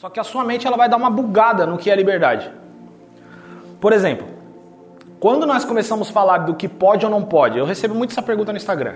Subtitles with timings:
[0.00, 2.50] Só que a sua mente ela vai dar uma bugada no que é liberdade.
[3.78, 4.26] Por exemplo,
[5.20, 8.22] quando nós começamos a falar do que pode ou não pode, eu recebo muito essa
[8.22, 8.94] pergunta no Instagram.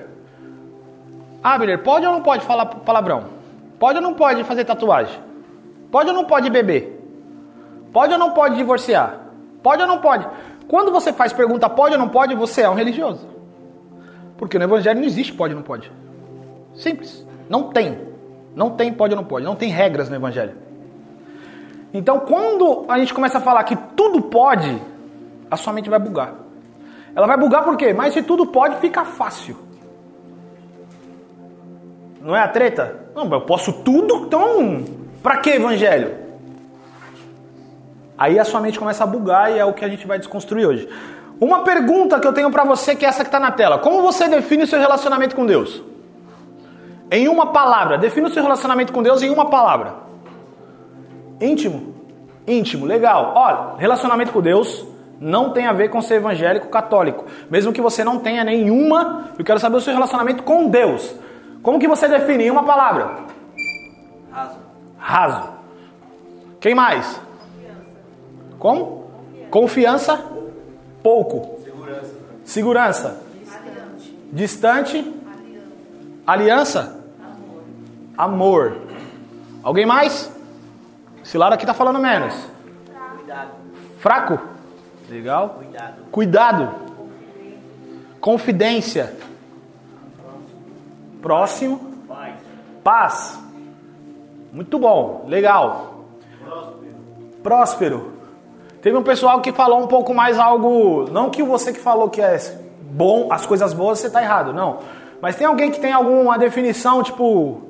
[1.42, 3.24] Ah, Biller, pode ou não pode falar palavrão?
[3.78, 5.20] Pode ou não pode fazer tatuagem?
[5.92, 6.98] Pode ou não pode beber?
[7.92, 9.26] Pode ou não pode divorciar?
[9.62, 10.26] Pode ou não pode?
[10.66, 13.28] Quando você faz pergunta pode ou não pode, você é um religioso.
[14.38, 15.92] Porque no evangelho não existe pode ou não pode.
[16.72, 17.26] Simples.
[17.46, 17.98] Não tem.
[18.56, 19.44] Não tem pode ou não pode.
[19.44, 20.63] Não tem regras no evangelho.
[21.94, 24.82] Então, quando a gente começa a falar que tudo pode,
[25.48, 26.34] a sua mente vai bugar.
[27.14, 27.92] Ela vai bugar por quê?
[27.92, 29.56] Mas se tudo pode, fica fácil.
[32.20, 33.04] Não é a treta?
[33.14, 34.82] Não, eu posso tudo, então
[35.22, 36.16] para que evangelho?
[38.18, 40.66] Aí a sua mente começa a bugar e é o que a gente vai desconstruir
[40.66, 40.88] hoje.
[41.40, 43.78] Uma pergunta que eu tenho para você, que é essa que está na tela.
[43.78, 45.82] Como você define o seu relacionamento com Deus?
[47.10, 47.98] Em uma palavra.
[47.98, 50.03] Defina o seu relacionamento com Deus em uma palavra.
[51.44, 51.94] Íntimo.
[52.46, 53.32] Íntimo, legal.
[53.36, 54.86] Olha, relacionamento com Deus
[55.20, 57.24] não tem a ver com ser evangélico católico.
[57.50, 61.14] Mesmo que você não tenha nenhuma, eu quero saber o seu relacionamento com Deus.
[61.62, 63.24] Como que você define uma palavra?
[64.30, 64.56] Raso.
[64.98, 65.48] Raso.
[66.60, 67.20] Quem mais?
[68.58, 69.10] Como?
[69.50, 70.22] Confiança.
[71.02, 71.60] Pouco.
[71.62, 72.14] Segurança.
[72.44, 73.22] Segurança.
[74.32, 75.14] Distante.
[76.26, 77.00] Aliança.
[78.16, 78.78] Amor.
[79.62, 80.33] Alguém mais?
[81.24, 82.34] Esse lado aqui tá falando menos.
[83.16, 83.50] Cuidado.
[83.98, 84.38] Fraco?
[85.08, 85.48] Legal.
[85.56, 85.94] Cuidado.
[86.12, 86.74] Cuidado.
[88.20, 89.16] Confidência.
[91.22, 91.80] Próximo.
[92.06, 92.34] Paz.
[92.84, 93.38] Paz.
[94.52, 95.24] Muito bom.
[95.26, 96.04] Legal.
[96.44, 96.94] Próspero.
[97.42, 98.12] Próspero.
[98.82, 101.10] Teve um pessoal que falou um pouco mais algo.
[101.10, 102.38] Não que você que falou que é
[102.82, 104.52] bom, as coisas boas, você tá errado.
[104.52, 104.80] Não.
[105.22, 107.62] Mas tem alguém que tem alguma definição, tipo,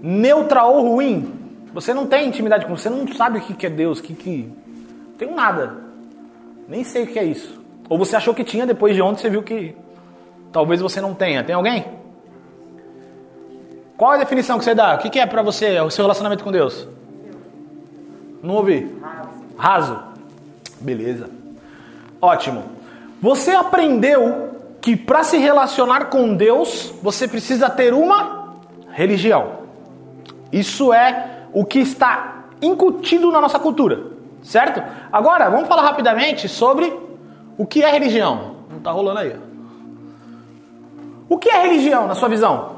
[0.00, 1.43] neutra ou ruim?
[1.74, 4.48] Você não tem intimidade com você, não sabe o que é Deus, o que que.
[5.18, 5.76] Tenho nada.
[6.68, 7.60] Nem sei o que é isso.
[7.88, 9.74] Ou você achou que tinha, depois de ontem você viu que
[10.52, 11.42] talvez você não tenha.
[11.42, 11.84] Tem alguém?
[13.96, 14.94] Qual a definição que você dá?
[14.94, 16.86] O que é pra você o seu relacionamento com Deus?
[18.40, 18.96] Não ouvi.
[19.56, 20.00] Raso.
[20.80, 21.28] Beleza.
[22.22, 22.64] Ótimo.
[23.20, 28.54] Você aprendeu que para se relacionar com Deus, você precisa ter uma
[28.90, 29.64] religião.
[30.52, 34.10] Isso é o que está incutido na nossa cultura,
[34.42, 34.82] certo?
[35.12, 36.92] Agora, vamos falar rapidamente sobre
[37.56, 38.56] o que é religião.
[38.70, 39.34] Não tá rolando aí.
[39.34, 39.54] ó.
[41.28, 42.74] O que é religião na sua visão?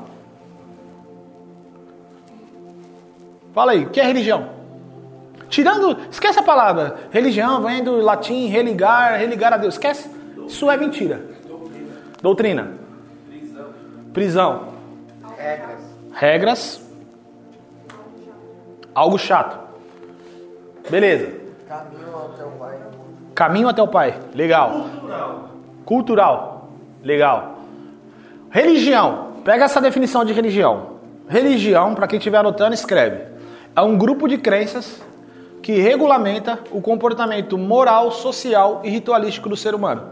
[3.53, 4.51] Fala aí, o que é religião?
[5.49, 6.97] Tirando, esquece a palavra.
[7.11, 9.75] Religião vem do latim religar, religar a Deus.
[9.75, 10.11] Esquece.
[10.47, 11.25] Isso é mentira.
[12.21, 12.73] Doutrina.
[14.13, 14.69] Prisão.
[15.37, 15.81] Regras.
[16.13, 16.86] Regras.
[18.97, 19.59] Algo chato.
[20.89, 21.31] Beleza.
[21.69, 22.79] Caminho até o Pai.
[23.35, 24.21] Caminho até o Pai.
[24.35, 24.71] Legal.
[24.71, 25.51] Cultural.
[25.85, 26.69] Cultural.
[27.05, 27.59] Legal.
[28.49, 29.33] Religião.
[29.45, 30.97] Pega essa definição de religião.
[31.29, 33.23] Religião, para quem estiver anotando, escreve.
[33.77, 35.03] É um grupo de crenças
[35.63, 40.05] que regulamenta o comportamento moral, social e ritualístico do ser humano.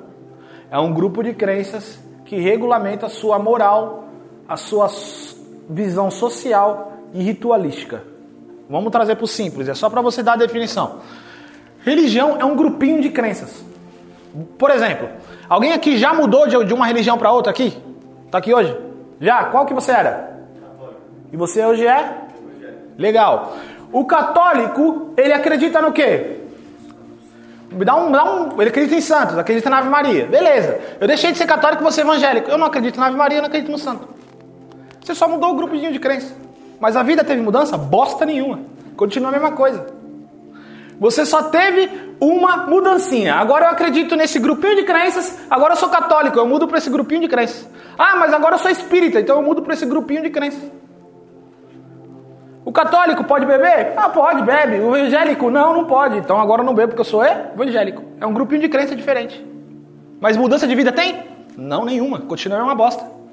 [0.70, 4.04] É um grupo de crenças que regulamenta a sua moral,
[4.46, 4.90] a sua
[5.70, 8.12] visão social e ritualística.
[8.68, 11.00] Vamos trazer para o simples, é só para você dar a definição.
[11.84, 13.64] Religião é um grupinho de crenças.
[14.58, 15.08] Por exemplo,
[15.48, 17.76] alguém aqui já mudou de uma religião para outra aqui?
[18.30, 18.76] Tá aqui hoje?
[19.20, 19.44] Já?
[19.44, 20.40] Qual que você era?
[21.32, 22.18] E você hoje é?
[22.96, 23.56] Legal.
[23.92, 26.40] O católico, ele acredita no quê?
[27.70, 30.26] Me dá um, dá um, ele acredita em santos, acredita na Ave Maria.
[30.26, 30.80] Beleza.
[31.00, 32.50] Eu deixei de ser católico e vou ser evangélico.
[32.50, 34.08] Eu não acredito na Ave Maria, eu não acredito no santo.
[35.00, 36.34] Você só mudou o grupinho de crença.
[36.84, 37.78] Mas a vida teve mudança?
[37.78, 38.58] Bosta nenhuma.
[38.94, 39.86] Continua a mesma coisa.
[41.00, 41.88] Você só teve
[42.20, 43.36] uma mudancinha.
[43.36, 46.90] Agora eu acredito nesse grupinho de crenças, agora eu sou católico, eu mudo para esse
[46.90, 47.66] grupinho de crenças.
[47.96, 50.60] Ah, mas agora eu sou espírita, então eu mudo para esse grupinho de crenças.
[52.66, 53.94] O católico pode beber?
[53.96, 54.80] Ah, pode, bebe.
[54.80, 55.48] O evangélico?
[55.48, 56.18] Não, não pode.
[56.18, 58.02] Então agora eu não bebo porque eu sou evangélico.
[58.20, 59.42] É um grupinho de crença diferente.
[60.20, 61.24] Mas mudança de vida tem?
[61.56, 62.20] Não, nenhuma.
[62.20, 63.23] Continua uma bosta.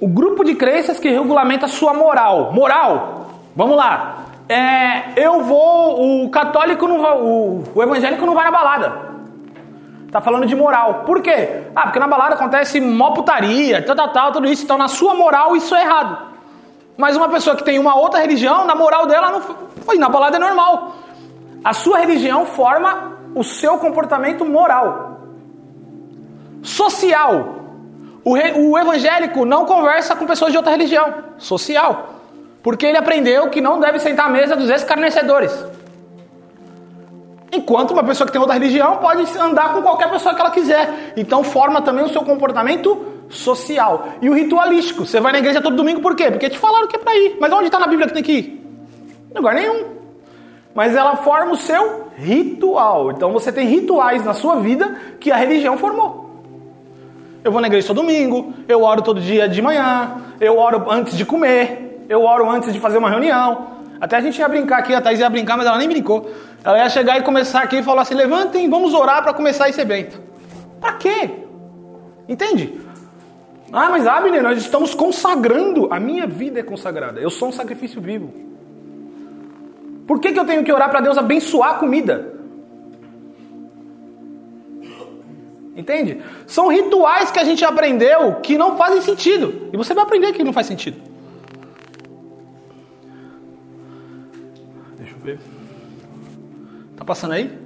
[0.00, 2.52] O grupo de crenças que regulamenta a sua moral.
[2.52, 4.24] Moral, vamos lá.
[4.48, 6.24] É, eu vou.
[6.24, 7.18] O católico não vai.
[7.18, 9.10] O, o evangélico não vai na balada.
[10.10, 11.04] Tá falando de moral.
[11.04, 11.64] Por quê?
[11.76, 14.64] Ah, porque na balada acontece mó putaria, tal, tal, tal, tudo isso.
[14.64, 16.18] Então, na sua moral, isso é errado.
[16.96, 19.40] Mas uma pessoa que tem uma outra religião, na moral dela, não
[19.84, 19.98] foi.
[19.98, 20.94] Na balada é normal.
[21.62, 25.20] A sua religião forma o seu comportamento moral.
[26.62, 27.59] Social.
[28.24, 31.14] O, re- o evangélico não conversa com pessoas de outra religião.
[31.38, 32.16] Social.
[32.62, 35.52] Porque ele aprendeu que não deve sentar à mesa dos escarnecedores.
[37.52, 41.14] Enquanto uma pessoa que tem outra religião pode andar com qualquer pessoa que ela quiser.
[41.16, 44.08] Então forma também o seu comportamento social.
[44.20, 45.06] E o ritualístico.
[45.06, 46.30] Você vai na igreja todo domingo por quê?
[46.30, 47.38] Porque te falaram que é para ir.
[47.40, 48.66] Mas onde está na Bíblia que tem que ir?
[49.30, 49.84] Em lugar nenhum.
[50.74, 53.10] Mas ela forma o seu ritual.
[53.10, 56.29] Então você tem rituais na sua vida que a religião formou.
[57.42, 61.16] Eu vou na igreja todo domingo, eu oro todo dia de manhã, eu oro antes
[61.16, 63.78] de comer, eu oro antes de fazer uma reunião.
[64.00, 66.30] Até a gente ia brincar aqui, a Thais ia brincar, mas ela nem brincou.
[66.62, 69.80] Ela ia chegar e começar aqui e falar assim: levantem, vamos orar para começar esse
[69.80, 70.20] evento.
[70.80, 71.30] Para quê?
[72.28, 72.80] Entende?
[73.72, 75.88] Ah, mas Abner, nós estamos consagrando.
[75.90, 77.20] A minha vida é consagrada.
[77.20, 78.32] Eu sou um sacrifício vivo.
[80.06, 82.39] Por que, que eu tenho que orar para Deus abençoar a comida?
[85.80, 86.22] Entende?
[86.46, 89.70] São rituais que a gente aprendeu que não fazem sentido.
[89.72, 91.00] E você vai aprender que não faz sentido.
[94.98, 95.38] Deixa eu ver.
[96.96, 97.58] Tá passando aí?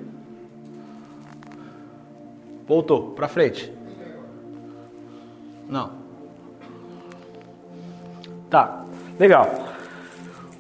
[2.69, 3.73] Voltou, pra frente.
[5.69, 5.91] Não.
[8.49, 8.85] Tá,
[9.19, 9.51] legal.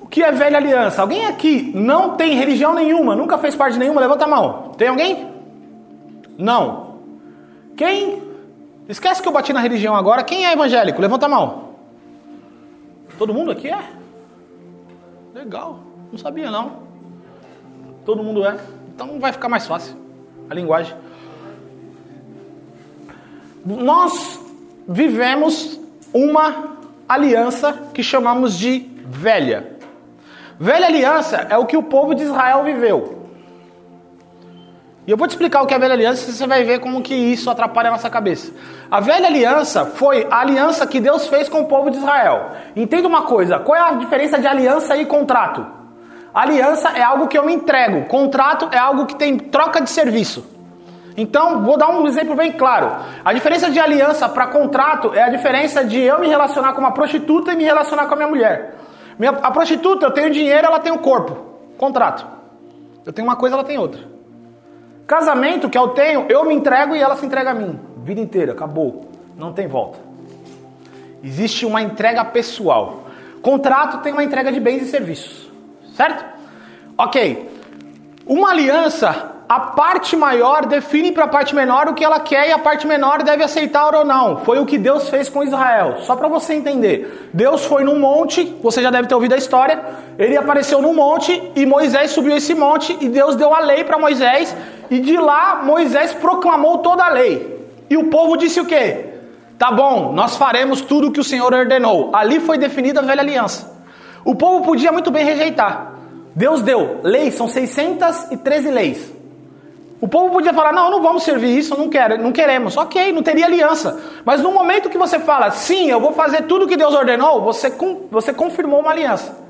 [0.00, 1.02] O que é velha aliança?
[1.02, 4.00] Alguém aqui não tem religião nenhuma, nunca fez parte de nenhuma?
[4.00, 4.72] Levanta a mão.
[4.76, 5.32] Tem alguém?
[6.36, 6.83] Não.
[7.76, 8.23] Quem?
[8.88, 10.23] Esquece que eu bati na religião agora.
[10.23, 11.00] Quem é evangélico?
[11.00, 11.75] Levanta a mão.
[13.19, 13.82] Todo mundo aqui é?
[15.35, 15.81] Legal.
[16.11, 16.85] Não sabia não.
[18.05, 18.59] Todo mundo é.
[18.94, 19.97] Então vai ficar mais fácil
[20.49, 20.94] a linguagem.
[23.65, 24.38] Nós
[24.87, 25.81] vivemos
[26.12, 26.76] uma
[27.09, 29.75] aliança que chamamos de velha.
[30.59, 33.24] Velha aliança é o que o povo de Israel viveu.
[35.06, 36.78] E eu vou te explicar o que é a velha aliança e você vai ver
[36.78, 38.52] como que isso atrapalha a nossa cabeça.
[38.90, 42.52] A velha aliança foi a aliança que Deus fez com o povo de Israel.
[42.74, 45.66] Entenda uma coisa, qual é a diferença de aliança e contrato?
[46.32, 50.52] Aliança é algo que eu me entrego, contrato é algo que tem troca de serviço.
[51.16, 52.90] Então, vou dar um exemplo bem claro.
[53.24, 56.92] A diferença de aliança para contrato é a diferença de eu me relacionar com uma
[56.92, 58.74] prostituta e me relacionar com a minha mulher.
[59.18, 61.36] Minha, a prostituta, eu tenho dinheiro, ela tem o um corpo.
[61.78, 62.26] Contrato.
[63.06, 64.13] Eu tenho uma coisa, ela tem outra.
[65.06, 67.78] Casamento que eu tenho, eu me entrego e ela se entrega a mim.
[67.98, 69.08] Vida inteira, acabou.
[69.36, 69.98] Não tem volta.
[71.22, 73.04] Existe uma entrega pessoal.
[73.42, 75.50] Contrato tem uma entrega de bens e serviços.
[75.94, 76.24] Certo?
[76.96, 77.50] Ok.
[78.26, 82.52] Uma aliança, a parte maior define para a parte menor o que ela quer e
[82.52, 84.38] a parte menor deve aceitar ou não.
[84.38, 85.99] Foi o que Deus fez com Israel.
[86.00, 87.29] Só para você entender.
[87.32, 89.82] Deus foi num monte, você já deve ter ouvido a história.
[90.19, 93.99] Ele apareceu num monte e Moisés subiu esse monte e Deus deu a lei para
[93.99, 94.56] Moisés
[94.91, 97.69] e de lá Moisés proclamou toda a lei.
[97.90, 99.11] E o povo disse o quê?
[99.58, 102.11] Tá bom, nós faremos tudo o que o Senhor ordenou.
[102.14, 103.75] Ali foi definida a velha aliança.
[104.25, 105.93] O povo podia muito bem rejeitar.
[106.35, 109.13] Deus deu leis, são 613 leis.
[110.00, 112.76] O povo podia falar: não, não vamos servir isso, não, quero, não queremos.
[112.76, 114.00] Ok, não teria aliança.
[114.25, 117.73] Mas no momento que você fala, sim, eu vou fazer tudo que Deus ordenou, você,
[118.11, 119.44] você confirmou uma aliança.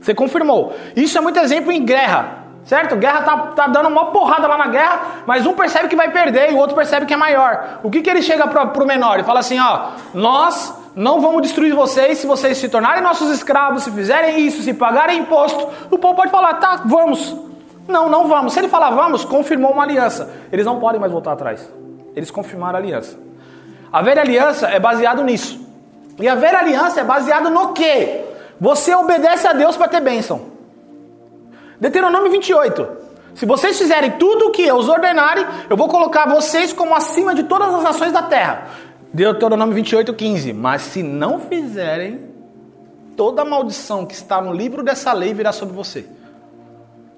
[0.00, 0.74] Você confirmou.
[0.94, 2.44] Isso é muito exemplo em guerra.
[2.64, 2.96] Certo?
[2.96, 6.50] Guerra tá, tá dando uma porrada lá na guerra, mas um percebe que vai perder
[6.50, 7.80] e o outro percebe que é maior.
[7.82, 9.14] O que, que ele chega pro, pro menor?
[9.14, 13.82] Ele fala assim: ó, nós não vamos destruir vocês se vocês se tornarem nossos escravos,
[13.82, 15.68] se fizerem isso, se pagarem imposto.
[15.90, 17.36] O povo pode falar, tá, vamos.
[17.86, 18.52] Não, não vamos.
[18.52, 20.32] Se ele falar vamos, confirmou uma aliança.
[20.50, 21.68] Eles não podem mais voltar atrás.
[22.16, 23.18] Eles confirmaram a aliança.
[23.92, 25.60] A velha aliança é baseado nisso.
[26.18, 28.24] E a velha aliança é baseada no quê?
[28.60, 30.52] Você obedece a Deus para ter bênção.
[31.80, 33.04] Deuteronômio 28.
[33.34, 37.34] Se vocês fizerem tudo o que eu os ordenarem, eu vou colocar vocês como acima
[37.34, 38.68] de todas as nações da terra.
[39.12, 40.52] Deuteronômio 28, 15.
[40.52, 42.20] Mas se não fizerem,
[43.16, 46.06] toda maldição que está no livro dessa lei virá sobre você.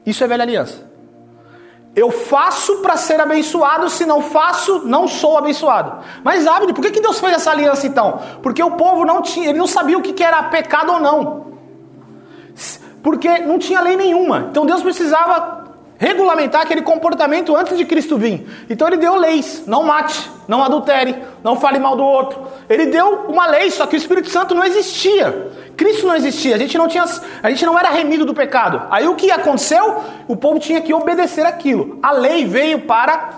[0.07, 0.87] Isso é velha aliança.
[1.97, 6.05] Eu faço para ser abençoado, se não faço, não sou abençoado.
[6.23, 8.21] Mas Abner, por que, que Deus fez essa aliança então?
[8.43, 11.47] Porque o povo não tinha, ele não sabia o que, que era pecado ou não.
[13.03, 14.49] Porque não tinha lei nenhuma.
[14.51, 15.65] Então Deus precisava
[15.99, 18.47] regulamentar aquele comportamento antes de Cristo vir.
[18.69, 22.47] Então ele deu leis: não mate, não adultere, não fale mal do outro.
[22.69, 25.51] Ele deu uma lei, só que o Espírito Santo não existia.
[25.77, 27.05] Cristo não existia, a gente não tinha,
[27.43, 28.83] a gente não era remido do pecado.
[28.91, 30.03] Aí o que aconteceu?
[30.27, 31.99] O povo tinha que obedecer aquilo.
[32.03, 33.31] A lei veio para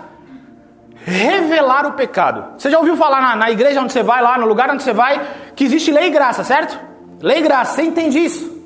[1.03, 2.57] revelar o pecado.
[2.57, 4.93] Você já ouviu falar na, na igreja onde você vai, lá no lugar onde você
[4.93, 5.21] vai,
[5.55, 6.79] que existe lei e graça, certo?
[7.21, 8.57] Lei e graça, você entende isso?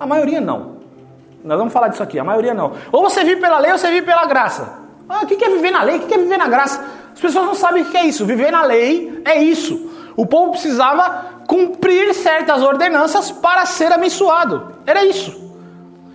[0.00, 0.74] A maioria não.
[1.44, 2.72] Nós vamos falar disso aqui, a maioria não.
[2.90, 4.78] Ou você vive pela lei ou você vive pela graça.
[5.06, 5.96] Ah, o que é viver na lei?
[5.96, 6.82] O que é viver na graça?
[7.12, 8.24] As pessoas não sabem o que é isso.
[8.24, 9.90] Viver na lei é isso.
[10.16, 14.74] O povo precisava cumprir certas ordenanças para ser abençoado.
[14.86, 15.44] Era isso.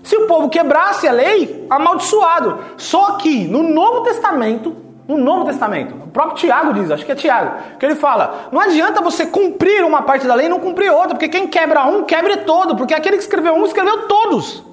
[0.03, 2.59] Se o povo quebrasse a lei, amaldiçoado.
[2.77, 4.75] Só que no Novo Testamento,
[5.07, 8.59] no Novo Testamento, o próprio Tiago diz, acho que é Tiago, que ele fala: não
[8.61, 12.03] adianta você cumprir uma parte da lei e não cumprir outra, porque quem quebra um,
[12.03, 14.63] quebra todo, porque aquele que escreveu um, escreveu todos.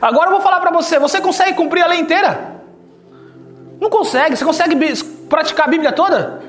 [0.00, 2.56] Agora eu vou falar para você: você consegue cumprir a lei inteira?
[3.80, 4.36] Não consegue.
[4.36, 4.76] Você consegue
[5.28, 6.42] praticar a Bíblia toda?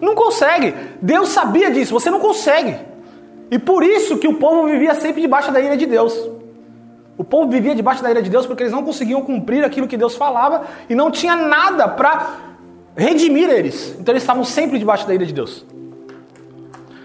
[0.00, 0.74] Não consegue.
[1.00, 2.89] Deus sabia disso, você não consegue.
[3.50, 6.14] E por isso que o povo vivia sempre debaixo da ira de Deus.
[7.18, 9.96] O povo vivia debaixo da ira de Deus porque eles não conseguiam cumprir aquilo que
[9.96, 12.36] Deus falava e não tinha nada para
[12.96, 13.96] redimir eles.
[13.98, 15.66] Então eles estavam sempre debaixo da ira de Deus.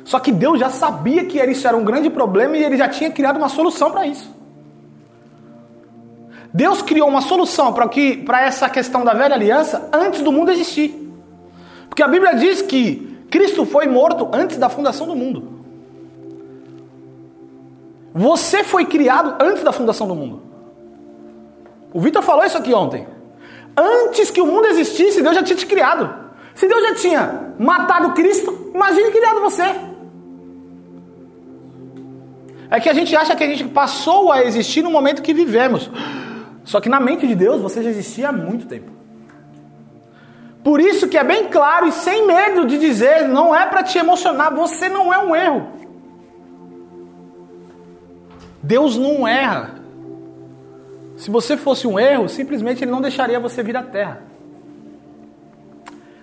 [0.04, 3.10] Só que Deus já sabia que isso era um grande problema e ele já tinha
[3.10, 4.34] criado uma solução para isso.
[6.54, 10.52] Deus criou uma solução para que para essa questão da velha aliança antes do mundo
[10.52, 11.12] existir.
[11.90, 15.55] Porque a Bíblia diz que Cristo foi morto antes da fundação do mundo.
[18.18, 20.42] Você foi criado antes da fundação do mundo.
[21.94, 23.06] O Vitor falou isso aqui ontem.
[23.76, 26.24] Antes que o mundo existisse, Deus já tinha te criado.
[26.54, 29.64] Se Deus já tinha matado Cristo, imagine criado você.
[32.72, 35.92] É que a gente acha que a gente passou a existir no momento que vivemos.
[36.64, 38.92] Só que na mente de Deus você já existia há muito tempo.
[40.64, 43.98] Por isso que é bem claro e sem medo de dizer, não é para te
[43.98, 45.85] emocionar, você não é um erro.
[48.66, 49.76] Deus não erra.
[51.18, 54.24] Se você fosse um erro, simplesmente ele não deixaria você vir à terra.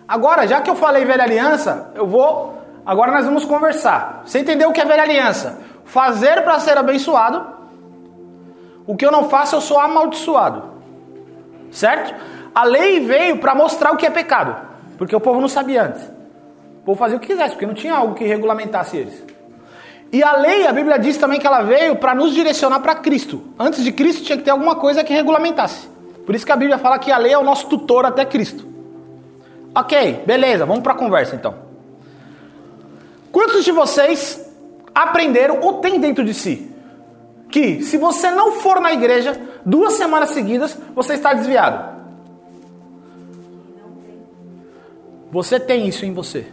[0.08, 2.58] Agora, já que eu falei velha aliança, eu vou.
[2.84, 4.22] Agora nós vamos conversar.
[4.26, 5.60] Você entendeu o que é velha aliança?
[5.84, 7.46] Fazer para ser abençoado.
[8.86, 10.64] O que eu não faço, eu sou amaldiçoado.
[11.70, 12.12] Certo?
[12.52, 14.56] A lei veio para mostrar o que é pecado.
[14.98, 16.02] Porque o povo não sabia antes.
[16.80, 19.31] O povo fazia o que quisesse, porque não tinha algo que regulamentasse eles.
[20.12, 23.42] E a lei, a Bíblia diz também que ela veio para nos direcionar para Cristo.
[23.58, 25.88] Antes de Cristo tinha que ter alguma coisa que regulamentasse.
[26.26, 28.66] Por isso que a Bíblia fala que a lei é o nosso tutor até Cristo.
[29.74, 31.54] Ok, beleza, vamos para a conversa então.
[33.32, 34.38] Quantos de vocês
[34.94, 36.70] aprenderam ou têm dentro de si
[37.50, 41.90] que se você não for na igreja duas semanas seguidas, você está desviado?
[45.30, 46.46] Você tem isso em você.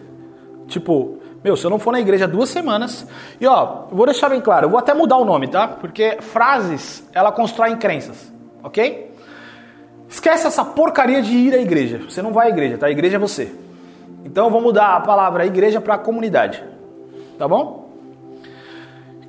[0.68, 3.08] Tipo, meu, se eu não for na igreja duas semanas.
[3.40, 5.68] E ó, vou deixar bem claro, eu vou até mudar o nome, tá?
[5.68, 8.32] Porque frases, ela constrói crenças,
[8.64, 9.10] ok?
[10.10, 12.02] Esquece essa porcaria de ir à igreja.
[12.10, 12.88] Você não vai à igreja, tá?
[12.88, 13.54] A igreja é você.
[14.26, 16.64] Então eu vou mudar a palavra igreja para comunidade.
[17.38, 17.90] Tá bom?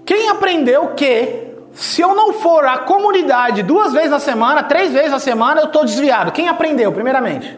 [0.04, 5.12] Quem aprendeu que se eu não for à comunidade duas vezes na semana, três vezes
[5.12, 6.32] na semana, eu estou desviado?
[6.32, 7.56] Quem aprendeu, primeiramente?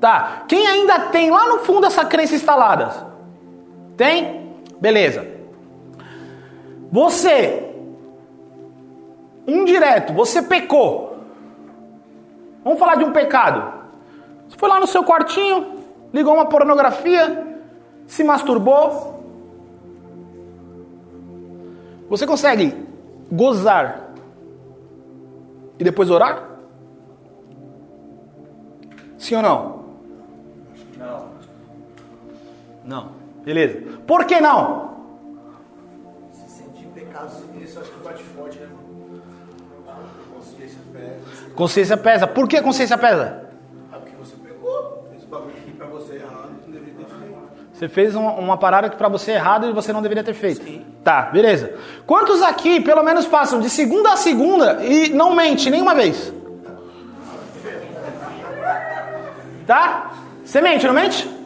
[0.00, 0.44] Tá.
[0.48, 3.09] Quem ainda tem lá no fundo essa crença instalada?
[4.00, 4.56] Tem?
[4.80, 5.26] Beleza.
[6.90, 7.70] Você,
[9.46, 11.18] um direto, você pecou.
[12.64, 13.90] Vamos falar de um pecado.
[14.48, 17.60] Você foi lá no seu quartinho, ligou uma pornografia,
[18.06, 19.22] se masturbou.
[22.08, 22.74] Você consegue
[23.30, 24.14] gozar
[25.78, 26.48] e depois orar?
[29.18, 29.84] Sim ou não?
[30.96, 31.28] Não.
[32.82, 33.19] Não.
[33.44, 33.98] Beleza.
[34.06, 34.90] Por que não?
[36.32, 37.30] Se sentir pecado,
[37.60, 39.22] isso acho que bate forte, né, mano?
[40.34, 41.50] Consciência pesa.
[41.54, 42.26] Consciência pesa.
[42.26, 43.50] Por que consciência pesa?
[43.92, 45.06] Ah, porque você pegou.
[45.10, 47.38] Fez bagulho aqui pra você errado, não deveria ter feito.
[47.72, 50.34] Você fez uma, uma parada que pra você é errado e você não deveria ter
[50.34, 50.62] feito.
[50.62, 50.84] Sim.
[51.02, 51.74] Tá, beleza.
[52.06, 56.32] Quantos aqui, pelo menos, passam de segunda a segunda e não mente nenhuma vez?
[59.66, 60.10] Tá?
[60.44, 61.39] Você mente, não mente?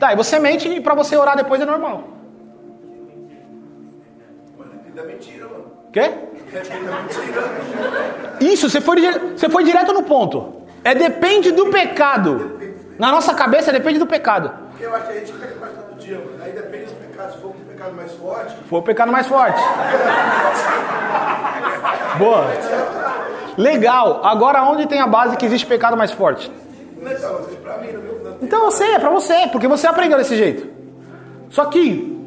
[0.00, 2.04] Tá, e você mente e pra você orar depois é normal.
[4.96, 5.66] É mentira, mano.
[5.92, 6.00] Quê?
[6.00, 6.30] É.
[8.40, 8.96] Isso, você foi,
[9.36, 10.62] você foi direto no ponto.
[10.82, 12.58] É depende do pecado.
[12.98, 14.50] Na nossa cabeça depende do pecado.
[14.70, 16.42] Porque eu acho que a gente peca mais todo dia, mano.
[16.42, 17.34] Aí depende dos pecados.
[17.34, 19.60] Se for um pecado mais forte, Foi o pecado mais forte.
[22.16, 22.46] Boa.
[23.58, 24.24] Legal.
[24.24, 26.50] Agora onde tem a base que existe pecado mais forte?
[27.00, 28.38] Não é pra você, pra mim, no meu.
[28.42, 30.68] Então eu sei, é pra você, porque você aprendeu desse jeito.
[31.50, 32.26] Só que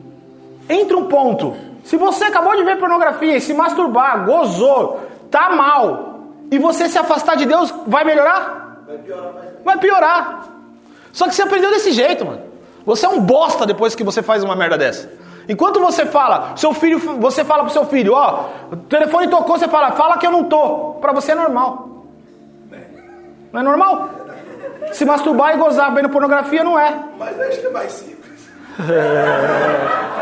[0.70, 1.56] entra um ponto.
[1.84, 6.14] Se você acabou de ver pornografia e se masturbar, gozou, tá mal,
[6.52, 8.84] e você se afastar de Deus, vai melhorar?
[8.86, 9.34] Vai piorar.
[9.64, 10.48] Vai piorar.
[11.12, 12.42] Só que você aprendeu desse jeito, mano.
[12.86, 15.10] Você é um bosta depois que você faz uma merda dessa.
[15.48, 19.68] Enquanto você fala, seu filho, você fala pro seu filho, ó, o telefone tocou, você
[19.68, 20.96] fala, fala que eu não tô.
[21.02, 22.06] Pra você é normal.
[23.52, 24.10] Não é normal?
[24.92, 27.04] Se masturbar e gozar vendo pornografia não é.
[27.18, 28.50] Mas acho que é mais simples.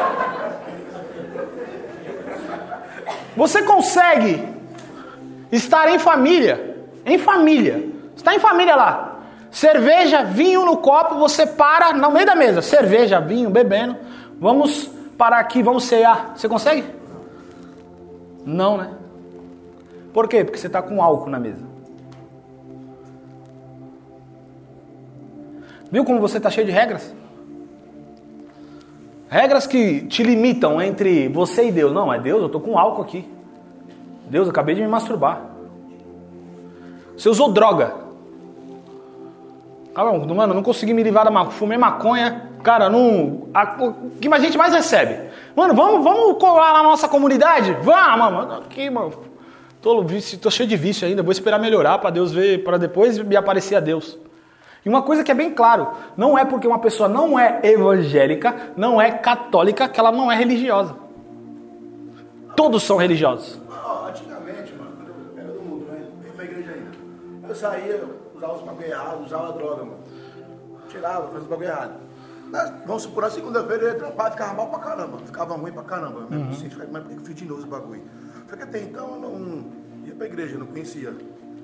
[3.35, 4.47] Você consegue
[5.51, 9.19] estar em família, em família, está em família lá.
[9.49, 13.97] Cerveja, vinho no copo, você para no meio da mesa, cerveja, vinho, bebendo.
[14.39, 16.33] Vamos parar aqui, vamos cear.
[16.35, 16.85] Você consegue?
[18.45, 18.91] Não, né?
[20.13, 20.43] Por quê?
[20.43, 21.70] Porque você está com álcool na mesa.
[25.91, 27.13] Viu como você está cheio de regras?
[29.29, 31.91] Regras que te limitam entre você e Deus.
[31.91, 33.29] Não, é Deus, eu estou com álcool aqui.
[34.29, 35.41] Deus, eu acabei de me masturbar.
[37.17, 37.93] Você usou droga.
[39.93, 41.51] Mano, mano, não consegui me livrar da maconha.
[41.51, 42.49] Fumei maconha.
[42.63, 43.47] Cara, não.
[43.53, 45.29] A, o que a gente mais recebe?
[45.55, 47.75] Mano, vamos, vamos colar na nossa comunidade?
[47.81, 48.53] Vamos, mano.
[48.53, 49.11] Aqui, mano.
[49.81, 50.05] Tô,
[50.41, 51.21] tô cheio de vício ainda.
[51.21, 54.17] Vou esperar melhorar para Deus ver, para depois me aparecer a Deus.
[54.83, 58.73] E uma coisa que é bem claro, não é porque uma pessoa não é evangélica,
[58.75, 60.95] não é católica, que ela não é religiosa.
[62.55, 63.59] Todos são religiosos.
[64.07, 66.01] Antigamente, mano, quando eu era do mundo, né?
[66.01, 66.91] Eu ia pra igreja ainda.
[67.47, 68.03] Eu saía,
[68.35, 69.99] usava os bagulho errado, usava droga, mano.
[70.89, 71.93] Tirava, fazia os bagulho errado.
[72.51, 75.17] Mas, vamos supor, na segunda-feira eu ia trampar, ficava mal pra caramba.
[75.19, 76.27] Ficava ruim pra caramba.
[76.29, 76.49] Uhum.
[76.49, 78.03] Assim, mas por que o bagulho?
[78.49, 79.65] Só que até então eu não
[80.05, 81.13] ia pra igreja, não conhecia.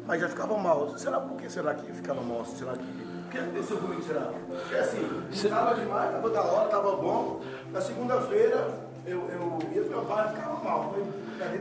[0.07, 0.89] Mas já ficava mal.
[0.97, 2.45] Será por que será que ficava mal?
[2.45, 4.21] Será que o que aconteceu comigo, será?
[4.47, 7.41] Porque assim, estava demais, estava da hora, estava bom.
[7.73, 8.69] Na segunda-feira,
[9.05, 10.95] eu, eu ia trampar e ficava mal.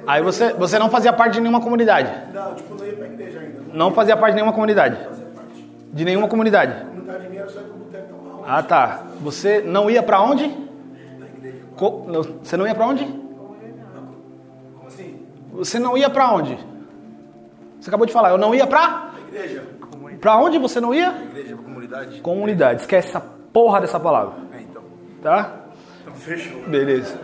[0.07, 2.33] Aí você, você não fazia parte de nenhuma comunidade?
[2.33, 3.61] Não, tipo, não ia pra igreja ainda.
[3.75, 4.97] Não fazia parte de nenhuma comunidade?
[4.97, 5.71] Não fazia parte.
[5.93, 6.73] De nenhuma comunidade?
[6.73, 9.03] A comunidade minha era só que o boteco tava Ah, tá.
[9.23, 10.47] Você não ia pra onde?
[10.47, 11.59] Na igreja.
[11.77, 12.07] Co-
[12.43, 13.05] Você não ia pra onde?
[13.05, 15.27] Como assim?
[15.53, 16.57] Você não ia pra onde?
[17.81, 19.11] Você acabou de falar, eu não ia pra?
[19.29, 19.63] Igreja.
[20.21, 21.15] Pra onde você não ia?
[21.31, 22.21] Igreja, comunidade.
[22.21, 22.81] Comunidade.
[22.81, 24.83] Esquece essa porra dessa palavra, É, então.
[25.23, 25.53] tá?
[26.03, 26.63] Então fechou.
[26.63, 27.19] Beleza.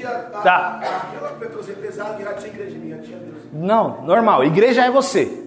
[0.04, 0.80] é Tá.
[0.82, 3.38] a, aquela pessoa pesada que já tinha igreja minha, tinha Deus.
[3.52, 4.44] Não, normal.
[4.44, 5.42] Igreja é você.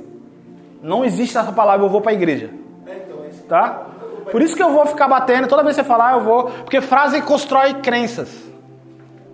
[0.82, 2.50] Não existe essa palavra, eu vou pra igreja.
[2.88, 3.44] É, então, é isso.
[3.44, 3.86] Tá?
[4.32, 6.46] Por isso que eu vou ficar batendo, toda vez que você falar, eu vou.
[6.46, 8.30] Porque frase constrói crenças.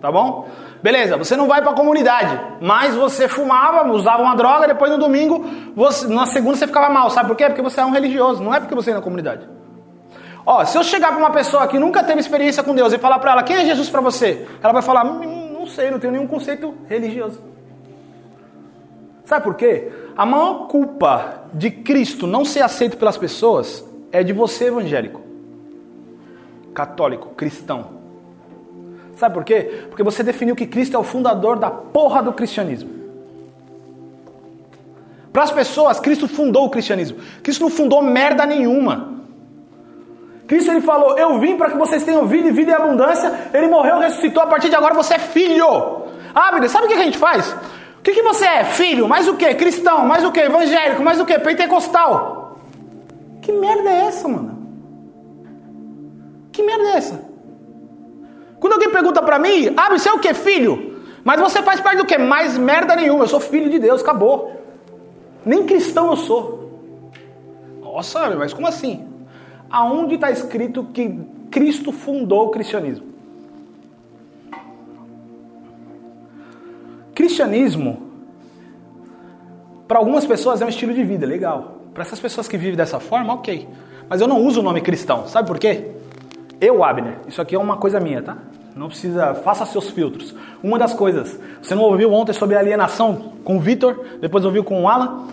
[0.00, 0.48] Tá bom?
[0.82, 5.42] Beleza, você não vai pra comunidade, mas você fumava, usava uma droga, depois no domingo,
[5.74, 7.08] você, na segunda você ficava mal.
[7.08, 7.46] Sabe por quê?
[7.46, 9.48] Porque você é um religioso, não é porque você é na comunidade.
[10.44, 13.18] Ó, se eu chegar pra uma pessoa que nunca teve experiência com Deus e falar
[13.18, 14.46] pra ela, quem é Jesus pra você?
[14.62, 17.40] Ela vai falar, "Hum, não sei, não tenho nenhum conceito religioso.
[19.24, 19.90] Sabe por quê?
[20.14, 23.82] A maior culpa de Cristo não ser aceito pelas pessoas
[24.14, 25.20] é de você, evangélico,
[26.72, 28.04] católico, cristão.
[29.16, 29.86] Sabe por quê?
[29.90, 32.90] Porque você definiu que Cristo é o fundador da porra do cristianismo.
[35.32, 37.18] Para as pessoas, Cristo fundou o cristianismo.
[37.42, 39.14] Cristo não fundou merda nenhuma.
[40.46, 43.50] Cristo ele falou: Eu vim para que vocês tenham vida e vida em abundância.
[43.52, 44.44] Ele morreu, ressuscitou.
[44.44, 46.04] A partir de agora você é filho.
[46.32, 47.52] Ah, sabe o que a gente faz?
[47.98, 48.62] O que, que você é?
[48.62, 49.08] Filho?
[49.08, 49.52] Mais o que?
[49.54, 50.06] Cristão?
[50.06, 50.38] Mais o que?
[50.38, 51.02] Evangélico?
[51.02, 51.36] Mais o que?
[51.36, 52.33] Pentecostal?
[53.44, 54.56] Que merda é essa, mano?
[56.50, 57.20] Que merda é essa?
[58.58, 60.32] Quando alguém pergunta pra mim, ah, você é o que?
[60.32, 61.02] Filho?
[61.22, 62.16] Mas você faz parte do que?
[62.16, 63.24] Mais merda nenhuma.
[63.24, 64.50] Eu sou filho de Deus, acabou.
[65.44, 66.80] Nem cristão eu sou.
[67.82, 69.06] Nossa, mas como assim?
[69.68, 73.08] Aonde está escrito que Cristo fundou o cristianismo?
[77.14, 78.10] Cristianismo,
[79.86, 81.73] para algumas pessoas é um estilo de vida, legal.
[81.94, 83.68] Para essas pessoas que vivem dessa forma, ok.
[84.08, 85.92] Mas eu não uso o nome cristão, sabe por quê?
[86.60, 88.36] Eu, Abner, isso aqui é uma coisa minha, tá?
[88.74, 90.34] Não precisa, faça seus filtros.
[90.62, 94.82] Uma das coisas, você não ouviu ontem sobre alienação com o Vitor, depois ouviu com
[94.82, 95.28] o Alan?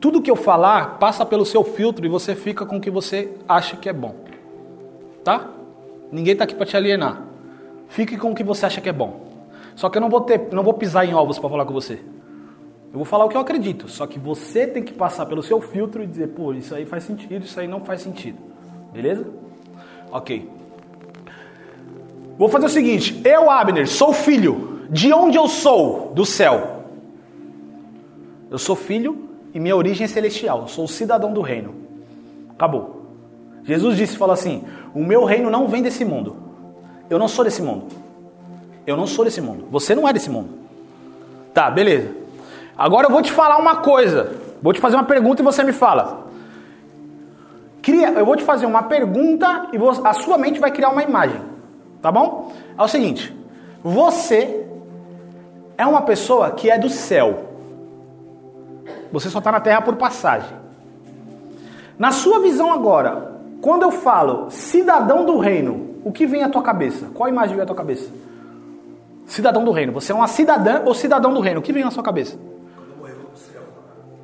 [0.00, 3.34] Tudo que eu falar passa pelo seu filtro e você fica com o que você
[3.46, 4.14] acha que é bom.
[5.22, 5.48] Tá?
[6.10, 7.20] Ninguém está aqui para te alienar.
[7.88, 9.20] Fique com o que você acha que é bom.
[9.76, 12.00] Só que eu não vou ter, não vou pisar em ovos para falar com você.
[12.90, 13.88] Eu vou falar o que eu acredito.
[13.88, 17.04] Só que você tem que passar pelo seu filtro e dizer, pô, isso aí faz
[17.04, 18.38] sentido, isso aí não faz sentido.
[18.92, 19.26] Beleza?
[20.10, 20.48] Ok.
[22.38, 24.78] Vou fazer o seguinte: eu, Abner, sou filho.
[24.90, 26.12] De onde eu sou?
[26.14, 26.84] Do céu.
[28.50, 30.62] Eu sou filho e minha origem é celestial.
[30.62, 31.74] Eu sou cidadão do reino.
[32.50, 33.06] Acabou.
[33.64, 36.36] Jesus disse, falou assim: O meu reino não vem desse mundo.
[37.10, 37.86] Eu não sou desse mundo.
[38.86, 39.66] Eu não sou desse mundo.
[39.70, 40.48] Você não é desse mundo.
[41.52, 42.10] Tá, beleza.
[42.78, 44.36] Agora eu vou te falar uma coisa.
[44.62, 46.28] Vou te fazer uma pergunta e você me fala.
[47.82, 51.40] Cria, eu vou te fazer uma pergunta e a sua mente vai criar uma imagem.
[52.00, 52.52] Tá bom?
[52.78, 53.36] É o seguinte:
[53.82, 54.64] você
[55.76, 57.46] é uma pessoa que é do céu.
[59.10, 60.56] Você só está na terra por passagem.
[61.98, 66.62] Na sua visão agora, Quando eu falo cidadão do reino, o que vem à tua
[66.62, 67.06] cabeça?
[67.12, 68.08] Qual imagem vem à tua cabeça?
[69.26, 69.92] Cidadão do reino.
[69.92, 71.58] Você é uma cidadã ou cidadão do reino?
[71.58, 72.38] O que vem na sua cabeça?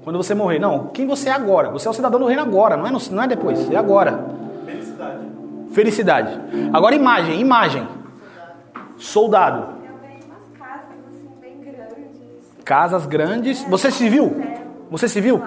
[0.05, 0.59] Quando você morrer.
[0.59, 1.71] Não, quem você é agora?
[1.71, 4.25] Você é o cidadão do reino agora, não é, no- não é depois, é agora.
[4.67, 5.19] Felicidade.
[5.73, 6.41] Felicidade.
[6.73, 7.89] Agora imagem, imagem.
[8.99, 9.59] Soldado.
[9.85, 12.63] Eu vejo umas casas assim bem grandes.
[12.65, 13.65] Casas grandes.
[13.65, 14.33] Você se viu?
[14.91, 15.43] Você se viu?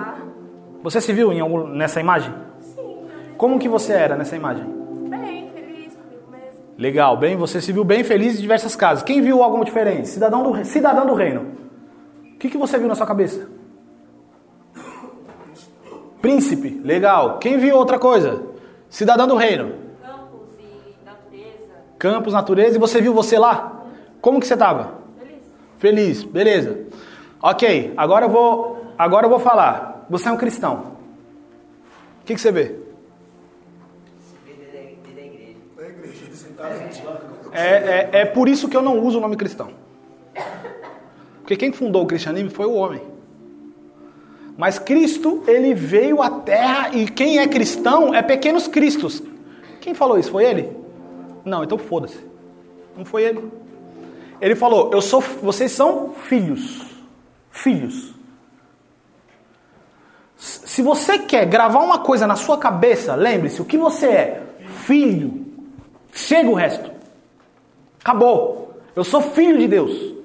[0.84, 2.34] Você se viu em algum, nessa imagem?
[2.60, 2.98] Sim,
[3.38, 4.64] Como que você era nessa imagem?
[4.66, 6.60] eu bem feliz comigo mesmo.
[6.78, 9.04] Legal, bem, você se viu bem feliz em diversas casas.
[9.04, 10.08] Quem viu alguma diferente?
[10.08, 11.46] Cidadão do, cidadão do reino.
[12.34, 13.48] O que, que você viu na sua cabeça?
[16.22, 17.38] Príncipe, legal.
[17.40, 18.44] Quem viu outra coisa?
[18.90, 19.74] Cidadão do reino.
[20.02, 21.74] Campos e natureza.
[21.98, 23.84] Campos, natureza, e você viu você lá?
[24.22, 24.96] Como que você estava?
[25.20, 25.44] Feliz.
[25.78, 26.86] Feliz, beleza.
[27.42, 30.06] Ok, agora eu vou, agora eu vou falar.
[30.10, 30.98] Você é um cristão.
[32.22, 32.88] O que, que você vê?
[37.52, 39.72] É, é, é por isso que eu não uso o nome cristão.
[41.40, 43.02] Porque quem fundou o cristianismo foi o homem.
[44.58, 49.22] Mas Cristo, ele veio à terra e quem é cristão é pequenos cristos.
[49.80, 50.32] Quem falou isso?
[50.32, 50.76] Foi ele?
[51.46, 52.18] Não, então foda-se.
[52.98, 53.52] Não foi ele.
[54.42, 56.82] Ele falou: "Eu sou, vocês são filhos.
[57.52, 58.14] Filhos.
[60.36, 64.44] Se você quer gravar uma coisa na sua cabeça, lembre-se, o que você é?
[64.86, 65.46] Filho.
[66.12, 66.92] Chega o resto.
[68.00, 68.80] Acabou.
[68.96, 70.17] Eu sou filho de Deus.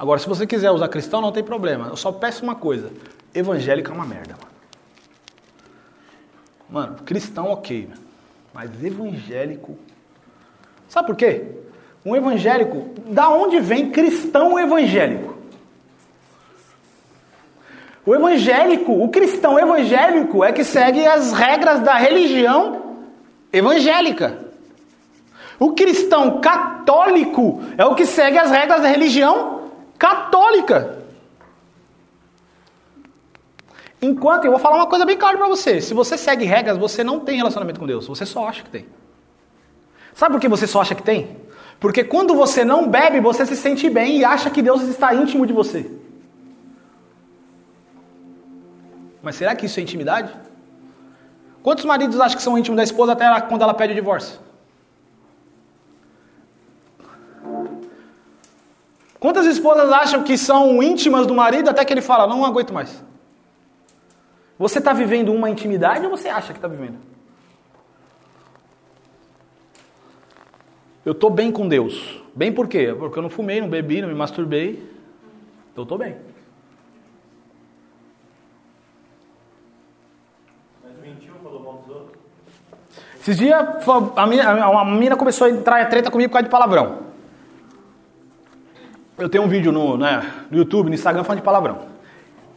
[0.00, 1.88] Agora, se você quiser usar cristão, não tem problema.
[1.88, 2.90] Eu só peço uma coisa:
[3.34, 4.50] evangélico é uma merda, mano.
[6.70, 7.90] Mano, cristão ok,
[8.54, 9.76] mas evangélico.
[10.88, 11.44] Sabe por quê?
[12.02, 15.36] Um evangélico, da onde vem cristão evangélico?
[18.06, 22.96] O evangélico, o cristão evangélico é que segue as regras da religião
[23.52, 24.46] evangélica.
[25.58, 29.59] O cristão católico é o que segue as regras da religião
[30.00, 30.98] católica.
[34.02, 37.04] Enquanto, eu vou falar uma coisa bem clara para você: se você segue regras, você
[37.04, 38.86] não tem relacionamento com Deus, você só acha que tem.
[40.14, 41.36] Sabe por que você só acha que tem?
[41.78, 45.46] Porque quando você não bebe, você se sente bem e acha que Deus está íntimo
[45.46, 45.90] de você.
[49.22, 50.32] Mas será que isso é intimidade?
[51.62, 54.38] Quantos maridos acham que são íntimos da esposa até ela- quando ela pede o divórcio?
[59.20, 63.04] Quantas esposas acham que são íntimas do marido até que ele fala, não aguento mais?
[64.58, 66.98] Você está vivendo uma intimidade ou você acha que está vivendo?
[71.04, 72.22] Eu estou bem com Deus.
[72.34, 72.94] Bem por quê?
[72.98, 74.70] Porque eu não fumei, não bebi, não me masturbei.
[75.72, 76.16] Então eu estou bem.
[80.82, 82.18] Mas mentiu, falou mal dos outros.
[83.20, 83.54] Esses dias
[84.16, 87.09] a mina, a- uma menina começou a entrar em treta comigo por causa de palavrão.
[89.20, 91.82] Eu tenho um vídeo no, né, no YouTube, no Instagram falando de palavrão.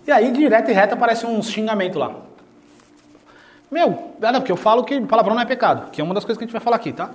[0.07, 2.15] E aí, direto e reto, aparece um xingamento lá.
[3.69, 6.37] Meu, não, porque eu falo que palavrão não é pecado, que é uma das coisas
[6.37, 7.09] que a gente vai falar aqui, tá?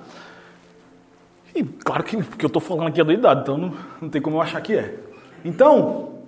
[1.55, 4.21] E claro que o que eu tô falando aqui é doidado, então não, não tem
[4.21, 4.95] como eu achar que é.
[5.43, 6.19] Então,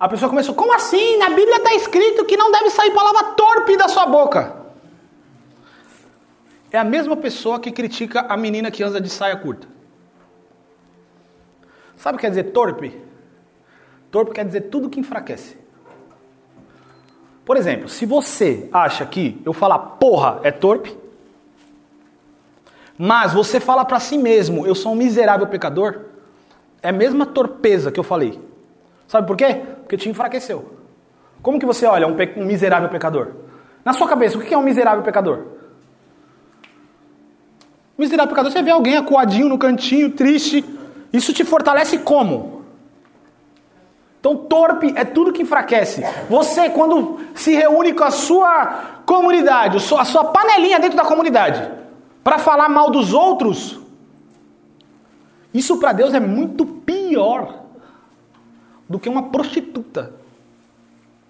[0.00, 1.16] a pessoa começou, como assim?
[1.18, 4.56] Na Bíblia está escrito que não deve sair palavra torpe da sua boca.
[6.72, 9.73] É a mesma pessoa que critica a menina que anda de saia curta.
[12.04, 13.00] Sabe o que quer dizer torpe?
[14.10, 15.56] Torpe quer dizer tudo que enfraquece.
[17.46, 20.94] Por exemplo, se você acha que eu falar porra é torpe,
[22.98, 26.00] mas você fala pra si mesmo, eu sou um miserável pecador,
[26.82, 28.38] é a mesma torpeza que eu falei.
[29.08, 29.62] Sabe por quê?
[29.80, 30.74] Porque te enfraqueceu.
[31.40, 33.28] Como que você olha um, pe- um miserável pecador?
[33.82, 35.38] Na sua cabeça, o que é um miserável pecador?
[37.96, 40.73] Miserável pecador, você vê alguém acuadinho no cantinho, triste.
[41.14, 42.64] Isso te fortalece como?
[44.18, 46.02] Então, torpe é tudo que enfraquece.
[46.28, 51.70] Você, quando se reúne com a sua comunidade, a sua- panelinha dentro da comunidade,
[52.24, 53.78] para falar mal dos outros,
[55.52, 57.60] isso para Deus é muito pior
[58.88, 60.14] do que uma prostituta.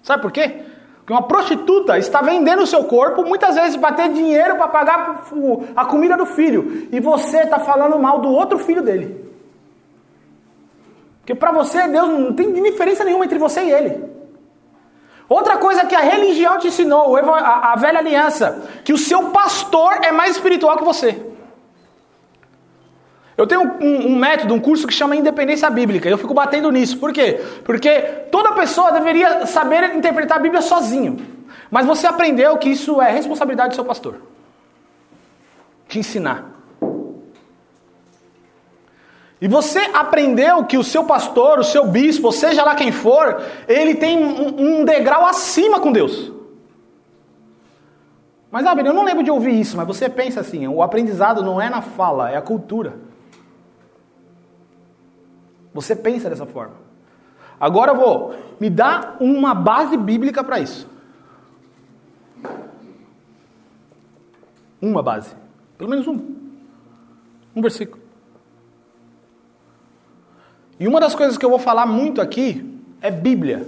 [0.03, 0.63] Sabe por quê?
[0.99, 5.25] Porque uma prostituta está vendendo o seu corpo, muitas vezes para ter dinheiro para pagar
[5.77, 6.89] a comida do filho.
[6.91, 9.24] E você está falando mal do outro filho dele.
[11.25, 14.05] Porque para você, Deus não tem diferença nenhuma entre você e ele.
[15.27, 20.13] Outra coisa que a religião te ensinou, a, velha aliança, que o seu pastor é
[20.13, 21.19] mais espiritual que você.
[23.39, 26.11] Eu tenho um, um método, um curso que chama Independência Bíblica.
[26.11, 26.99] Eu fico batendo nisso.
[26.99, 27.41] Por quê?
[27.65, 31.17] Porque toda pessoa deveria saber interpretar a Bíblia sozinho.
[31.71, 34.21] Mas você aprendeu que isso é responsabilidade do seu pastor.
[35.89, 36.54] Te ensinar.
[39.45, 43.95] E você aprendeu que o seu pastor, o seu bispo, seja lá quem for, ele
[43.95, 46.33] tem um, degrau acima com Deus.
[48.51, 51.61] Mas, Abner, eu não lembro de ouvir isso, mas você pensa assim: o aprendizado não
[51.61, 52.97] é na fala, é a cultura.
[55.75, 56.77] Você pensa dessa forma.
[57.61, 60.89] Agora eu vou me dar uma base bíblica para isso.
[64.81, 65.37] Uma base.
[65.77, 66.19] Pelo menos um.
[67.55, 68.04] Um versículo.
[70.79, 73.67] E uma das coisas que eu vou falar muito aqui é Bíblia.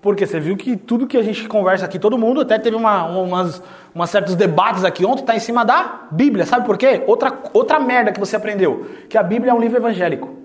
[0.00, 3.04] Porque você viu que tudo que a gente conversa aqui, todo mundo, até teve uma,
[3.04, 3.62] umas,
[3.94, 6.44] umas certos debates aqui ontem, está em cima da Bíblia.
[6.44, 7.04] Sabe por quê?
[7.06, 8.90] Outra, outra merda que você aprendeu.
[9.08, 10.36] Que a Bíblia é um livro evangélico.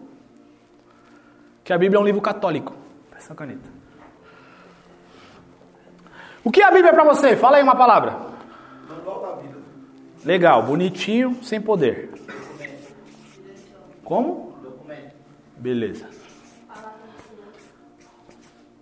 [1.63, 2.71] Que a Bíblia é um livro católico.
[3.09, 3.67] Presta a caneta.
[6.43, 7.35] O que é a Bíblia para você?
[7.35, 8.15] Fala aí uma palavra.
[8.87, 9.57] Manual da vida.
[10.23, 12.11] Legal, bonitinho, sem poder.
[14.03, 14.46] Como?
[15.59, 16.05] Beleza.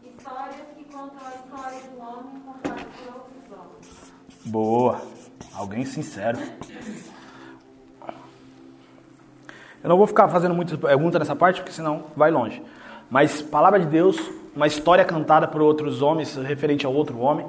[0.03, 4.13] Histórias que contam a história do homem contada por outros homens.
[4.45, 5.01] Boa.
[5.53, 6.37] Alguém sincero.
[9.81, 12.61] Eu não vou ficar fazendo muitas perguntas nessa parte, porque senão vai longe.
[13.09, 14.19] Mas palavra de Deus,
[14.53, 17.47] uma história cantada por outros homens, referente a outro homem.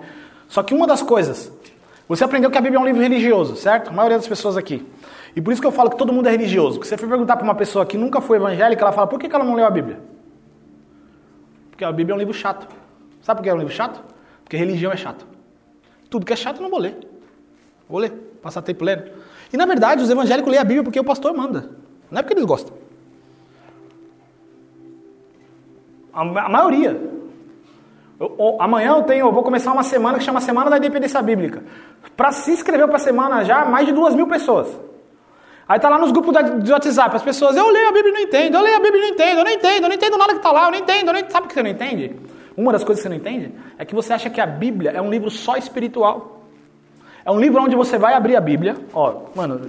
[0.49, 1.51] Só que uma das coisas,
[2.07, 3.89] você aprendeu que a Bíblia é um livro religioso, certo?
[3.89, 4.87] A maioria das pessoas aqui.
[5.37, 6.79] E por isso que eu falo que todo mundo é religioso.
[6.79, 9.27] Porque você for perguntar para uma pessoa que nunca foi evangélica, ela fala, por que
[9.27, 10.01] ela não leu a Bíblia?
[11.71, 12.67] Porque a Bíblia é um livro chato.
[13.21, 14.03] Sabe por que é um livro chato?
[14.43, 15.27] Porque religião é chato.
[16.09, 16.97] Tudo que é chato eu não vou ler.
[17.87, 19.11] Vou ler, passar tempo lendo.
[19.53, 21.71] E na verdade, os evangélicos lêem a Bíblia porque o pastor manda.
[22.11, 22.75] Não é porque eles gostam.
[26.15, 26.99] A, a maioria.
[28.19, 31.21] Eu, eu, amanhã eu tenho, eu vou começar uma semana que chama Semana da Independência
[31.21, 31.63] Bíblica.
[32.17, 34.87] Para se inscrever para a semana já, mais de duas mil pessoas.
[35.69, 38.21] Aí tá lá nos grupos de WhatsApp, as pessoas, eu leio a Bíblia e não
[38.21, 40.35] entendo, eu leio a Bíblia e não entendo, eu não entendo, eu não entendo nada
[40.35, 41.33] que tá lá, eu não entendo, eu não entendo.
[41.33, 42.17] Sabe o que você não entende?
[42.57, 45.03] Uma das coisas que você não entende é que você acha que a Bíblia é
[45.03, 46.45] um livro só espiritual.
[47.25, 48.77] É um livro onde você vai abrir a Bíblia.
[48.95, 49.69] Ó, mano,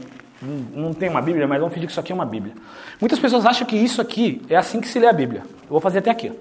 [0.73, 2.53] não tem uma Bíblia, mas vamos fingir que isso aqui é uma Bíblia.
[3.01, 5.41] Muitas pessoas acham que isso aqui é assim que se lê a Bíblia.
[5.63, 6.31] Eu vou fazer até aqui.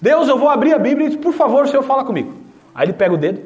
[0.00, 2.32] Deus, eu vou abrir a Bíblia e, por favor, o Senhor fala comigo.
[2.74, 3.42] Aí ele pega o dedo.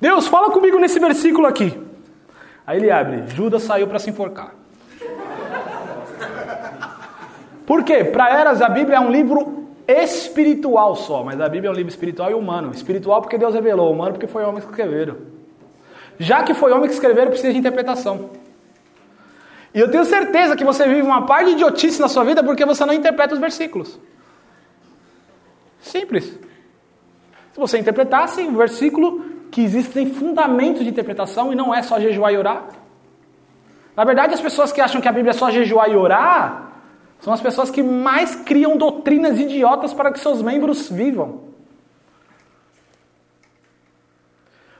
[0.00, 1.83] Deus, fala comigo nesse versículo aqui.
[2.66, 3.24] Aí ele abre.
[3.28, 4.54] Judas saiu para se enforcar.
[7.66, 8.04] Por quê?
[8.04, 11.90] Para eras a Bíblia é um livro espiritual só, mas a Bíblia é um livro
[11.90, 12.72] espiritual e humano.
[12.72, 15.16] Espiritual porque Deus revelou, humano porque foi homens que escreveram.
[16.18, 18.30] Já que foi homem que escreveram, precisa de interpretação.
[19.74, 22.64] E eu tenho certeza que você vive uma parte de idiotice na sua vida porque
[22.64, 23.98] você não interpreta os versículos.
[25.80, 26.24] Simples.
[26.24, 32.32] Se você interpretasse o versículo que existem fundamentos de interpretação e não é só jejuar
[32.32, 32.64] e orar.
[33.96, 36.72] Na verdade, as pessoas que acham que a Bíblia é só jejuar e orar
[37.20, 41.42] são as pessoas que mais criam doutrinas idiotas para que seus membros vivam.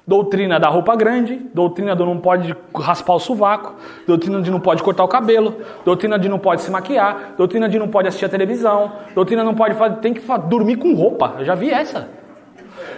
[0.05, 3.77] Doutrina da roupa grande, doutrina do não pode raspar o sovaco,
[4.09, 7.79] doutrina de não pode cortar o cabelo, doutrina de não pode se maquiar, doutrina de
[7.79, 11.37] não pode assistir a televisão, doutrina não pode fazer, tem que dormir com roupa.
[11.39, 12.24] Eu já vi essa.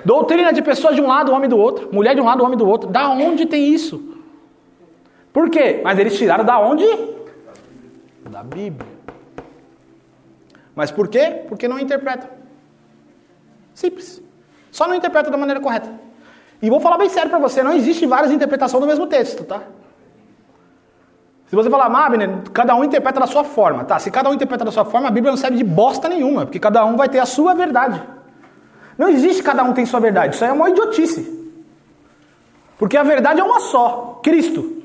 [0.07, 2.65] Doutrina de pessoas de um lado, homem do outro, mulher de um lado, homem do
[2.65, 2.89] outro.
[2.89, 4.01] Da onde tem isso?
[5.33, 5.81] Por quê?
[5.83, 6.87] Mas eles tiraram da onde?
[8.31, 8.89] Da Bíblia.
[10.77, 11.43] Mas por quê?
[11.49, 12.29] Porque não interpretam.
[13.75, 14.23] Simples.
[14.71, 15.93] Só não interpreta da maneira correta.
[16.63, 19.63] E vou falar bem sério para você, não existe várias interpretações do mesmo texto, tá?
[21.49, 23.99] Se você falar, Mabner, cada um interpreta da sua forma, tá?
[23.99, 26.61] Se cada um interpreta da sua forma, a Bíblia não serve de bosta nenhuma, porque
[26.61, 28.01] cada um vai ter a sua verdade.
[28.97, 31.35] Não existe cada um tem sua verdade, isso aí é uma idiotice.
[32.79, 34.77] Porque a verdade é uma só, Cristo.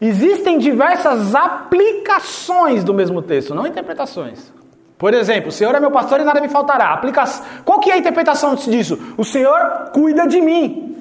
[0.00, 4.52] Existem diversas aplicações do mesmo texto, não interpretações.
[4.98, 6.92] Por exemplo, o Senhor é meu pastor e nada me faltará.
[6.92, 7.24] Aplica...
[7.64, 8.98] Qual que é a interpretação disso?
[9.16, 10.96] O Senhor cuida de mim.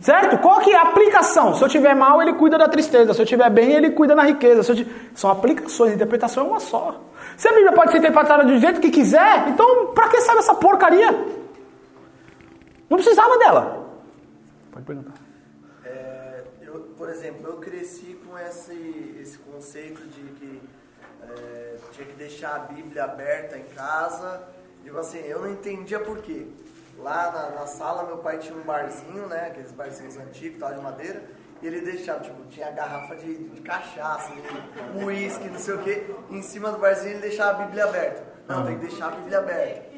[0.00, 0.38] Certo?
[0.38, 1.54] Qual que é a aplicação?
[1.54, 3.12] Se eu tiver mal, ele cuida da tristeza.
[3.12, 4.72] Se eu tiver bem, ele cuida da riqueza.
[4.72, 4.86] Eu...
[5.14, 6.94] São aplicações, interpretação é uma só.
[7.40, 10.54] Se a Bíblia pode ser interpretada do jeito que quiser, então pra que sabe essa
[10.54, 11.10] porcaria?
[12.90, 13.88] Não precisava dela.
[14.70, 15.14] Pode perguntar.
[15.82, 20.62] É, eu, por exemplo, eu cresci com esse, esse conceito de que
[21.30, 24.42] é, tinha que deixar a Bíblia aberta em casa.
[24.84, 26.46] Tipo assim, eu não entendia por quê.
[26.98, 29.46] Lá na, na sala, meu pai tinha um barzinho, né?
[29.46, 31.22] Aqueles barzinhos antigos, tal, de madeira.
[31.62, 34.30] E ele deixava, tipo, tinha garrafa de, de cachaça,
[34.94, 36.06] de uísque, não sei o quê.
[36.30, 38.22] Em cima do barzinho ele deixava a Bíblia aberta.
[38.48, 39.90] Não, tem que deixar a Bíblia aberta.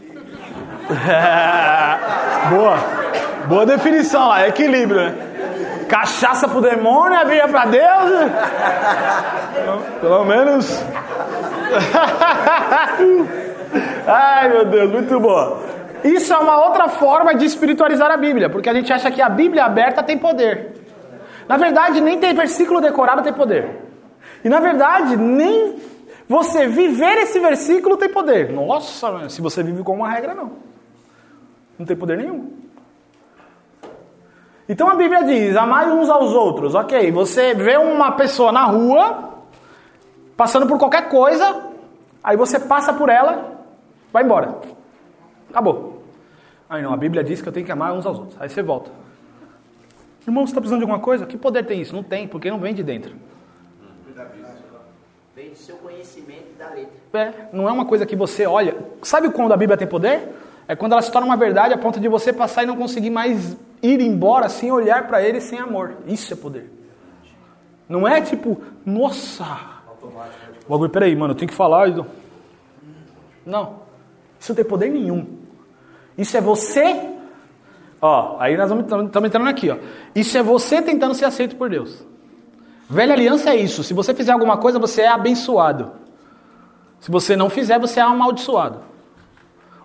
[2.50, 2.76] Boa.
[3.48, 5.86] Boa definição lá, equilíbrio, né?
[5.88, 8.10] Cachaça pro demônio, a Bíblia pra Deus.
[8.10, 8.30] né?
[10.00, 10.82] Pelo menos.
[14.06, 15.62] Ai, meu Deus, muito boa.
[16.04, 19.28] Isso é uma outra forma de espiritualizar a Bíblia, porque a gente acha que a
[19.28, 20.74] Bíblia aberta tem poder.
[21.48, 23.68] Na verdade, nem tem versículo decorado tem poder.
[24.44, 25.76] E na verdade, nem
[26.28, 28.52] você viver esse versículo tem poder.
[28.52, 30.52] Nossa, se você vive com uma regra, não.
[31.78, 32.52] Não tem poder nenhum.
[34.68, 36.76] Então a Bíblia diz: amai uns aos outros.
[36.76, 39.30] Ok, você vê uma pessoa na rua,
[40.36, 41.64] passando por qualquer coisa,
[42.22, 43.64] aí você passa por ela,
[44.12, 44.60] vai embora.
[45.50, 45.89] Acabou.
[46.70, 48.40] Aí não, a Bíblia diz que eu tenho que amar uns aos outros.
[48.40, 48.90] Aí você volta.
[50.24, 51.26] Irmão, você está precisando de alguma coisa?
[51.26, 51.94] Que poder tem isso?
[51.94, 53.12] Não tem, porque não vem de dentro.
[55.34, 56.92] Vem do seu conhecimento da letra.
[57.12, 58.76] É, não é uma coisa que você olha.
[59.02, 60.28] Sabe quando a Bíblia tem poder?
[60.68, 63.10] É quando ela se torna uma verdade a ponto de você passar e não conseguir
[63.10, 65.96] mais ir embora sem olhar para ele sem amor.
[66.06, 66.70] Isso é poder.
[67.88, 69.44] Não é tipo, nossa.
[70.66, 71.88] O bagulho, peraí, mano, eu tenho que falar.
[71.88, 72.04] e-
[73.44, 73.80] Não.
[74.38, 75.39] Isso não tem poder nenhum.
[76.20, 77.08] Isso é você.
[78.02, 79.78] Ó, aí nós estamos entrando aqui, ó.
[80.14, 82.04] Isso é você tentando ser aceito por Deus.
[82.90, 83.82] Velha aliança é isso.
[83.82, 85.92] Se você fizer alguma coisa, você é abençoado.
[87.00, 88.82] Se você não fizer, você é amaldiçoado.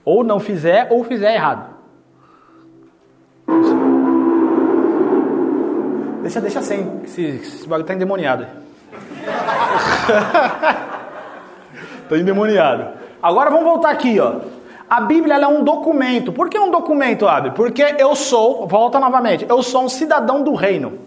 [0.03, 1.73] Ou não fizer, ou fizer errado.
[6.21, 7.01] Deixa, deixa sem.
[7.05, 8.45] Esse, esse bagulho tá endemoniado.
[12.09, 12.89] tá endemoniado.
[13.21, 14.41] Agora vamos voltar aqui, ó.
[14.89, 16.31] A Bíblia é um documento.
[16.31, 17.51] Por que um documento, Abre?
[17.51, 20.99] Porque eu sou, volta novamente, eu sou um cidadão do reino.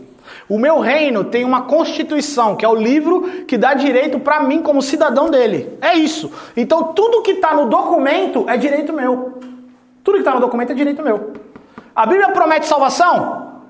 [0.49, 4.63] O meu reino tem uma constituição, que é o livro que dá direito para mim
[4.63, 5.79] como cidadão dele.
[5.81, 6.31] É isso.
[6.57, 9.39] Então tudo que está no documento é direito meu.
[10.03, 11.35] Tudo que está no documento é direito meu.
[11.95, 13.61] A Bíblia promete salvação?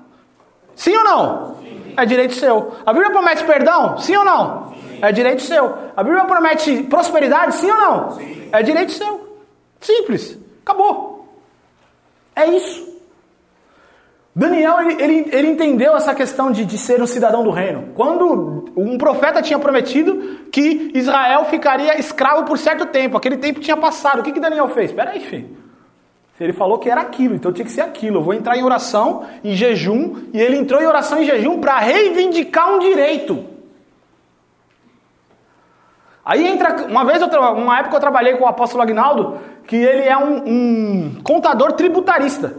[0.75, 1.55] Sim ou não?
[1.97, 2.73] É direito seu.
[2.85, 3.97] A Bíblia promete perdão?
[3.97, 4.73] Sim ou não?
[5.01, 5.75] É direito seu.
[5.95, 7.55] A Bíblia promete prosperidade?
[7.55, 8.17] Sim ou não?
[8.51, 9.28] É direito seu.
[9.79, 10.37] Simples.
[10.63, 11.27] Acabou.
[12.35, 12.89] É isso.
[14.35, 17.89] Daniel, ele, ele, ele entendeu essa questão de, de ser um cidadão do reino.
[17.93, 23.75] Quando um profeta tinha prometido que Israel ficaria escravo por certo tempo, aquele tempo tinha
[23.75, 24.19] passado.
[24.19, 24.91] O que, que Daniel fez?
[24.91, 25.57] Espera aí, filho.
[26.39, 28.19] Ele falou que era aquilo, então tinha que ser aquilo.
[28.19, 31.77] Eu vou entrar em oração, em jejum, e ele entrou em oração e jejum para
[31.79, 33.43] reivindicar um direito.
[36.29, 40.03] Aí entra, uma vez, eu, uma época eu trabalhei com o apóstolo Agnaldo, que ele
[40.03, 42.55] é um, um contador tributarista.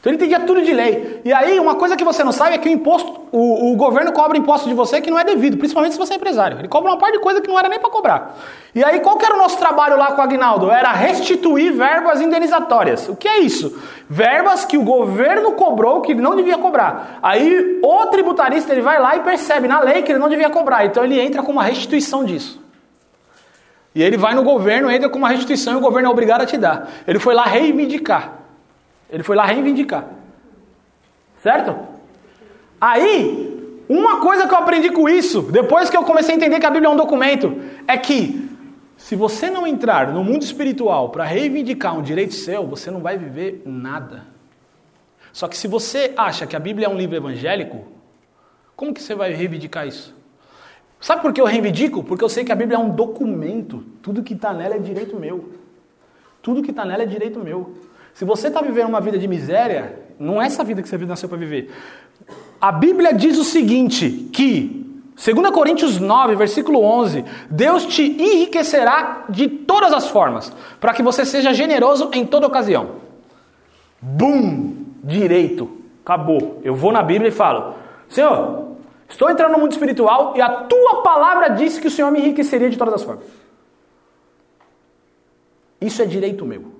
[0.00, 1.20] Então ele entendia tudo de lei.
[1.24, 4.10] E aí, uma coisa que você não sabe é que o imposto, o, o governo
[4.10, 6.58] cobra imposto de você que não é devido, principalmente se você é empresário.
[6.58, 8.36] Ele cobra uma parte de coisa que não era nem para cobrar.
[8.74, 10.68] E aí, qual que era o nosso trabalho lá com o Agnaldo?
[10.68, 13.08] Era restituir verbas indenizatórias.
[13.08, 13.80] O que é isso?
[14.10, 17.20] Verbas que o governo cobrou que ele não devia cobrar.
[17.22, 20.84] Aí, o tributarista ele vai lá e percebe na lei que ele não devia cobrar.
[20.84, 22.60] Então ele entra com uma restituição disso.
[23.94, 26.46] E ele vai no governo, entra com uma restituição e o governo é obrigado a
[26.46, 26.90] te dar.
[27.06, 28.38] Ele foi lá reivindicar.
[29.10, 30.06] Ele foi lá reivindicar.
[31.42, 31.76] Certo?
[32.80, 36.66] Aí, uma coisa que eu aprendi com isso, depois que eu comecei a entender que
[36.66, 38.48] a Bíblia é um documento, é que
[38.96, 43.18] se você não entrar no mundo espiritual para reivindicar um direito seu, você não vai
[43.18, 44.24] viver nada.
[45.32, 47.84] Só que se você acha que a Bíblia é um livro evangélico,
[48.76, 50.14] como que você vai reivindicar isso?
[51.02, 52.04] Sabe por que eu reivindico?
[52.04, 53.82] Porque eu sei que a Bíblia é um documento.
[54.00, 55.50] Tudo que está nela é direito meu.
[56.40, 57.72] Tudo que está nela é direito meu.
[58.14, 61.28] Se você está vivendo uma vida de miséria, não é essa vida que você nasceu
[61.28, 61.72] para viver.
[62.60, 69.48] A Bíblia diz o seguinte, que 2 Coríntios 9, versículo 11, Deus te enriquecerá de
[69.48, 73.02] todas as formas, para que você seja generoso em toda ocasião.
[74.00, 74.84] Bum!
[75.02, 75.68] Direito.
[76.04, 76.60] Acabou.
[76.62, 77.74] Eu vou na Bíblia e falo:
[78.08, 78.71] Senhor,
[79.12, 82.70] estou entrando no mundo espiritual e a tua palavra disse que o Senhor me enriqueceria
[82.70, 83.26] de todas as formas.
[85.80, 86.72] Isso é direito meu.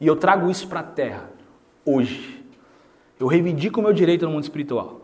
[0.00, 1.30] E eu trago isso para a terra,
[1.84, 2.44] hoje.
[3.18, 5.00] Eu reivindico o meu direito no mundo espiritual.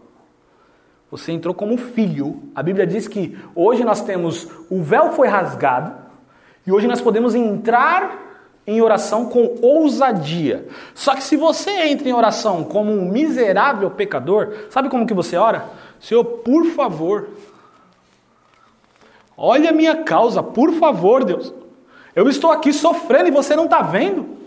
[1.11, 2.43] Você entrou como filho.
[2.55, 5.97] A Bíblia diz que hoje nós temos o véu foi rasgado
[6.67, 8.30] e hoje nós podemos entrar
[8.67, 10.69] em oração com ousadia.
[10.95, 15.37] Só que se você entra em oração como um miserável pecador, sabe como que você
[15.37, 15.69] ora?
[15.99, 17.29] Senhor, por favor,
[19.37, 21.53] olha a minha causa, por favor, Deus.
[22.15, 24.39] Eu estou aqui sofrendo e você não está vendo.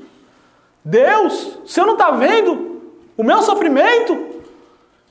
[0.84, 2.82] Deus, você não está vendo
[3.18, 4.42] o meu sofrimento?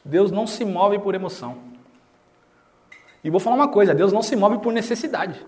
[0.05, 1.57] Deus não se move por emoção.
[3.25, 5.45] E vou falar uma coisa: Deus não se move por necessidade.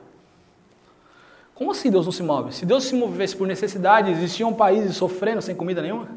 [1.55, 2.53] Como assim Deus não se move?
[2.53, 6.09] Se Deus se movesse por necessidade, existiam países sofrendo sem comida nenhuma?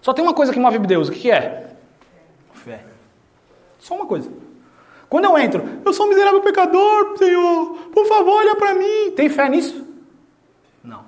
[0.00, 1.74] Só tem uma coisa que move Deus, o que é?
[2.52, 2.84] Fé.
[3.78, 4.30] Só uma coisa.
[5.08, 9.10] Quando eu entro, eu sou um miserável pecador, Senhor, por favor, olha para mim.
[9.16, 9.84] Tem fé nisso?
[10.84, 11.02] Não.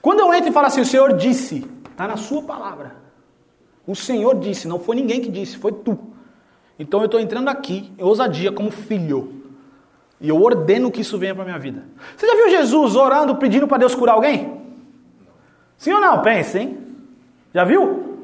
[0.00, 2.96] Quando eu entro e falo assim, o Senhor disse, está na sua palavra.
[3.86, 5.98] O Senhor disse, não foi ninguém que disse, foi tu.
[6.78, 9.39] Então eu estou entrando aqui, em ousadia, como filho.
[10.20, 11.82] E eu ordeno que isso venha para minha vida.
[12.16, 14.60] Você já viu Jesus orando, pedindo para Deus curar alguém?
[15.78, 16.20] Sim ou não?
[16.20, 16.78] Pense, hein?
[17.54, 18.18] Já viu?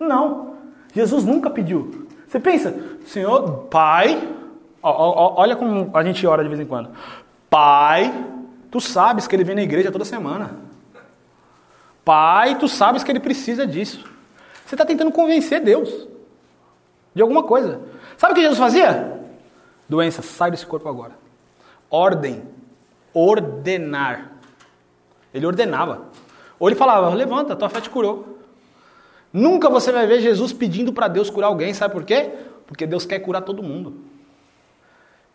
[0.00, 0.54] Não.
[0.92, 2.08] Jesus nunca pediu.
[2.26, 2.74] Você pensa,
[3.06, 4.28] Senhor, Pai,
[4.82, 6.90] ó, ó, olha como a gente ora de vez em quando.
[7.48, 8.12] Pai,
[8.70, 10.56] tu sabes que ele vem na igreja toda semana.
[12.04, 14.04] Pai, tu sabes que ele precisa disso.
[14.64, 16.08] Você está tentando convencer Deus
[17.14, 17.80] de alguma coisa.
[18.16, 19.15] Sabe o que Jesus fazia?
[19.88, 21.12] Doença, sai desse corpo agora.
[21.90, 22.42] Ordem,
[23.14, 24.32] ordenar.
[25.32, 26.06] Ele ordenava.
[26.58, 28.38] Ou ele falava, levanta, tua fé te curou.
[29.32, 32.32] Nunca você vai ver Jesus pedindo para Deus curar alguém, sabe por quê?
[32.66, 34.00] Porque Deus quer curar todo mundo.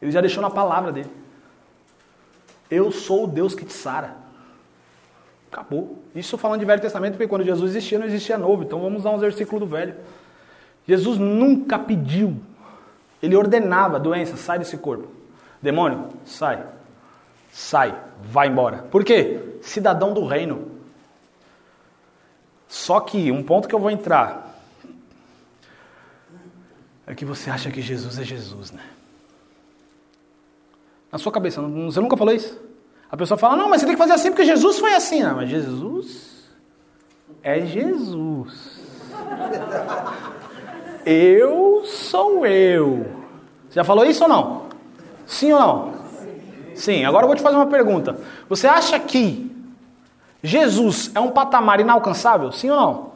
[0.02, 1.12] Ele já deixou na palavra dele.
[2.70, 4.16] Eu sou o Deus que te sara.
[5.52, 5.99] Acabou.
[6.16, 8.64] Isso falando de Velho Testamento, porque quando Jesus existia, não existia novo.
[8.64, 9.95] Então vamos usar uns versículos do Velho.
[10.88, 12.38] Jesus nunca pediu.
[13.22, 15.08] Ele ordenava, doença, sai desse corpo.
[15.62, 16.64] Demônio, sai.
[17.52, 18.80] Sai, vai embora.
[18.90, 19.58] Por quê?
[19.62, 20.72] Cidadão do reino.
[22.68, 24.56] Só que um ponto que eu vou entrar
[27.06, 28.84] é que você acha que Jesus é Jesus, né?
[31.12, 32.58] Na sua cabeça, você nunca falou isso?
[33.12, 35.22] A pessoa fala, não, mas você tem que fazer assim porque Jesus foi assim.
[35.22, 36.50] Não, mas Jesus
[37.44, 38.80] é Jesus.
[41.06, 43.06] Eu sou eu.
[43.68, 44.66] Você já falou isso ou não?
[45.26, 45.93] Sim ou não?
[46.76, 47.06] Sim.
[47.06, 48.18] Agora eu vou te fazer uma pergunta.
[48.49, 49.49] Você acha que
[50.43, 52.52] Jesus é um patamar inalcançável?
[52.52, 53.12] Sim ou não?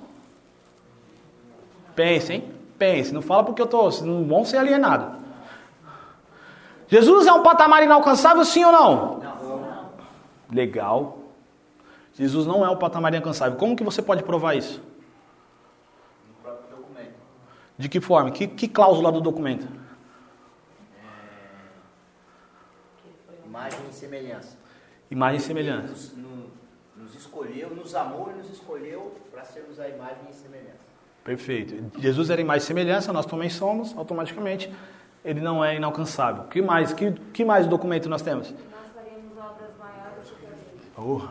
[1.96, 2.44] Pense, hein?
[2.78, 3.14] Pense.
[3.14, 3.90] Não fala porque eu tô.
[4.02, 5.24] Não vão ser alienado.
[6.88, 8.46] Jesus é um patamar inalcançável?
[8.46, 9.20] Sim ou não?
[9.20, 9.90] Não.
[10.52, 11.18] Legal.
[12.14, 13.58] Jesus não é um patamar inalcançável.
[13.58, 14.82] Como que você pode provar isso?
[17.78, 18.32] De que forma?
[18.32, 19.68] Que, que cláusula do documento?
[23.46, 24.58] Imagem e semelhança.
[25.10, 25.88] Imagem e semelhança.
[25.88, 26.46] Nos, no-
[26.98, 30.86] nos escolheu, nos amou e nos escolheu para sermos a imagem e semelhança.
[31.24, 32.00] Perfeito.
[32.00, 34.72] Jesus era imagem e semelhança, nós também somos, automaticamente
[35.24, 36.44] ele não é inalcançável.
[36.46, 36.94] Que mais?
[36.94, 38.52] Que, que mais documento nós temos?
[38.52, 38.60] Nós
[38.94, 40.82] faremos obras maiores do que ele.
[40.98, 41.22] Oh.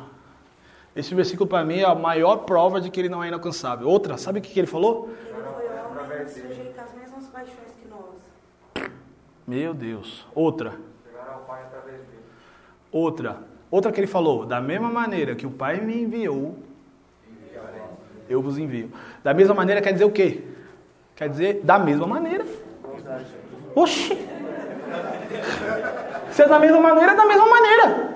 [0.97, 3.88] Esse versículo para mim é a maior prova de que ele não é inalcançável.
[3.88, 5.09] Outra, sabe o que, que ele falou?
[5.11, 5.32] Ele
[6.25, 8.91] às mesmas paixões que nós.
[9.47, 10.27] Meu Deus.
[10.35, 10.75] Outra.
[12.91, 13.39] Outra.
[13.70, 16.57] Outra que ele falou, da mesma maneira que o Pai me enviou,
[18.29, 18.91] eu vos envio.
[19.22, 20.45] Da mesma maneira quer dizer o quê?
[21.14, 22.45] Quer dizer, da mesma maneira.
[23.75, 24.16] Oxi!
[26.31, 28.14] Se é da mesma maneira, é da mesma maneira.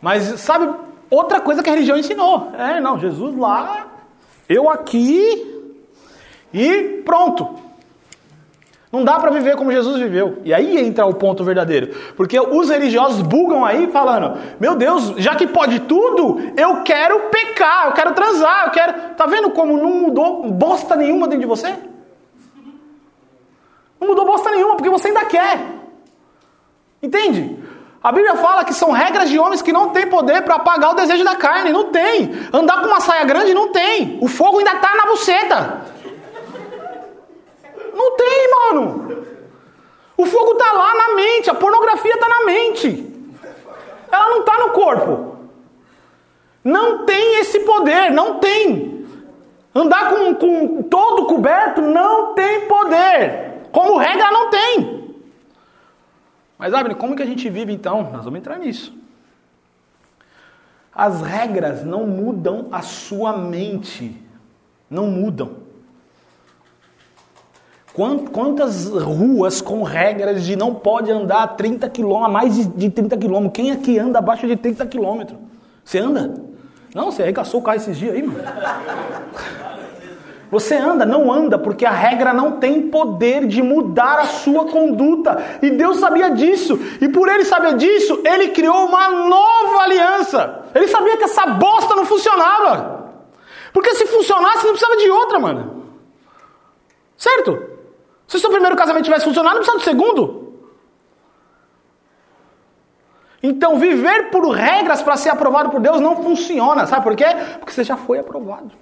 [0.00, 0.72] Mas sabe
[1.10, 2.52] outra coisa que a religião ensinou?
[2.54, 3.88] É, não, Jesus lá,
[4.48, 5.47] eu aqui
[6.52, 7.68] e pronto.
[8.90, 10.38] Não dá para viver como Jesus viveu.
[10.44, 11.94] E aí entra o ponto verdadeiro.
[12.16, 17.88] Porque os religiosos bugam aí falando: Meu Deus, já que pode tudo, eu quero pecar,
[17.88, 18.92] eu quero transar, eu quero.
[19.14, 21.76] Tá vendo como não mudou bosta nenhuma dentro de você?
[24.00, 25.60] Não mudou bosta nenhuma, porque você ainda quer.
[27.02, 27.58] Entende?
[28.02, 30.94] A Bíblia fala que são regras de homens que não têm poder para apagar o
[30.94, 31.72] desejo da carne.
[31.72, 32.30] Não tem.
[32.52, 34.18] Andar com uma saia grande não tem.
[34.22, 35.97] O fogo ainda tá na buceta.
[37.98, 39.26] Não tem, mano.
[40.16, 43.12] O fogo tá lá na mente, a pornografia tá na mente.
[44.10, 45.36] Ela não tá no corpo.
[46.62, 49.04] Não tem esse poder, não tem.
[49.74, 53.62] Andar com, com todo coberto não tem poder.
[53.72, 55.14] Como regra, não tem.
[56.56, 58.10] Mas, Abner, como que a gente vive então?
[58.12, 58.96] Nós vamos entrar nisso.
[60.92, 64.20] As regras não mudam a sua mente.
[64.90, 65.67] Não mudam.
[68.32, 73.16] Quantas ruas com regras de não pode andar a 30 km, a mais de 30
[73.16, 73.48] km?
[73.52, 75.34] Quem aqui anda abaixo de 30 km?
[75.84, 76.32] Você anda?
[76.94, 78.38] Não, você arregaçou o carro esses dias aí, mano.
[80.48, 85.58] Você anda, não anda, porque a regra não tem poder de mudar a sua conduta.
[85.60, 86.78] E Deus sabia disso.
[87.00, 90.66] E por ele saber disso, ele criou uma nova aliança.
[90.72, 93.10] Ele sabia que essa bosta não funcionava.
[93.72, 95.84] Porque se funcionasse, não precisava de outra, mano.
[97.16, 97.67] Certo?
[98.28, 100.48] Se o seu primeiro casamento tivesse funcionado, não precisava do segundo.
[103.42, 106.86] Então, viver por regras para ser aprovado por Deus não funciona.
[106.86, 107.24] Sabe por quê?
[107.58, 108.72] Porque você já foi aprovado.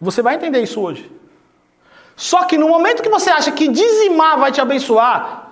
[0.00, 1.10] Você vai entender isso hoje.
[2.14, 5.48] Só que no momento que você acha que dizimar vai te abençoar,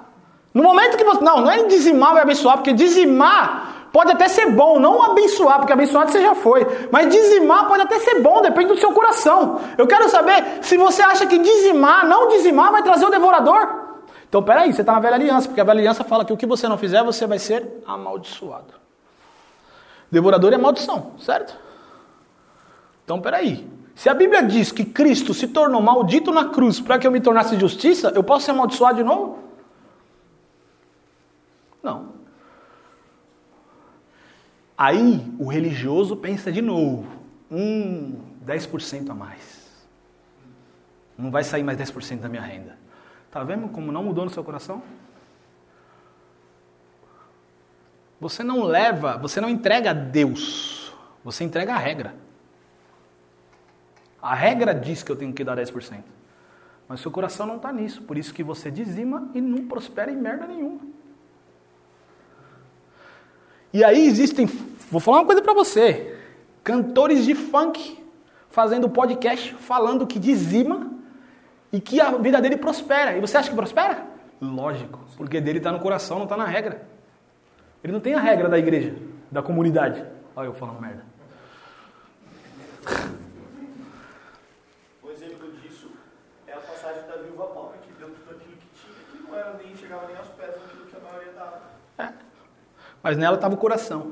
[0.53, 1.23] no momento que você.
[1.25, 5.73] Não, não é dizimar vai abençoar, porque dizimar pode até ser bom, não abençoar, porque
[5.73, 6.67] abençoado você já foi.
[6.93, 9.59] Mas dizimar pode até ser bom, depende do seu coração.
[9.79, 13.87] Eu quero saber se você acha que dizimar, não dizimar, vai trazer o devorador.
[14.29, 16.45] Então, peraí, você está na velha aliança, porque a velha aliança fala que o que
[16.45, 18.75] você não fizer, você vai ser amaldiçoado.
[20.13, 21.57] Devorador é maldição, certo?
[23.03, 23.67] Então, peraí.
[23.95, 27.21] Se a Bíblia diz que Cristo se tornou maldito na cruz para que eu me
[27.23, 29.39] tornasse justiça, eu posso ser amaldiçoado de novo?
[31.83, 32.16] Não.
[34.77, 37.07] Aí o religioso pensa de novo.
[37.51, 39.87] Hum, 10% a mais.
[41.17, 42.77] Não vai sair mais 10% da minha renda.
[43.31, 44.83] Tá vendo como não mudou no seu coração?
[48.21, 52.15] Você não leva, você não entrega a Deus, você entrega a regra.
[54.21, 56.03] A regra diz que eu tenho que dar 10%.
[56.89, 60.17] Mas seu coração não está nisso, por isso que você dizima e não prospera em
[60.17, 60.81] merda nenhuma.
[63.73, 64.47] E aí existem,
[64.91, 66.17] vou falar uma coisa para você,
[66.63, 68.05] cantores de funk
[68.57, 70.91] fazendo podcast falando que dizima
[71.71, 73.17] e que a vida dele prospera.
[73.17, 74.07] E você acha que prospera?
[74.41, 76.87] Lógico, porque dele está no coração, não está na regra.
[77.85, 78.95] Ele não tem a regra da igreja,
[79.31, 80.03] da comunidade.
[80.35, 81.05] Olha eu falando merda.
[85.05, 85.91] Um exemplo disso
[86.47, 89.53] é a passagem da viúva pobre, que deu tudo aquilo que tinha, que não era
[89.63, 91.63] nem chegava nem aos pés daquilo que a maioria dava.
[93.07, 94.09] Mas nela estava o coração.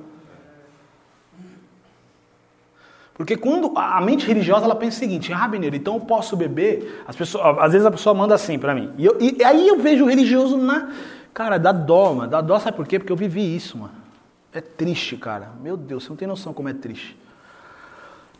[3.12, 7.02] Porque quando a mente religiosa ela pensa o seguinte, ah, Mineiro, então eu posso beber?
[7.04, 8.92] As pessoas, às vezes a pessoa manda assim para mim.
[8.96, 10.92] E, eu, e, aí eu vejo o religioso na.
[11.32, 12.30] Cara, dá dó, mano.
[12.30, 13.00] Dá dó, sabe por quê?
[13.00, 13.94] Porque eu vivi isso, mano.
[14.52, 15.50] É triste, cara.
[15.60, 17.18] Meu Deus, você não tem noção como é triste.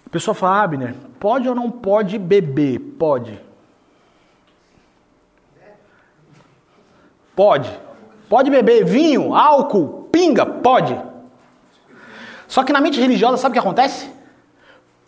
[0.07, 2.79] A pessoa fala, ah, Abner, pode ou não pode beber?
[2.79, 3.41] Pode.
[7.35, 7.77] Pode.
[8.29, 10.47] Pode beber vinho, álcool, pinga?
[10.47, 11.01] Pode.
[12.49, 14.11] Só que na mente religiosa, sabe o que acontece?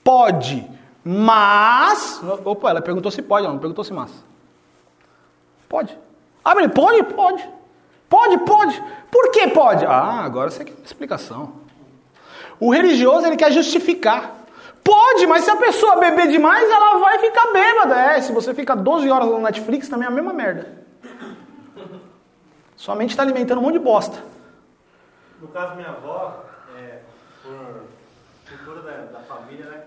[0.04, 0.68] Pode,
[1.04, 2.20] mas.
[2.44, 4.10] Opa, ela perguntou se pode, ela não perguntou se mas.
[5.68, 5.96] Pode.
[6.44, 7.02] Ah, pode?
[7.04, 7.48] Pode.
[8.08, 8.82] Pode, pode.
[9.10, 9.84] Por que pode?
[9.84, 11.52] Ah, agora você quer explicação.
[12.60, 14.36] O religioso ele quer justificar.
[14.82, 17.94] Pode, mas se a pessoa beber demais, ela vai ficar bêbada.
[18.12, 20.84] É, se você fica 12 horas no Netflix, também é a mesma merda.
[22.76, 24.35] Sua mente está alimentando um monte de bosta.
[25.40, 26.44] No caso, minha avó,
[26.76, 27.00] é,
[27.42, 27.84] por
[28.48, 29.84] cultura da, da família, né?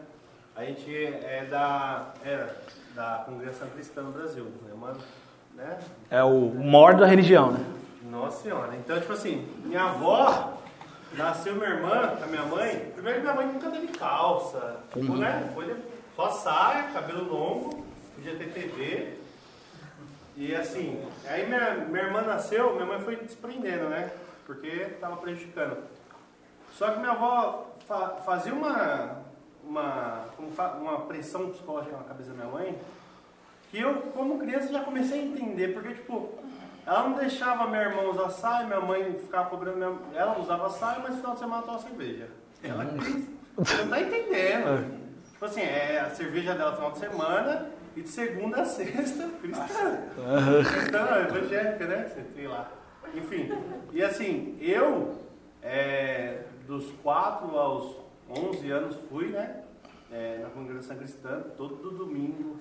[0.55, 2.55] A gente é da, era
[2.93, 4.71] da Congregação Cristã no Brasil, né?
[4.73, 4.97] Uma,
[5.55, 5.79] né?
[6.09, 7.65] É o mor da religião, né?
[8.03, 8.75] Nossa senhora.
[8.75, 10.57] Então, tipo assim, minha avó,
[11.13, 12.91] nasceu minha irmã, a minha mãe.
[12.93, 15.49] Primeiro, minha mãe nunca teve calça, tipo, né?
[15.53, 15.75] Foi
[16.15, 17.85] só saia, cabelo longo,
[18.15, 19.13] podia ter TV.
[20.35, 24.09] E assim, aí minha, minha irmã nasceu, minha mãe foi desprendendo, né?
[24.49, 25.77] Porque tava prejudicando.
[26.71, 29.17] Só que minha avó fa- fazia uma,
[29.63, 30.23] uma,
[30.81, 32.75] uma pressão psicológica na cabeça da minha mãe,
[33.69, 36.33] que eu, como criança, já comecei a entender, porque, tipo,
[36.83, 40.97] ela não deixava minha irmã usar saia, minha mãe ficava cobrando, minha, ela usava saia,
[40.97, 42.29] mas no final de semana tomava cerveja.
[42.63, 44.65] Ela quis, você não tá entendendo.
[45.31, 49.29] Tipo assim, é a cerveja dela no final de semana e de segunda a sexta,
[49.41, 49.99] cristã.
[50.73, 52.11] Cristã, evangélica, né?
[52.35, 52.67] Sei lá.
[53.15, 53.49] Enfim,
[53.91, 55.15] e assim, eu,
[55.61, 57.95] é, dos 4 aos
[58.29, 59.63] 11 anos, fui, né?
[60.11, 62.59] é, na congregação cristã, todo domingo.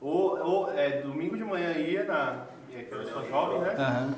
[0.00, 2.46] Ou, ou é, domingo de manhã ia na.
[2.72, 3.74] é, que eu sou jovem, né?
[3.76, 4.14] Aham.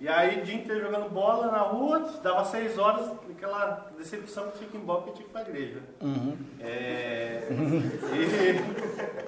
[0.00, 4.58] E aí, o dia inteiro jogando bola na rua, dava seis horas, aquela decepção que
[4.58, 5.80] tinha que ir embora porque tinha que ir pra igreja.
[6.60, 7.48] É,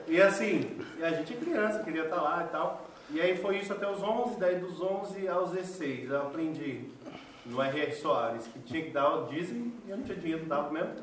[0.06, 2.86] e, e assim, a gente é criança, queria estar lá e tal.
[3.10, 6.84] E aí foi isso até os 11, daí dos 11 aos 16, eu aprendi
[7.44, 7.92] no R.R.
[7.92, 10.94] Soares que tinha que dar o dízimo e eu não tinha dinheiro, dava mesmo.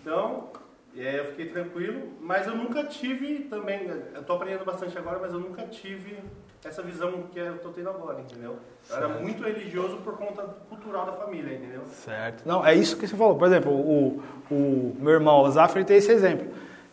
[0.00, 0.48] Então,
[0.96, 5.32] é, eu fiquei tranquilo, mas eu nunca tive também, eu tô aprendendo bastante agora, mas
[5.32, 6.18] eu nunca tive
[6.64, 8.56] essa visão que eu tô tendo agora, entendeu?
[8.90, 11.82] Eu era muito religioso por conta cultural da família, entendeu?
[11.86, 12.46] Certo.
[12.46, 13.36] Não, é isso que você falou.
[13.36, 16.48] Por exemplo, o, o meu irmão, o Zafre, tem esse exemplo.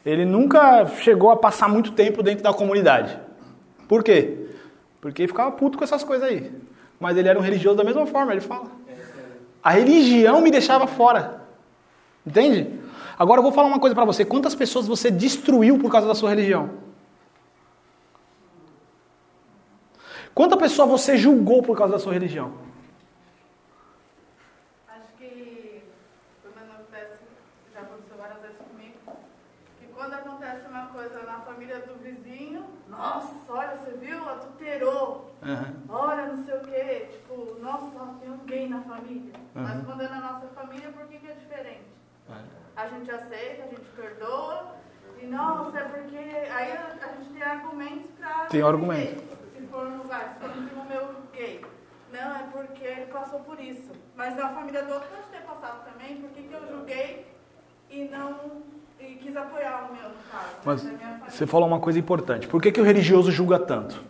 [0.05, 3.19] Ele nunca chegou a passar muito tempo dentro da comunidade.
[3.87, 4.48] Por quê?
[5.01, 6.51] Porque ele ficava puto com essas coisas aí.
[6.99, 8.69] Mas ele era um religioso da mesma forma, ele fala.
[9.63, 11.41] A religião me deixava fora.
[12.25, 12.79] Entende?
[13.17, 14.23] Agora eu vou falar uma coisa pra você.
[14.23, 16.69] Quantas pessoas você destruiu por causa da sua religião?
[20.33, 22.53] Quanta pessoa você julgou por causa da sua religião?
[25.17, 25.83] que
[29.93, 34.29] quando acontece uma coisa na família do vizinho, nossa, olha, você viu?
[34.29, 35.35] Adulterou.
[35.43, 35.73] Aham.
[35.89, 37.09] Olha, não sei o quê.
[37.99, 39.33] Nossa, tem um gay na família.
[39.53, 41.83] Mas quando é na nossa família, por que, que é diferente?
[42.75, 44.75] A gente aceita, a gente perdoa.
[45.21, 46.17] E nossa, é porque.
[46.17, 48.45] Aí a, gente tem argumentos pra.
[48.45, 49.21] Tem argumento.
[49.53, 51.65] Se for no lugar, se for no meu gay.
[52.13, 53.91] Não, é porque ele passou por isso.
[54.15, 56.21] Mas na família do outro pode ter passado também.
[56.21, 57.27] Por que, que eu julguei
[57.89, 58.63] e não.
[58.97, 60.55] e quis apoiar o meu, no caso?
[60.63, 61.31] Mas minha família?
[61.31, 62.47] você falou uma coisa importante.
[62.47, 64.01] Por que, que o religioso julga tanto?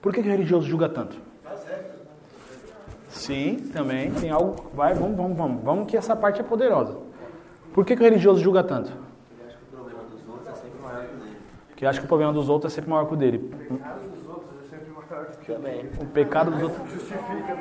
[0.00, 1.28] Por que, que o religioso julga tanto?
[3.08, 4.70] Sim, também tem algo.
[4.74, 5.62] Vai, vamos, vamos, vamos.
[5.64, 6.96] Vamos que essa parte é poderosa.
[7.72, 8.92] Por que, que o religioso julga tanto?
[11.76, 13.54] Que acha que o problema dos outros é sempre maior que o dele.
[15.46, 15.88] Também.
[16.00, 16.82] O pecado dos outros.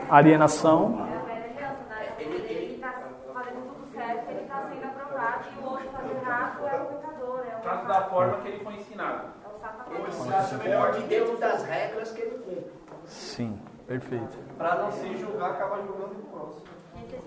[0.09, 1.07] Alienação.
[1.07, 2.07] É a velha aliança, né?
[2.19, 2.91] Ele está
[3.33, 7.39] fazendo tudo certo, ele está sendo aprovado e o outro fazendo errado é o pecador,
[7.39, 9.27] é o Trata da forma que ele foi ensinado.
[9.45, 10.03] é o satanás.
[10.03, 12.65] Ele se acha melhor de dentro das regras que ele cumpre.
[13.05, 14.37] Sim, perfeito.
[14.57, 16.61] Para não se julgar, acaba julgando o próximo.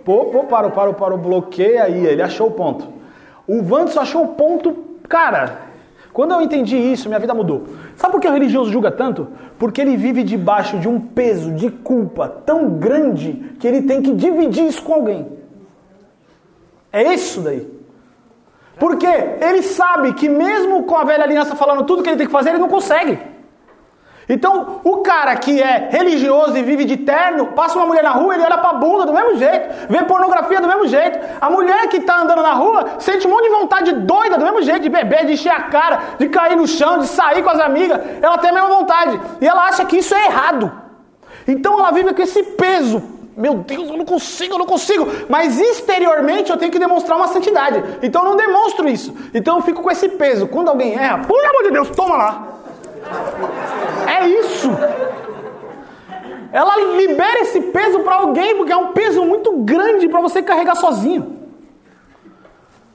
[0.04, 2.88] Pô, pô, parou, parou, parou, bloqueia aí, ele achou o ponto.
[3.46, 4.76] O Vanderson achou o ponto,
[5.08, 5.70] cara,
[6.12, 7.66] quando eu entendi isso, minha vida mudou.
[7.96, 9.28] Sabe por que o religioso julga tanto?
[9.58, 14.12] Porque ele vive debaixo de um peso de culpa tão grande que ele tem que
[14.12, 15.38] dividir isso com alguém.
[16.92, 17.70] É isso daí.
[18.78, 22.32] Porque ele sabe que mesmo com a velha aliança falando tudo que ele tem que
[22.32, 23.18] fazer, ele não consegue.
[24.32, 28.32] Então, o cara que é religioso e vive de terno, passa uma mulher na rua,
[28.32, 31.18] ele olha pra bunda do mesmo jeito, vê pornografia do mesmo jeito.
[31.40, 34.62] A mulher que tá andando na rua sente um monte de vontade doida do mesmo
[34.62, 37.58] jeito, de beber, de encher a cara, de cair no chão, de sair com as
[37.58, 38.00] amigas.
[38.22, 39.20] Ela tem a mesma vontade.
[39.40, 40.72] E ela acha que isso é errado.
[41.48, 43.02] Então ela vive com esse peso.
[43.36, 45.08] Meu Deus, eu não consigo, eu não consigo.
[45.28, 47.82] Mas exteriormente eu tenho que demonstrar uma santidade.
[48.00, 49.12] Então eu não demonstro isso.
[49.34, 50.46] Então eu fico com esse peso.
[50.46, 52.59] Quando alguém erra, por amor de Deus, toma lá.
[54.08, 54.68] É isso.
[56.52, 60.74] Ela libera esse peso para alguém, porque é um peso muito grande para você carregar
[60.74, 61.48] sozinho.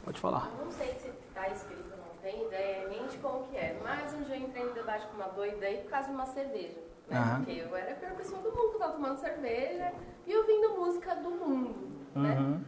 [0.04, 0.50] Pode falar.
[0.64, 3.78] Não sei se está escrito, não tenho ideia nem de como que é.
[3.84, 6.26] Mas um dia eu entrei no debate com uma doida aí por causa de uma
[6.26, 6.80] cerveja.
[7.10, 7.18] Né?
[7.18, 7.36] Aham.
[7.38, 9.92] Porque eu era a pior pessoa do mundo que tava tomando cerveja
[10.28, 11.76] e ouvindo música do mundo.
[12.14, 12.38] Né?
[12.38, 12.60] Uhum.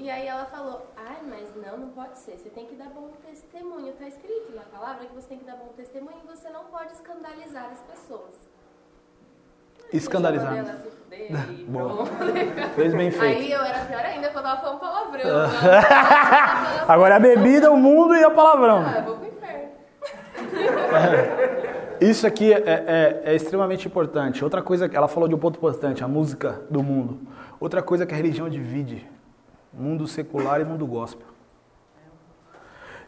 [0.00, 2.38] E aí ela falou, ai, mas não, não pode ser.
[2.38, 3.92] Você tem que dar bom testemunho.
[3.92, 6.92] Tá escrito na palavra que você tem que dar bom testemunho e você não pode
[6.92, 8.48] escandalizar as pessoas.
[9.92, 10.54] Escandalizar.
[11.70, 12.10] Pronto.
[12.76, 13.40] Fez bem feito.
[13.40, 15.20] Aí eu era pior ainda quando ela falou um palavrão.
[15.20, 15.80] né?
[16.88, 18.78] Agora é a bebida, o mundo e o palavrão.
[18.78, 19.68] Ah, eu vou pro inferno.
[22.00, 24.42] Isso aqui é, é- é extremamente importante.
[24.42, 27.20] Outra coisa, ela falou de um ponto importante, a música do mundo.
[27.60, 29.06] Outra coisa que a religião divide,
[29.72, 31.26] mundo secular e mundo gospel.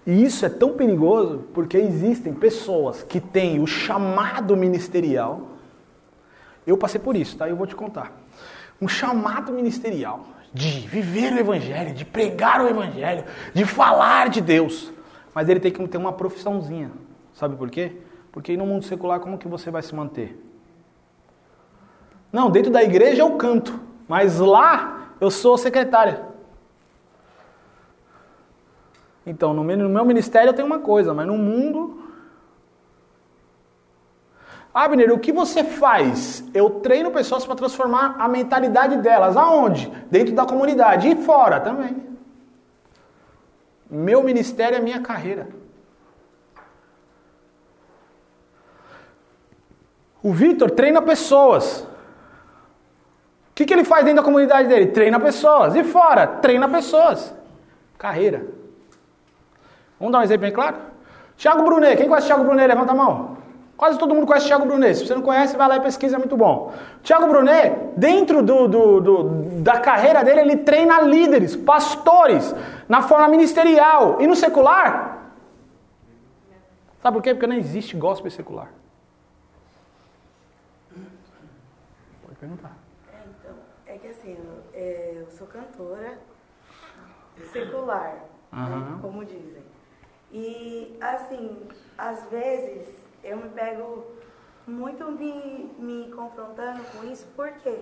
[0.07, 5.49] E isso é tão perigoso porque existem pessoas que têm o chamado ministerial.
[6.67, 7.49] Eu passei por isso, tá?
[7.49, 8.13] Eu vou te contar.
[8.81, 14.93] Um chamado ministerial de viver o evangelho, de pregar o evangelho, de falar de Deus.
[15.35, 16.91] Mas ele tem que ter uma profissãozinha.
[17.33, 17.93] Sabe por quê?
[18.33, 20.39] Porque no mundo secular como que você vai se manter?
[22.33, 26.32] Não, dentro da igreja eu canto, mas lá eu sou secretária.
[29.25, 32.03] Então, no meu, ministério eu tenho uma coisa, mas no mundo.
[34.75, 36.45] Abner, o que você faz?
[36.53, 39.37] Eu treino pessoas para transformar a mentalidade delas.
[39.37, 39.89] Aonde?
[40.11, 42.09] Dentro da comunidade e fora também.
[43.89, 45.49] Meu ministério é minha carreira.
[50.23, 51.87] O Vitor treina pessoas.
[53.51, 54.87] O que, que ele faz dentro da comunidade dele?
[54.87, 55.75] Treina pessoas.
[55.75, 56.27] E fora?
[56.27, 57.35] Treina pessoas.
[57.99, 58.62] Carreira.
[60.03, 60.77] Vamos dar um exemplo bem claro?
[61.37, 61.97] Thiago Brunet.
[61.97, 62.67] Quem conhece Thiago Brunet?
[62.67, 63.39] Levanta a mão.
[63.77, 64.97] Quase todo mundo conhece Thiago Brunet.
[64.97, 66.73] Se você não conhece, vai lá e pesquisa, é muito bom.
[67.05, 69.25] Thiago Brunet, dentro do, do- do-
[69.63, 72.53] da carreira dele, ele treina líderes, pastores,
[72.89, 74.21] na forma ministerial.
[74.21, 75.19] E no secular?
[77.01, 77.33] Sabe por quê?
[77.33, 78.69] Porque não existe gospel secular.
[82.25, 82.73] Pode perguntar.
[83.13, 83.55] É, então,
[83.87, 86.19] é que assim, eu, é, eu sou cantora
[87.53, 88.23] secular, né,
[88.53, 88.99] Aham.
[89.01, 89.62] como dizem.
[90.33, 91.57] E, assim,
[91.99, 92.89] às vezes
[93.23, 94.05] eu me pego
[94.67, 97.79] muito me, me confrontando com isso, porque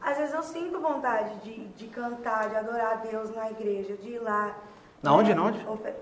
[0.00, 4.10] às vezes eu sinto vontade de, de cantar, de adorar a Deus na igreja, de
[4.10, 4.56] ir lá.
[5.02, 5.64] Na onde, na onde?
[5.66, 5.94] ofe-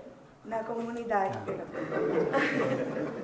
[0.45, 1.65] Na comunidade, perdão.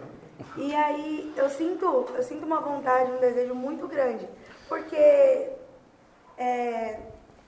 [0.57, 4.27] E aí eu sinto, eu sinto uma vontade, um desejo muito grande,
[4.67, 5.49] porque
[6.37, 6.99] é,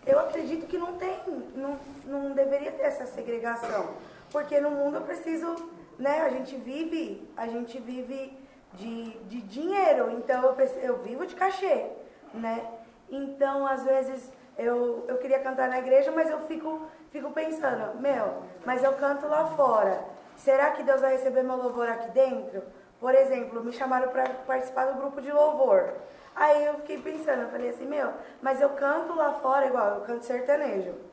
[0.05, 1.17] eu acredito que não tem,
[1.55, 3.89] não, não deveria ter essa segregação.
[4.32, 5.56] Porque no mundo eu preciso,
[6.00, 6.22] né?
[6.22, 8.38] A gente vive, a gente vive
[8.74, 11.88] de, de dinheiro, então eu, preciso, eu vivo de cachê,
[12.34, 12.66] né?
[13.10, 18.44] Então, às vezes, eu, eu queria cantar na igreja, mas eu fico, fico pensando, meu,
[18.66, 20.06] mas eu canto lá fora.
[20.38, 22.64] Será que Deus vai receber meu louvor aqui dentro?
[23.00, 25.94] Por exemplo, me chamaram para participar do grupo de louvor.
[26.34, 30.02] Aí eu fiquei pensando, eu falei assim, meu, mas eu canto lá fora igual, eu
[30.02, 31.11] canto sertanejo.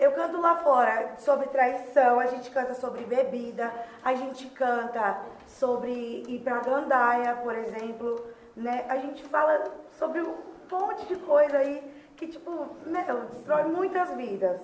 [0.00, 3.70] Eu canto lá fora sobre traição, a gente canta sobre bebida,
[4.02, 8.24] a gente canta sobre ir pra gandaia, por exemplo,
[8.56, 8.86] né?
[8.88, 9.62] A gente fala
[9.98, 10.34] sobre um
[10.70, 11.84] monte de coisa aí
[12.16, 14.62] que, tipo, meu, destrói muitas vidas,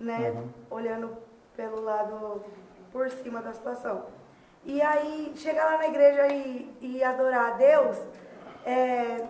[0.00, 0.32] né?
[0.32, 0.48] Uhum.
[0.68, 1.16] Olhando
[1.56, 2.44] pelo lado
[2.90, 4.06] por cima da situação.
[4.64, 7.96] E aí, chegar lá na igreja e, e adorar a Deus,
[8.66, 9.24] é,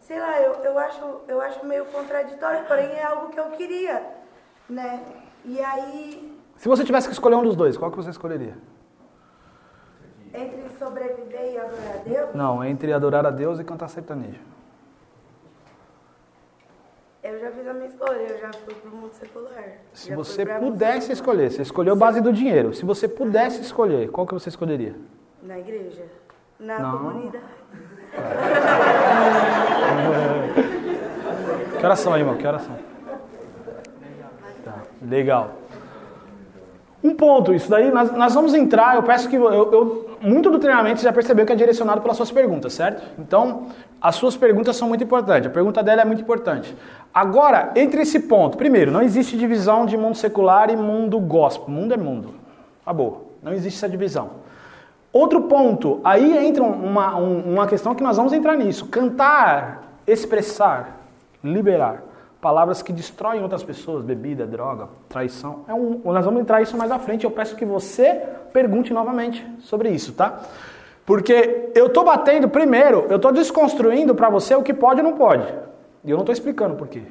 [0.00, 4.24] sei lá, eu, eu, acho, eu acho meio contraditório, porém é algo que eu queria,
[4.68, 5.02] né?
[5.44, 8.54] E aí, Se você tivesse que escolher um dos dois, qual que você escolheria?
[10.34, 14.40] entre sobreviver e adorar a Deus, Não, entre adorar a Deus e cantar sertanejo.
[17.22, 19.64] eu já fiz a minha escolha, eu já fui pro mundo secular.
[19.94, 22.74] Se Já você pudesse escolher, você escolheu base do dinheiro.
[22.74, 24.94] Se você pudesse escolher, qual que você escolheria?
[25.42, 26.04] Na igreja,
[26.60, 26.98] na Não.
[26.98, 27.44] comunidade.
[31.78, 32.36] Que horas são aí, irmão?
[32.36, 32.42] Que?
[32.44, 32.58] Tá,
[35.08, 35.50] legal.
[37.02, 39.36] Um ponto, isso daí, nós, nós vamos entrar, eu peço que...
[39.36, 43.02] Eu, eu- muito do treinamento você já percebeu que é direcionado pelas suas perguntas, certo?
[43.18, 43.66] Então,
[44.00, 46.74] as suas perguntas são muito importantes, a pergunta dela é muito importante.
[47.12, 51.68] Agora, entre esse ponto, primeiro, não existe divisão de mundo secular e mundo gospel.
[51.68, 52.34] Mundo é mundo.
[52.82, 53.32] Acabou.
[53.42, 54.30] Não existe essa divisão.
[55.12, 58.86] Outro ponto, aí entra uma, um- uma questão que nós vamos entrar nisso.
[58.86, 60.98] Cantar, expressar,
[61.44, 62.02] liberar.
[62.46, 65.64] Palavras que destroem outras pessoas, bebida, droga, traição.
[65.66, 67.24] É um, nós vamos entrar isso mais à frente.
[67.24, 68.22] Eu peço que você
[68.52, 70.42] pergunte novamente sobre isso, tá?
[71.04, 75.14] Porque eu tô batendo, primeiro, eu tô desconstruindo para você o que pode e não
[75.14, 75.44] pode.
[76.04, 77.02] E eu não tô explicando por quê.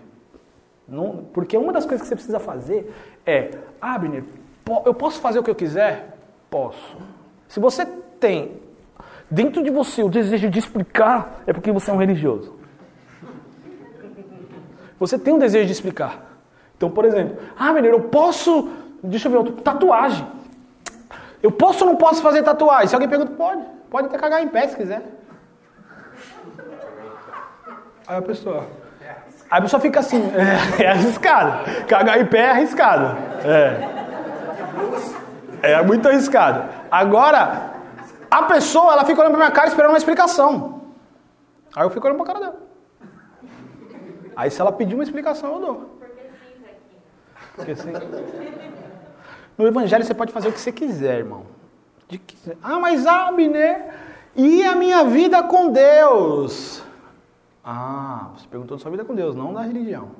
[0.87, 4.23] Não- porque uma das coisas que você precisa fazer é, Abner,
[4.63, 6.17] po- eu posso fazer o que eu quiser?
[6.49, 6.95] Posso.
[7.49, 8.53] Se você tem
[9.29, 12.54] dentro de você o desejo de explicar, é porque você é um religioso.
[14.99, 16.19] Você tem um desejo de explicar.
[16.77, 18.69] Então, por exemplo, ah, menino, eu posso.
[19.03, 19.53] Deixa eu ver outro.
[19.53, 20.25] Tatuagem.
[21.41, 22.87] Eu posso ou não posso fazer tatuagem?
[22.87, 23.63] Se alguém pergunta, pode.
[23.89, 25.03] Pode até cagar em pé se quiser.
[28.07, 28.67] Aí a pessoa.
[29.49, 30.21] Aí a pessoa fica assim,
[30.79, 31.85] é, é arriscado.
[31.87, 33.17] Cagar em pé é arriscado.
[33.45, 33.95] É.
[35.61, 36.69] É muito arriscado.
[36.91, 37.73] Agora,
[38.29, 40.81] a pessoa, ela fica olhando pra minha cara esperando uma explicação.
[41.75, 42.64] Aí eu fico olhando pra cara dela.
[44.35, 45.99] Aí se ela pedir uma explicação, eu dou.
[47.55, 47.91] Porque sim.
[49.57, 51.43] No evangelho você pode fazer o que você quiser, irmão.
[52.07, 53.93] De que- Ah, mas Abner,
[54.35, 56.83] e a minha vida com Deus?
[57.63, 60.11] Ah, você perguntou da sua vida com Deus, não da religião.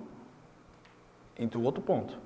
[1.38, 2.18] Entre o outro ponto.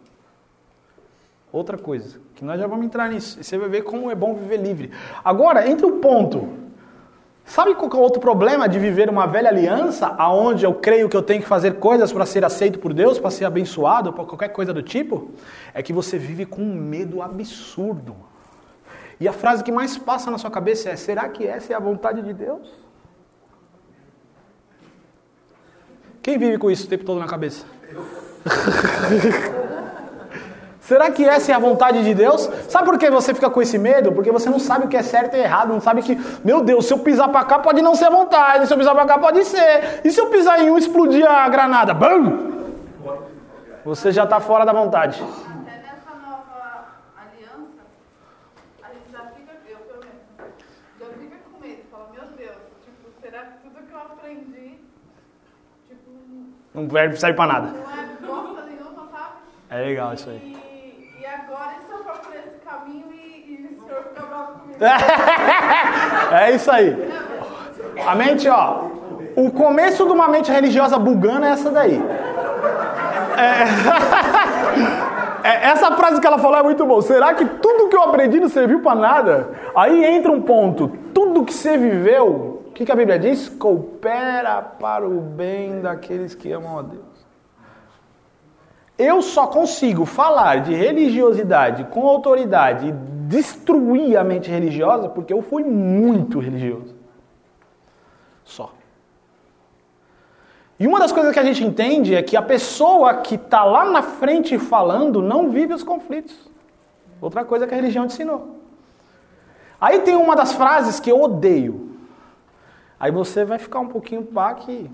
[1.52, 3.40] Outra coisa, que nós já vamos entrar nisso.
[3.40, 4.92] E você vai ver como é bom viver livre.
[5.26, 6.48] Agora, entre o ponto.
[7.50, 11.18] Sabe qual é o outro problema de viver uma velha aliança, aonde eu creio que
[11.18, 14.50] eu tenho que fazer coisas para ser aceito por Deus, para ser abençoado, para qualquer
[14.50, 15.32] coisa do tipo?
[15.74, 18.16] É que você vive com um medo absurdo.
[19.20, 21.80] E a frase que mais passa na sua cabeça é: será que essa é a
[21.80, 22.72] vontade de Deus?
[26.22, 27.66] Quem vive com isso o tempo todo na cabeça?
[30.90, 32.50] Será que essa é a vontade de Deus?
[32.68, 34.12] Sabe por que você fica com esse medo?
[34.12, 36.88] Porque você não sabe o que é certo e errado, não sabe que, meu Deus,
[36.88, 39.20] se eu pisar pra cá pode não ser a vontade, se eu pisar pra cá
[39.20, 40.02] pode ser.
[40.04, 41.94] E se eu pisar em um explodir a granada?
[41.94, 42.74] Bum!
[43.86, 45.22] Você já tá fora da vontade.
[45.22, 46.88] Até nessa nova
[47.22, 47.82] aliança,
[48.82, 50.56] a gente já fica, eu pelo menos,
[51.00, 52.58] já fica com medo, fala, meu Deus,
[53.22, 54.80] será que tudo que eu aprendi,
[56.74, 57.68] Não serve pra nada.
[57.68, 59.34] não é bosta nenhuma, sabe?
[59.70, 60.59] É legal isso aí.
[61.46, 63.18] Agora, e eu for por esse caminho e,
[63.48, 64.80] e o senhor ficar bravo comigo?
[66.32, 66.96] É isso aí.
[68.06, 68.84] A mente, ó.
[69.36, 72.02] O começo de uma mente religiosa bugana é essa daí.
[73.38, 75.10] É...
[75.42, 77.02] É, essa frase que ela falou é muito boa.
[77.02, 79.50] Será que tudo que eu aprendi não serviu para nada?
[79.74, 80.90] Aí entra um ponto.
[81.14, 83.48] Tudo que você viveu, o que, que a Bíblia diz?
[83.48, 87.09] Coopera para o bem daqueles que amam a Deus.
[89.00, 95.42] Eu só consigo falar de religiosidade com autoridade e destruir a mente religiosa porque eu
[95.42, 96.94] fui muito religioso.
[98.44, 98.74] Só.
[100.78, 103.86] E uma das coisas que a gente entende é que a pessoa que está lá
[103.86, 106.50] na frente falando não vive os conflitos.
[107.22, 108.58] Outra coisa que a religião te ensinou.
[109.80, 111.96] Aí tem uma das frases que eu odeio.
[113.00, 114.92] Aí você vai ficar um pouquinho pá que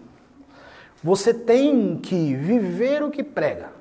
[1.03, 3.74] você tem que viver o que prega.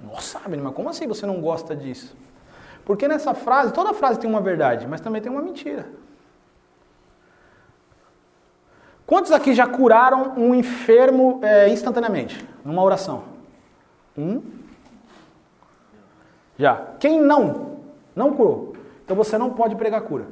[0.00, 2.16] Nossa, mas como assim você não gosta disso?
[2.84, 5.86] Porque nessa frase, toda frase tem uma verdade, mas também tem uma mentira.
[9.06, 13.24] Quantos aqui já curaram um enfermo é, instantaneamente, numa oração?
[14.16, 14.42] Um?
[16.58, 16.94] Já.
[16.98, 17.80] Quem não?
[18.14, 18.74] Não curou.
[19.04, 20.26] Então você não pode pregar cura.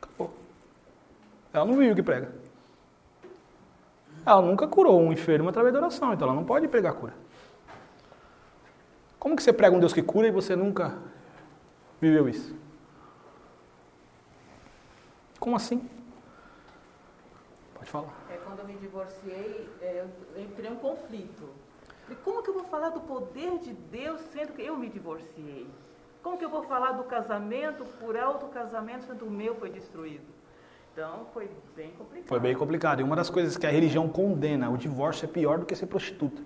[0.00, 0.32] Acabou.
[1.52, 2.43] Ela não viu que prega.
[4.26, 7.14] Ela nunca curou um enfermo através da oração, então ela não pode pregar cura.
[9.18, 10.98] Como que você prega um Deus que cura e você nunca
[12.00, 12.54] viveu isso?
[15.38, 15.88] Como assim?
[17.74, 18.14] Pode falar.
[18.30, 21.50] É, quando eu me divorciei, é, eu entrei em um conflito.
[22.02, 25.66] Falei, como que eu vou falar do poder de Deus sendo que eu me divorciei?
[26.22, 30.33] Como que eu vou falar do casamento por alto casamento sendo o meu foi destruído?
[30.94, 32.28] Então foi bem complicado.
[32.28, 33.00] Foi bem complicado.
[33.00, 35.86] E uma das coisas que a religião condena, o divórcio é pior do que ser
[35.86, 36.40] prostituta.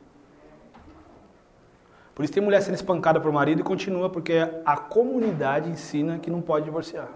[2.14, 6.30] Por isso tem mulher sendo espancada por marido e continua, porque a comunidade ensina que
[6.30, 7.10] não pode divorciar.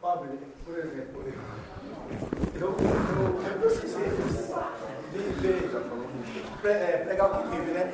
[0.00, 1.24] Fábio, por exemplo,
[2.54, 2.76] eu, eu,
[3.60, 3.70] eu
[5.12, 5.70] viver,
[6.62, 7.92] pre, é, pregar o que vive, né?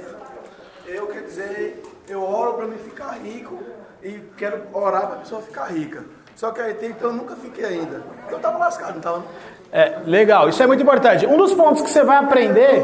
[0.84, 3.58] Eu, quer dizer, eu oro para me ficar rico
[4.02, 6.04] e quero orar para a pessoa ficar rica.
[6.36, 8.02] Só que aí tem que eu nunca fiquei ainda.
[8.30, 9.24] Eu tava lascado, não tava?
[9.72, 11.26] É, legal, isso é muito importante.
[11.26, 12.82] Um dos pontos que você vai aprender.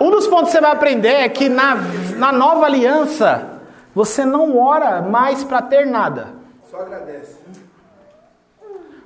[0.00, 1.76] Um dos pontos que você vai aprender é que na,
[2.16, 3.60] na nova aliança
[3.94, 6.34] você não ora mais para ter nada.
[6.68, 7.38] Só agradece.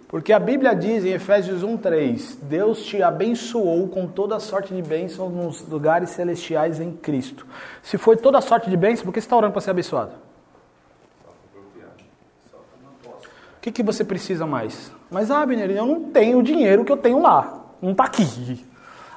[0.09, 5.31] Porque a Bíblia diz em Efésios 1:3, Deus te abençoou com toda sorte de bênçãos
[5.31, 7.47] nos lugares celestiais em Cristo.
[7.83, 10.13] Se foi toda sorte de bênçãos, por que você está orando para ser abençoado?
[13.58, 14.91] O que, que você precisa mais?
[15.11, 17.65] Mas, ah, Abner, eu não tenho o dinheiro que eu tenho lá.
[17.81, 18.67] Não está aqui.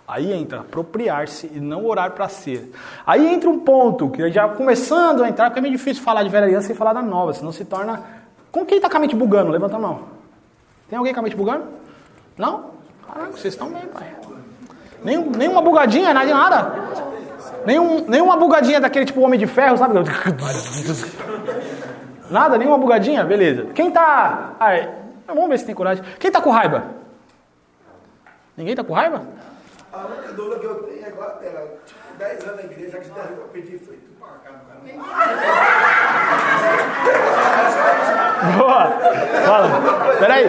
[0.08, 2.72] Aí entra apropriar-se e não orar para ser.
[3.06, 6.30] Aí entra um ponto que já começando a entrar, porque é meio difícil falar de
[6.30, 8.04] velha aliança sem falar da nova, senão se torna.
[8.52, 9.52] Com quem está com a mente bugando?
[9.52, 10.02] Levanta a mão.
[10.89, 11.64] Tem alguém com a mente bugando?
[12.38, 12.72] Não?
[13.08, 14.14] Caraca, vocês estão bem, pai.
[15.04, 16.74] Nenhum, nenhuma bugadinha, nada de nada.
[17.66, 19.93] Nenhum, nenhuma bugadinha daquele tipo homem de ferro, sabe?
[22.32, 23.25] Nada, nenhuma bugadinha?
[23.25, 23.65] Beleza.
[23.75, 24.53] Quem tá.
[24.57, 24.89] Ah, é.
[25.27, 26.03] Vamos ver se tem coragem.
[26.17, 26.86] Quem tá com raiva?
[28.55, 29.21] Ninguém tá com raiva?
[29.91, 33.09] A única dúvida que eu tenho é agora, ela, tipo, 10 anos na igreja, que
[33.09, 34.61] eu pedi foi tu pra cá no
[38.57, 38.91] Boa!
[39.45, 39.67] Fala.
[40.17, 40.45] Peraí.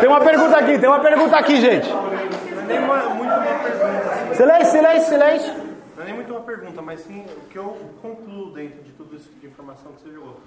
[0.00, 1.94] Tem uma pergunta aqui, tem uma pergunta aqui, gente.
[4.34, 5.59] Silêncio, silêncio, silêncio.
[6.10, 9.46] Nem muito uma pergunta, mas sim o que eu concluo dentro de tudo isso de
[9.46, 10.40] informação que você jogou.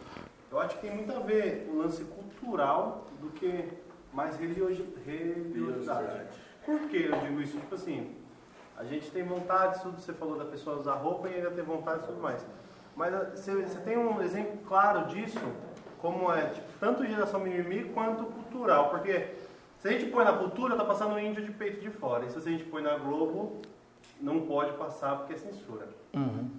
[0.51, 3.69] Eu acho que tem muito a ver o lance cultural do que
[4.11, 6.27] mais religiosi- religiosidade.
[6.65, 7.57] Por que eu digo isso?
[7.57, 8.13] Tipo assim,
[8.75, 12.03] a gente tem vontade, tudo você falou da pessoa usar roupa e ainda ter vontade
[12.03, 12.45] e tudo mais.
[12.93, 15.39] Mas ah, você, tem um exemplo claro disso,
[15.99, 18.89] como é tipo, tanto geração mimimi quanto cultural.
[18.89, 19.29] Porque
[19.79, 22.25] se a gente põe na cultura, tá passando índio de peito de fora.
[22.25, 23.61] E se a gente põe na Globo,
[24.23, 25.87] não pode passar porque é censura.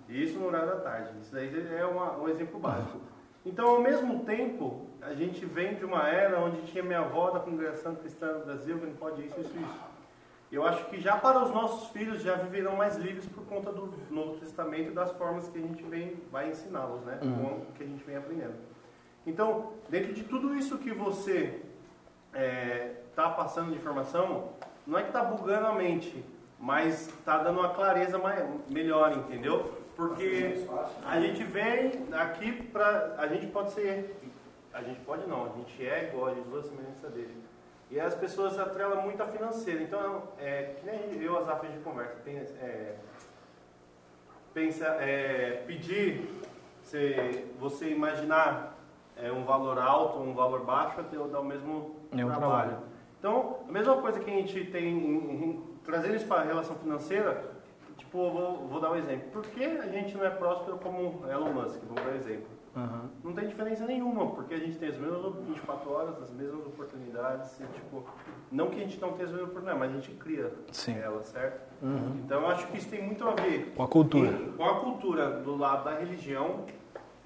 [0.08, 1.10] Isso no horário da tarde.
[1.22, 2.98] Isso daí é uma- um exemplo básico.
[3.46, 7.40] Então, ao mesmo tempo, a gente vem de uma era onde tinha minha avó da
[7.40, 9.80] congregação cristã do Brasil, que não pode isso, isso, isso.
[10.52, 13.92] Eu acho que já para os nossos filhos já viverão mais livres por conta do
[14.10, 17.18] Novo Testamento e das formas que a gente vem, vai ensiná-los, né?
[17.68, 18.54] O que a gente vem aprendendo.
[19.26, 21.62] Então, dentro de tudo isso que você
[23.10, 24.50] está passando de informação,
[24.86, 26.24] não é que está bugando a mente,
[26.64, 28.18] mas está dando uma clareza
[28.70, 29.70] melhor, entendeu?
[29.94, 30.64] Porque
[31.06, 33.14] a gente vem aqui para.
[33.18, 34.16] A gente pode ser.
[34.72, 37.36] A gente pode não, a gente é igual a Jesus, a semelhança dele.
[37.90, 39.82] E as pessoas atrelam muito a financeira.
[39.82, 42.94] Então, é, que nem eu, as afas de conversa, tem, é,
[44.54, 46.28] pensa, é, pedir,
[46.82, 48.74] você, você imaginar
[49.16, 52.38] é, um valor alto ou um valor baixo, até dar o mesmo É trabalho.
[52.40, 52.78] trabalho.
[53.18, 56.76] Então, a mesma coisa que a gente tem, em- em- trazendo isso para a relação
[56.76, 57.45] financeira,
[57.97, 59.28] tipo, eu vou, vou dar um exemplo.
[59.30, 61.80] Por que a gente não é próspero como Elon Musk?
[61.85, 62.47] Vou dar um exemplo.
[62.76, 63.09] Aham.
[63.22, 67.61] Não tem diferença nenhuma, porque a gente tem as mesmas 24 horas, as mesmas oportunidades,
[67.61, 68.03] e, tipo,
[68.51, 70.99] não que a gente não tenha as mesmas oportunidades, mas a gente cria Sim.
[70.99, 71.61] elas, certo?
[71.80, 72.20] Uhum.
[72.24, 74.28] Então eu acho que isso tem muito a ver Com a cultura.
[74.28, 76.64] em- com a cultura do lado da religião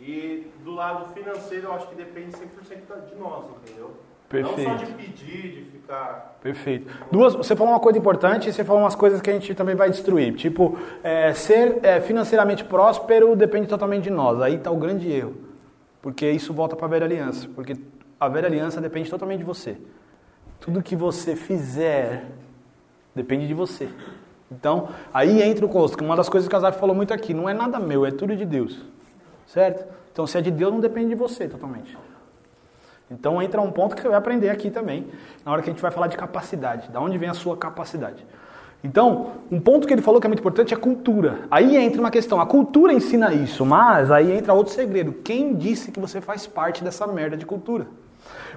[0.01, 3.97] E do lado financeiro, eu acho que depende 100% da- de nós, entendeu?
[4.29, 4.71] Perfeito.
[4.71, 6.39] Não só de pedir, de ficar.
[6.43, 6.93] Perfeito.
[7.11, 9.75] Duas, você falou uma coisa importante e você falou umas coisas que a gente também
[9.75, 10.35] vai destruir.
[10.35, 14.41] Tipo, é, ser é, financeiramente próspero depende totalmente de nós.
[14.41, 15.35] Aí está o grande erro.
[16.03, 17.49] Porque isso volta para a velha aliança.
[17.55, 17.75] Porque
[18.21, 19.77] a velha aliança depende totalmente de você.
[20.61, 22.27] Tudo que você fizer
[23.15, 23.89] depende de você.
[24.51, 25.97] Então, aí entra o custo.
[25.97, 28.11] que Uma das coisas que o Casar falou muito aqui, não é nada meu, é
[28.11, 28.85] tudo de Deus.
[29.47, 29.87] Certo?
[30.13, 31.97] Então, se é de Deus, não depende de você totalmente.
[33.11, 35.07] Então entra um ponto que você vai aprender aqui também,
[35.45, 38.25] na hora que a gente vai falar de capacidade, da onde vem a sua capacidade.
[38.83, 41.41] Então, um ponto que ele falou que é muito importante é cultura.
[41.51, 45.13] Aí entra uma questão, a cultura ensina isso, mas aí entra outro segredo.
[45.13, 47.89] Quem disse que você faz parte dessa merda de cultura?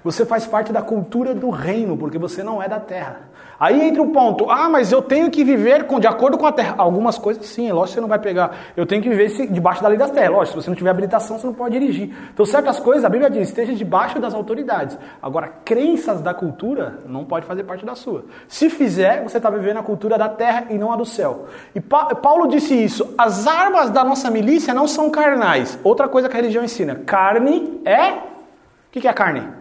[0.03, 3.30] Você faz parte da cultura do reino, porque você não é da terra.
[3.61, 6.51] Aí entra o ponto, ah, mas eu tenho que viver com, de acordo com a
[6.51, 6.73] terra.
[6.79, 8.55] Algumas coisas sim, é lógico que você não vai pegar.
[8.75, 10.31] Eu tenho que viver debaixo da lei das terras.
[10.31, 12.09] Lógico, se você não tiver habilitação, você não pode dirigir.
[12.33, 14.97] Então, certas coisas, a Bíblia diz, esteja debaixo das autoridades.
[15.21, 18.25] Agora, crenças da cultura não pode fazer parte da sua.
[18.47, 21.45] Se fizer, você está vivendo a cultura da terra e não a do céu.
[21.75, 25.77] E Pa- Paulo disse isso, as armas da nossa milícia não são carnais.
[25.83, 28.13] Outra coisa que a religião ensina, carne é...
[28.13, 29.60] O que é carne?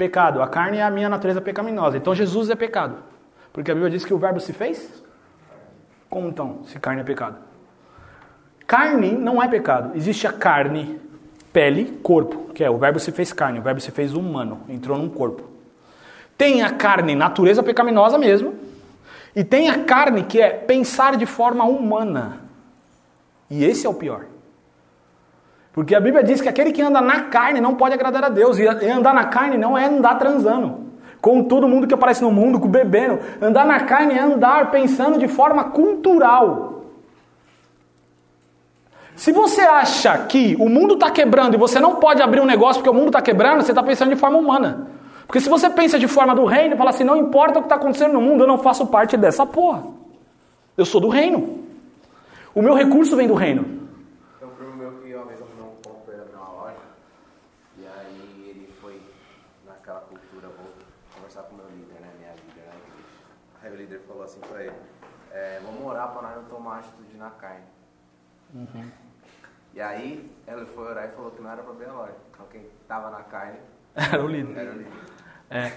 [0.00, 0.40] Pecado.
[0.40, 1.98] A carne é a minha natureza pecaminosa.
[1.98, 2.96] Então Jesus é pecado.
[3.52, 5.04] Porque a Bíblia diz que o verbo se fez?
[6.08, 7.36] Como então, se carne é pecado?
[8.66, 9.94] Carne não é pecado.
[9.94, 10.98] Existe a carne,
[11.52, 14.96] pele, corpo, que é o verbo se fez carne, o verbo se fez humano, entrou
[14.96, 15.42] num corpo.
[16.38, 18.54] Tem a carne, natureza pecaminosa mesmo,
[19.36, 22.40] e tem a carne que é pensar de forma humana.
[23.50, 24.24] E esse é o pior.
[25.72, 28.58] Porque a Bíblia diz que aquele que anda na carne não pode agradar a Deus.
[28.58, 30.90] E andar na carne não é andar transando.
[31.20, 33.18] Com todo mundo que aparece no mundo, com bebendo.
[33.40, 36.84] Andar na carne é andar pensando de forma cultural.
[39.14, 42.80] Se você acha que o mundo está quebrando e você não pode abrir um negócio
[42.80, 44.88] porque o mundo está quebrando, você está pensando de forma humana.
[45.26, 47.76] Porque se você pensa de forma do reino, fala assim, não importa o que está
[47.76, 49.84] acontecendo no mundo, eu não faço parte dessa porra.
[50.74, 51.60] Eu sou do reino.
[52.54, 53.64] O meu recurso vem do reino.
[54.38, 56.76] Tem um primo meu que uma vez arrumou um ponto pra ele abrir uma loja.
[57.78, 58.98] E aí ele foi
[59.66, 62.08] naquela cultura, vou conversar com o meu líder, né?
[62.18, 63.06] Minha líder na igreja.
[63.62, 64.72] Aí o líder falou assim pra ele,
[65.32, 67.64] é, vamos orar pra nós não tomar atitude na carne.
[69.72, 72.14] E aí ele foi orar e falou que não era pra loja.
[72.32, 73.58] Então quem tava na carne
[73.94, 74.56] Era o líder.
[74.56, 74.92] era o líder.
[75.50, 75.72] É.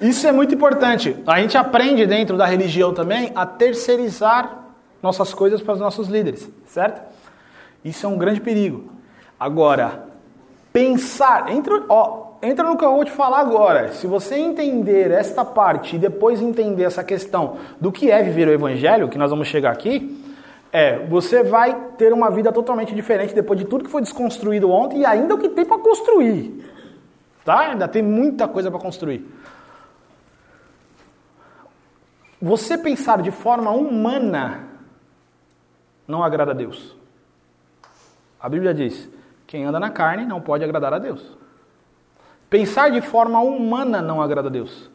[0.00, 0.06] E.
[0.08, 1.22] Isso é muito importante.
[1.26, 4.64] A gente aprende dentro da religião também a terceirizar
[5.02, 7.02] nossas coisas para os nossos líderes, certo?
[7.84, 8.90] Isso é um grande perigo.
[9.38, 10.08] Agora,
[10.72, 13.92] pensar, entra, ó, entra no que eu vou te falar agora.
[13.92, 18.52] Se você entender esta parte e depois entender essa questão do que é viver o
[18.52, 20.22] evangelho, que nós vamos chegar aqui,
[20.72, 25.00] é, você vai ter uma vida totalmente diferente depois de tudo que foi desconstruído ontem
[25.00, 26.64] e ainda o que tem para construir.
[27.44, 27.70] Tá?
[27.70, 29.24] Ainda tem muita coisa para construir.
[32.42, 34.64] Você pensar de forma humana
[36.06, 36.96] não agrada a Deus.
[38.40, 39.08] A Bíblia diz:
[39.46, 41.43] quem anda na carne não pode agradar a Deus.
[42.54, 44.88] Pensar de forma humana não agrada a Deus.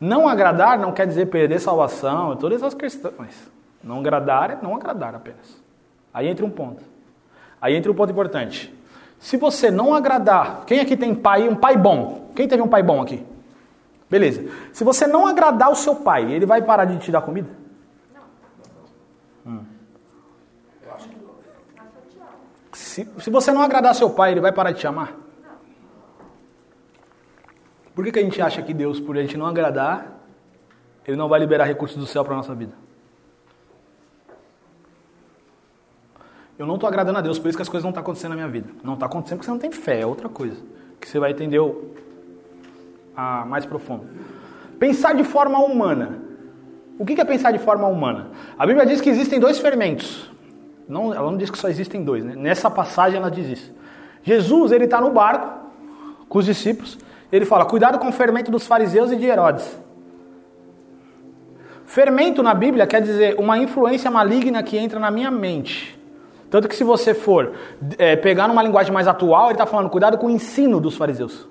[0.00, 3.52] Não agradar não quer dizer perder salvação, todas essas questões.
[3.84, 5.62] Não agradar é não agradar apenas.
[6.14, 6.82] Aí entra um ponto.
[7.60, 8.74] Aí entra um ponto importante.
[9.18, 12.30] Se você não agradar, quem aqui tem pai, um pai bom?
[12.34, 13.22] Quem teve um pai bom aqui?
[14.08, 14.50] Beleza.
[14.72, 17.50] Se você não agradar o seu pai, ele vai parar de te dar comida?
[19.46, 19.60] Hum.
[22.72, 25.20] Se, se você não agradar seu pai, ele vai parar de te amar?
[27.94, 30.20] Por que, que a gente acha que Deus, por a gente não agradar,
[31.06, 32.72] ele não vai liberar recursos do céu para nossa vida?
[36.58, 38.36] Eu não estou agradando a Deus, por isso que as coisas não estão acontecendo na
[38.36, 38.68] minha vida.
[38.84, 40.56] Não está acontecendo porque você não tem fé, é outra coisa.
[41.00, 41.92] Que você vai entender o,
[43.16, 44.06] a mais profundo.
[44.78, 46.20] Pensar de forma humana.
[46.98, 48.30] O que é pensar de forma humana?
[48.58, 50.30] A Bíblia diz que existem dois fermentos.
[50.88, 52.24] Não, ela não diz que só existem dois.
[52.24, 52.34] Né?
[52.36, 53.72] Nessa passagem ela diz isso.
[54.22, 55.68] Jesus ele está no barco
[56.28, 56.98] com os discípulos.
[57.32, 59.78] Ele fala: cuidado com o fermento dos fariseus e de Herodes.
[61.86, 65.98] Fermento na Bíblia quer dizer uma influência maligna que entra na minha mente.
[66.50, 67.54] Tanto que se você for
[67.96, 71.48] é, pegar numa linguagem mais atual, ele está falando, cuidado com o ensino dos fariseus.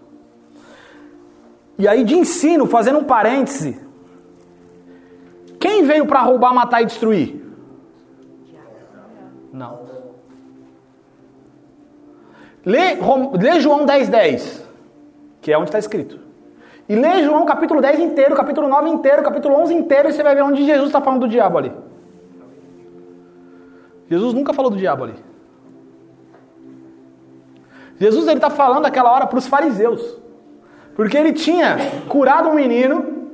[1.77, 3.79] E aí de ensino, fazendo um parêntese,
[5.59, 7.41] quem veio para roubar, matar e destruir?
[9.51, 9.79] Não.
[12.63, 12.97] Lê,
[13.39, 14.70] lê João 10, 10,
[15.41, 16.19] que é onde está escrito.
[16.87, 20.35] E lê João capítulo 10 inteiro, capítulo 9 inteiro, capítulo 11 inteiro, e você vai
[20.35, 21.71] ver onde Jesus está falando do diabo ali.
[24.09, 25.15] Jesus nunca falou do diabo ali.
[27.97, 30.19] Jesus ele está falando aquela hora para os fariseus.
[30.95, 31.77] Porque ele tinha
[32.09, 33.29] curado um menino,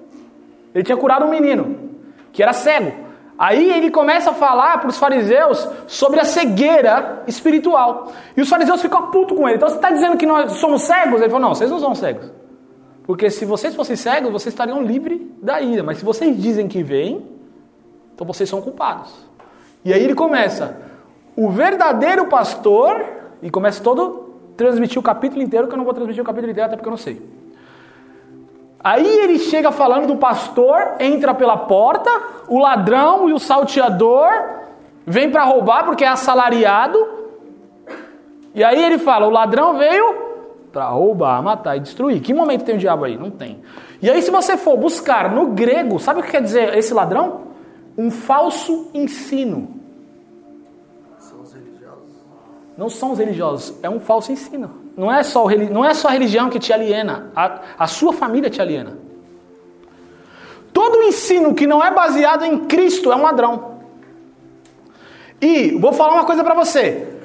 [0.75, 1.89] ele tinha curado um menino,
[2.31, 3.06] que era cego.
[3.37, 8.11] Aí ele começa a falar para os fariseus sobre a cegueira espiritual.
[8.35, 9.57] E os fariseus ficam putos com ele.
[9.57, 11.21] Então você está dizendo que nós somos cegos?
[11.21, 12.31] Ele falou: não, vocês não são cegos.
[13.03, 15.83] Porque se vocês fossem cegos, vocês estariam livres da ira.
[15.83, 17.25] Mas se vocês dizem que veem,
[18.13, 19.13] então vocês são culpados.
[19.85, 20.75] E aí ele começa:
[21.35, 23.05] o verdadeiro pastor,
[23.41, 26.65] e começa todo transmitir o capítulo inteiro, que eu não vou transmitir o capítulo inteiro,
[26.65, 27.21] até porque eu não sei.
[28.79, 32.09] Aí ele chega falando do pastor, entra pela porta,
[32.47, 34.29] o ladrão e o salteador
[35.05, 36.97] vem para roubar porque é assalariado.
[38.53, 40.27] E aí ele fala: o ladrão veio
[40.71, 42.21] para roubar, matar e destruir.
[42.21, 43.17] Que momento tem o diabo aí?
[43.17, 43.61] Não tem.
[44.01, 47.47] E aí, se você for buscar no grego, sabe o que quer dizer esse ladrão?
[47.97, 49.69] Um falso ensino.
[51.17, 52.25] São os religiosos.
[52.77, 54.86] Não são os religiosos, é um falso ensino.
[54.97, 58.11] Não é só, o, não é só a religião que te aliena, a, a sua
[58.11, 58.97] família te aliena.
[60.73, 63.77] Todo ensino que não é baseado em Cristo é um ladrão.
[65.39, 67.19] E vou falar uma coisa para você.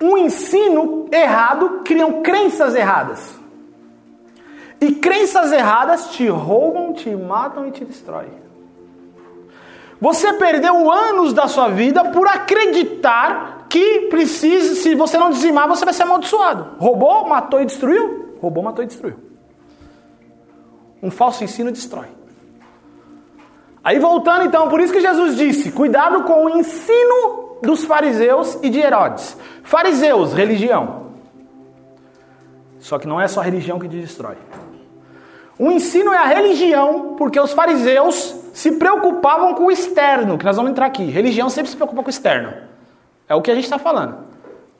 [0.00, 3.38] Um ensino errado criam crenças erradas.
[4.80, 8.42] E crenças erradas te roubam, te matam e te destroem.
[10.00, 15.82] Você perdeu anos da sua vida por acreditar que precisa, se você não dizimar, você
[15.82, 16.76] vai ser amaldiçoado.
[16.76, 18.36] Roubou, matou e destruiu?
[18.38, 19.16] Roubou, matou e destruiu.
[21.02, 22.08] Um falso ensino destrói.
[23.82, 28.68] Aí voltando então, por isso que Jesus disse: cuidado com o ensino dos fariseus e
[28.68, 29.38] de Herodes.
[29.62, 31.06] Fariseus, religião.
[32.78, 34.36] Só que não é só a religião que te destrói.
[35.58, 40.56] O ensino é a religião, porque os fariseus se preocupavam com o externo, que nós
[40.56, 41.04] vamos entrar aqui.
[41.04, 42.70] Religião sempre se preocupa com o externo.
[43.28, 44.16] É o que a gente está falando.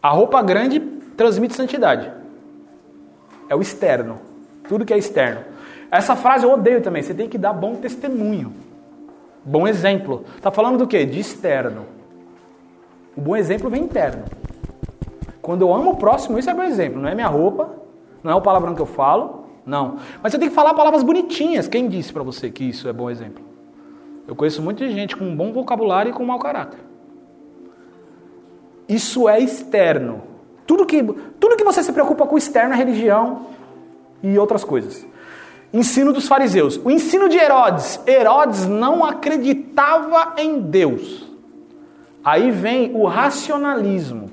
[0.02, 0.80] A roupa grande
[1.16, 2.10] transmite santidade.
[3.48, 4.18] É o externo.
[4.68, 5.42] Tudo que é externo.
[5.90, 7.02] Essa frase eu odeio também.
[7.02, 8.52] Você tem que dar bom testemunho.
[9.44, 10.24] Bom exemplo.
[10.36, 11.04] Está falando do quê?
[11.04, 11.86] De externo.
[13.16, 14.24] O bom exemplo vem interno.
[15.40, 17.00] Quando eu amo o próximo, isso é bom exemplo.
[17.00, 17.70] Não é minha roupa,
[18.22, 19.96] não é o palavrão que eu falo, não.
[20.22, 21.68] Mas você tem que falar palavras bonitinhas.
[21.68, 23.44] Quem disse para você que isso é bom exemplo?
[24.26, 26.78] Eu conheço muita gente com um bom vocabulário e com mau caráter.
[28.88, 30.22] Isso é externo.
[30.66, 31.02] Tudo que,
[31.40, 33.46] tudo que você se preocupa com externo é religião
[34.22, 35.06] e outras coisas.
[35.72, 36.80] Ensino dos fariseus.
[36.84, 38.00] O ensino de Herodes.
[38.06, 41.28] Herodes não acreditava em Deus.
[42.24, 44.30] Aí vem o racionalismo.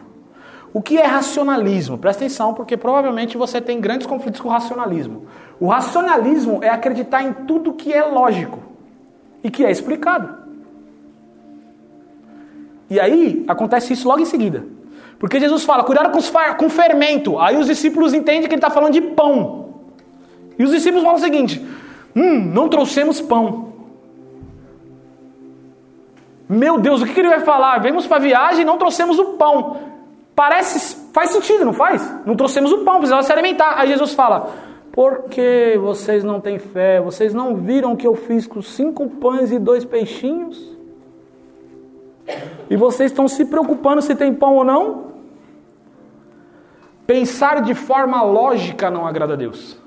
[0.72, 1.98] O que é racionalismo?
[1.98, 5.26] Presta atenção, porque provavelmente você tem grandes conflitos com o racionalismo.
[5.60, 8.60] O racionalismo é acreditar em tudo que é lógico
[9.44, 10.49] e que é explicado.
[12.90, 14.66] E aí acontece isso logo em seguida.
[15.20, 16.20] Porque Jesus fala, cuidado com,
[16.58, 17.38] com fermento.
[17.40, 19.76] Aí os discípulos entendem que ele está falando de pão.
[20.58, 21.66] E os discípulos falam o seguinte:
[22.16, 23.70] Hum, não trouxemos pão.
[26.48, 27.78] Meu Deus, o que, que ele vai falar?
[27.80, 29.78] Vemos para a viagem e não trouxemos o pão.
[30.36, 32.02] Parece, faz sentido, não faz?
[32.26, 33.76] Não trouxemos o pão, precisava se alimentar.
[33.78, 34.50] Aí Jesus fala:
[34.92, 37.00] Porque vocês não têm fé?
[37.00, 40.79] Vocês não viram que eu fiz com cinco pães e dois peixinhos?
[42.70, 45.10] E vocês estão se preocupando se tem pão ou não?
[47.08, 49.78] Pensar de forma lógica não agrada a Deus.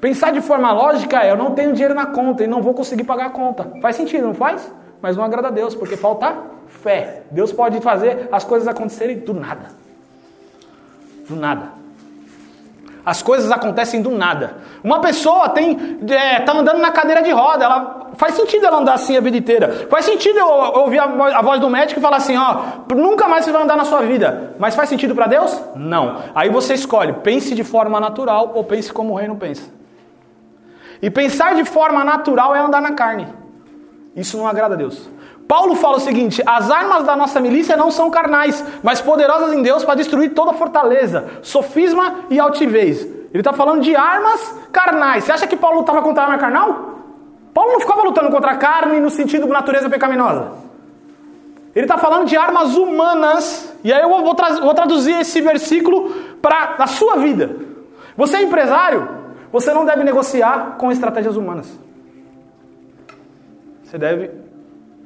[0.00, 3.04] Pensar de forma lógica é: eu não tenho dinheiro na conta e não vou conseguir
[3.04, 3.70] pagar a conta.
[3.80, 4.72] Faz sentido, não faz?
[5.00, 6.36] Mas não agrada a Deus, porque falta
[6.66, 7.22] fé.
[7.30, 9.68] Deus pode fazer as coisas acontecerem do nada.
[11.28, 11.77] Do nada.
[13.08, 14.58] As coisas acontecem do nada.
[14.84, 18.92] Uma pessoa tem é, tá andando na cadeira de roda, ela faz sentido ela andar
[18.92, 19.86] assim a vida inteira.
[19.88, 23.50] Faz sentido eu ouvir a, voz do médico e falar assim, ó, nunca mais você
[23.50, 24.54] vai andar na sua vida.
[24.58, 25.58] Mas faz sentido para Deus?
[25.74, 26.16] Não.
[26.34, 29.62] Aí você escolhe, pense de forma natural ou pense como o reino pensa.
[31.00, 33.26] E pensar de forma natural é andar na carne.
[34.14, 35.08] Isso não agrada a Deus.
[35.48, 39.62] Paulo fala o seguinte: as armas da nossa milícia não são carnais, mas poderosas em
[39.62, 43.02] Deus para destruir toda fortaleza, sofisma e altivez.
[43.02, 45.24] Ele está falando de armas carnais.
[45.24, 46.98] Você acha que Paulo lutava contra a arma carnal?
[47.54, 50.52] Paulo não ficava lutando contra a carne no sentido de natureza pecaminosa.
[51.74, 53.74] Ele está falando de armas humanas.
[53.82, 56.10] E aí eu vou, vou traduzir esse versículo
[56.42, 57.56] para a sua vida.
[58.16, 59.08] Você é empresário?
[59.52, 61.68] Você não deve negociar com estratégias humanas.
[63.84, 64.47] Você deve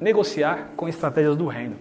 [0.03, 1.77] negociar com estratégias do reino.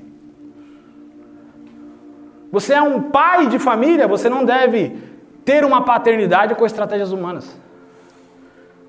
[2.53, 4.97] Você é um pai de família, você não deve
[5.44, 7.59] ter uma paternidade com estratégias humanas,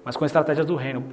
[0.05, 1.03] mas com estratégias do reino.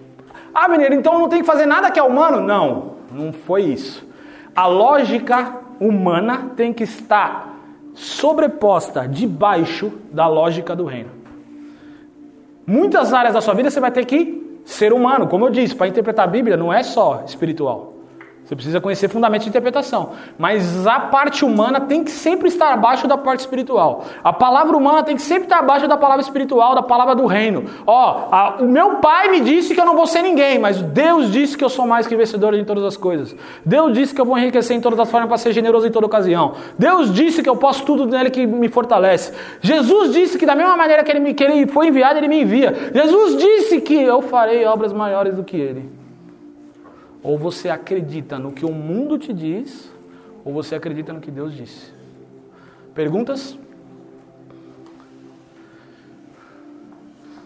[0.55, 2.41] Ah, Mineiro, então não tem que fazer nada que é humano?
[2.41, 4.07] Não, não foi isso.
[4.55, 7.57] A lógica humana tem que estar
[7.95, 11.11] sobreposta debaixo da lógica do reino.
[12.67, 15.89] Muitas áreas da sua vida você vai ter que ser humano, como eu disse, para
[15.89, 17.90] interpretar a Bíblia não é só espiritual.
[18.51, 20.10] Você precisa conhecer fundamentos de interpretação.
[20.36, 24.05] Mas a parte humana tem que sempre estar abaixo da parte espiritual.
[24.24, 27.66] A palavra humana tem que sempre estar abaixo da palavra espiritual, da palavra do reino.
[27.86, 31.31] Ó, a- o meu pai me disse que eu não vou ser ninguém, mas Deus
[31.31, 33.36] disse que eu sou mais que vencedor em todas as coisas.
[33.64, 36.06] Deus disse que eu vou enriquecer em todas as formas para ser generoso em toda
[36.06, 36.55] ocasião.
[36.77, 39.32] Deus disse que eu posso tudo nele que me fortalece.
[39.60, 42.43] Jesus disse que da mesma maneira que ele, me, que ele foi enviado, ele me
[42.43, 42.90] envia.
[42.93, 45.99] Jesus disse que eu farei obras maiores do que ele.
[47.23, 49.93] Ou você acredita no que o mundo te diz,
[50.45, 51.93] ou você acredita no que Deus disse.
[52.95, 53.59] Perguntas?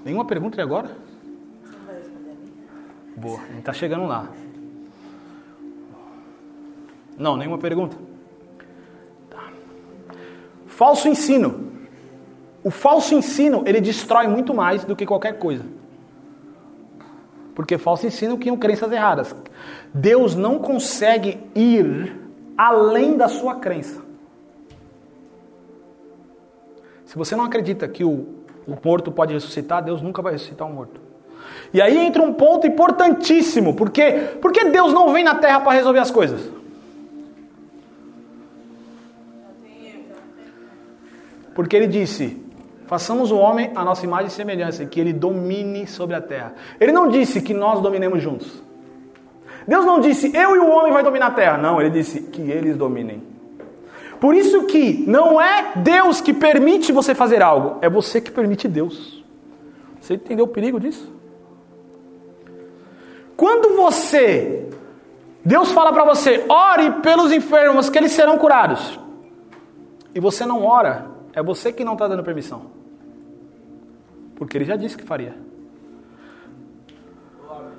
[0.04, 0.90] Nenhuma pergunta até agora?
[3.16, 4.28] Boa, a gente está chegando lá.
[7.16, 7.96] Não, nenhuma pergunta?
[9.30, 9.52] Tá.
[10.66, 11.72] Falso ensino.
[12.62, 15.64] O falso ensino, ele destrói muito mais do que qualquer coisa.
[17.54, 19.34] Porque falso ensino criam crenças erradas.
[19.92, 22.16] Deus não consegue ir
[22.56, 24.02] além da sua crença.
[27.04, 28.26] Se você não acredita que o,
[28.66, 31.00] o morto pode ressuscitar, Deus nunca vai ressuscitar um morto.
[31.72, 33.74] E aí entra um ponto importantíssimo.
[33.74, 34.36] Por quê?
[34.40, 36.50] Porque Deus não vem na terra para resolver as coisas.
[41.54, 42.43] Porque ele disse:
[42.86, 46.54] Façamos o homem a nossa imagem e semelhança, e que ele domine sobre a terra.
[46.78, 48.62] Ele não disse que nós dominemos juntos.
[49.66, 51.56] Deus não disse eu e o homem vai dominar a terra.
[51.56, 53.22] Não, ele disse que eles dominem.
[54.20, 58.68] Por isso que não é Deus que permite você fazer algo, é você que permite
[58.68, 59.24] Deus.
[60.00, 61.12] Você entendeu o perigo disso?
[63.36, 64.68] Quando você
[65.44, 68.98] Deus fala para você, ore pelos enfermos que eles serão curados.
[70.14, 72.70] E você não ora, é você que não está dando permissão.
[74.36, 75.36] Porque ele já disse que faria.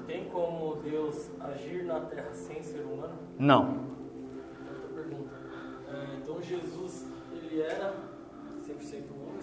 [0.06, 3.14] Tem como Deus agir na terra sem ser humano?
[3.40, 3.80] Não.
[4.70, 5.32] Outra pergunta.
[5.92, 7.96] É, então Jesus, ele era
[8.68, 9.40] 100% homem,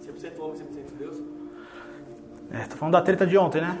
[0.00, 1.20] 100%, 100% homem, 100% Deus?
[2.52, 3.76] É, tô falando da treta de ontem, né?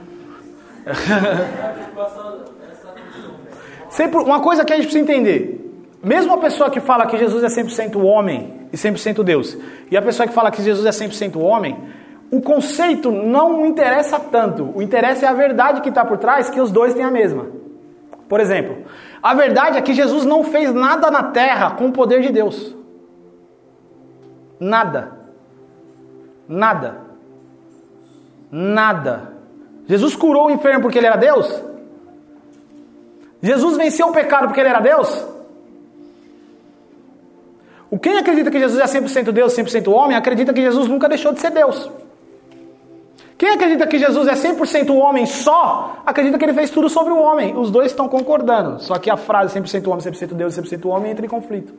[3.90, 5.61] Sempre, uma coisa que a gente precisa entender.
[6.02, 9.56] Mesmo a pessoa que fala que Jesus é 100% homem e 100% Deus,
[9.90, 11.78] e a pessoa que fala que Jesus é 100% homem,
[12.30, 14.72] o conceito não interessa tanto.
[14.74, 17.46] O interesse é a verdade que está por trás, que os dois têm a mesma.
[18.28, 18.78] Por exemplo,
[19.22, 22.74] a verdade é que Jesus não fez nada na terra com o poder de Deus.
[24.58, 25.12] Nada.
[26.48, 27.02] Nada.
[28.50, 29.34] Nada.
[29.86, 31.62] Jesus curou o enfermo porque ele era Deus?
[33.42, 35.26] Jesus venceu o pecado porque ele era Deus?
[37.92, 41.30] O quem acredita que Jesus é 100% Deus, 100% homem, acredita que Jesus nunca deixou
[41.30, 41.90] de ser Deus.
[43.36, 47.18] Quem acredita que Jesus é 100% homem só, acredita que ele fez tudo sobre o
[47.18, 47.54] homem.
[47.54, 48.80] Os dois estão concordando.
[48.80, 51.74] Só que a frase 100% homem, 100% Deus, 100% homem entra em conflito.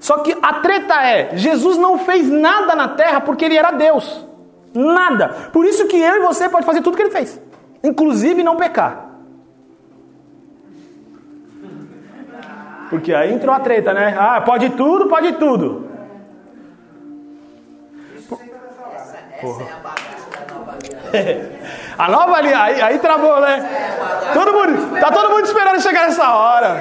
[0.00, 4.26] Só que a treta é, Jesus não fez nada na terra porque ele era Deus.
[4.74, 5.28] Nada.
[5.52, 7.40] Por isso que eu e você pode fazer tudo que ele fez.
[7.84, 9.07] Inclusive não pecar.
[12.90, 14.16] Porque aí entrou a treta, né?
[14.18, 15.88] Ah, pode tudo, pode tudo.
[19.40, 19.66] Porra.
[21.98, 23.68] A nova ali, aí, aí travou, né?
[24.32, 26.80] Todo mundo, tá todo mundo esperando chegar nessa hora.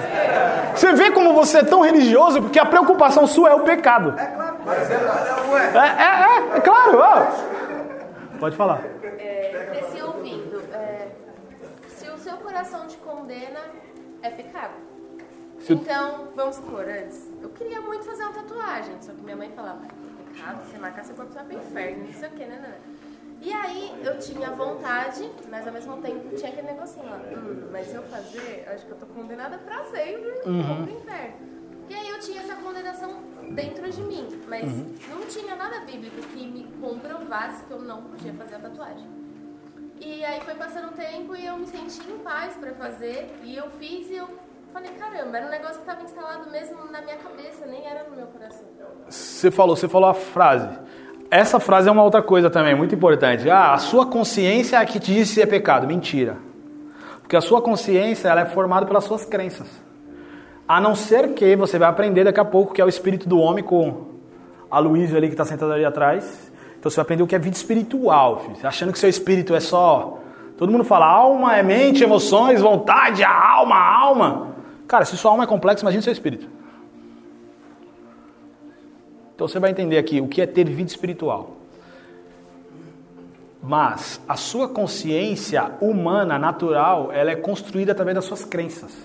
[0.76, 4.14] Você vê como você é tão religioso porque a preocupação sua é o pecado.
[5.74, 7.00] É, é, é, é claro.
[7.00, 8.38] ó.
[8.40, 8.82] Pode falar.
[9.02, 10.62] É, cresci ouvindo.
[10.72, 11.08] é,
[11.88, 13.62] se o seu coração te condena,
[14.22, 14.87] é pecado.
[15.60, 19.52] Se Então, vamos supor, antes, eu queria muito fazer uma tatuagem, só que minha mãe
[19.56, 22.46] falava, é pecado, você marcar seu corpo, você vai pro inferno, não sei o que,
[22.46, 22.78] né, né, né.
[23.42, 27.88] E aí, eu tinha vontade, mas ao mesmo tempo tinha aquele negocinho lá, hum, mas
[27.88, 30.64] se eu fazer, acho que eu tô condenada pra sempre, Uhum.
[30.64, 31.36] vou pro inferno.
[31.90, 33.22] E aí eu tinha essa condenação
[33.52, 34.96] dentro de mim, mas Uhum.
[35.10, 39.08] não tinha nada bíblico que me comprovasse que eu não podia fazer a tatuagem.
[40.00, 43.34] E aí foi passando o tempo e eu me senti em paz pra fazer.
[43.44, 44.28] E eu fiz e eu
[44.78, 48.16] falei, caramba, era um negócio que estava instalado mesmo na minha cabeça, nem era no
[48.16, 48.68] meu coração.
[49.10, 50.70] Você falou, você falou a frase.
[51.32, 53.50] Essa frase é uma outra coisa também, muito importante.
[53.50, 55.88] Ah, a sua consciência é a que te diz se é pecado.
[55.88, 56.38] Mentira.
[57.22, 59.68] Porque a sua consciência ela é formada pelas suas crenças.
[60.68, 63.40] A não ser que você vai aprender daqui a pouco que é o espírito do
[63.40, 64.16] homem com
[64.70, 66.52] a Luísa ali que está sentada ali atrás.
[66.80, 68.56] Então você vai aprender o que é vida espiritual, filho.
[68.56, 70.20] Você achando que seu espírito é só.
[70.56, 74.57] Todo mundo fala alma é mente, emoções, vontade, a alma, a alma.
[74.88, 76.48] Cara, se sua alma é complexa, imagine seu espírito.
[79.36, 81.58] Então você vai entender aqui o que é ter vida espiritual.
[83.62, 88.96] Mas a sua consciência humana, natural, ela é construída através das suas crenças.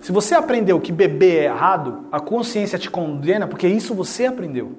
[0.00, 4.72] Se você aprendeu que beber é errado, a consciência te condena porque isso você aprendeu.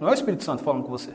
[0.00, 1.12] Não é o Espírito Santo falando com você.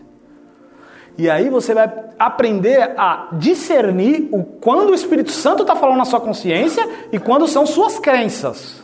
[1.17, 6.05] E aí você vai aprender a discernir o quando o Espírito Santo está falando na
[6.05, 8.83] sua consciência e quando são suas crenças.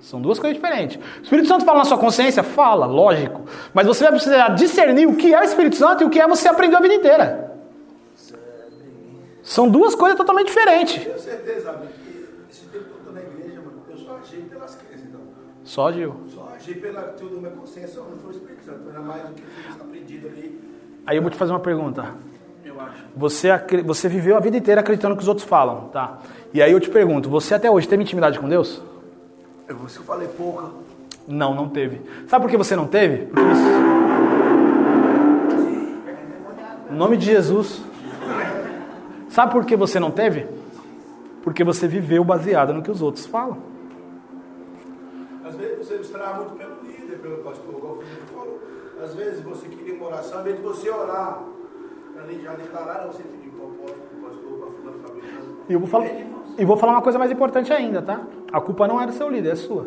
[0.00, 0.96] São duas coisas diferentes.
[0.96, 2.42] O Espírito Santo fala na sua consciência?
[2.42, 3.42] Fala, lógico.
[3.74, 6.26] Mas você vai precisar discernir o que é o Espírito Santo e o que é
[6.26, 7.50] você aprendeu a vida inteira.
[9.42, 11.04] São duas coisas totalmente diferentes.
[11.04, 15.06] Tenho certeza, amigo, que esse tempo eu na igreja, mano, eu só agi pelas crenças,
[15.06, 15.20] então.
[15.64, 16.14] Só agiu.
[16.32, 19.42] Só agi pela tudo minha consciência, não foi o Espírito Santo, era mais do que
[19.80, 20.59] aprendido ali.
[21.06, 22.14] Aí eu vou te fazer uma pergunta.
[23.16, 26.18] Você, acre- você viveu a vida inteira acreditando no que os outros falam, tá?
[26.54, 28.80] E aí eu te pergunto, você até hoje teve intimidade com Deus?
[29.68, 30.64] Eu, se eu falei pouca,
[31.26, 32.00] Não, não teve.
[32.28, 33.26] Sabe por que você não teve?
[33.26, 33.70] Porque isso...
[36.90, 37.82] Em nome de Jesus.
[39.28, 40.46] Sabe por que você não teve?
[41.42, 43.58] Porque você viveu baseado no que os outros falam.
[45.44, 48.60] às vezes você muito pelo líder, pelo pastor, igual o Felipe falou.
[49.02, 51.42] Às vezes você queria uma oração, ao invés de você orar,
[52.18, 55.56] ali já declarar, você pediu para o apóstolo, para o pastor, para fulano, para beltrano.
[55.68, 56.06] E eu vou falar,
[56.58, 58.20] e vou falar uma coisa mais importante ainda, tá?
[58.52, 59.86] A culpa não é do seu líder, é sua.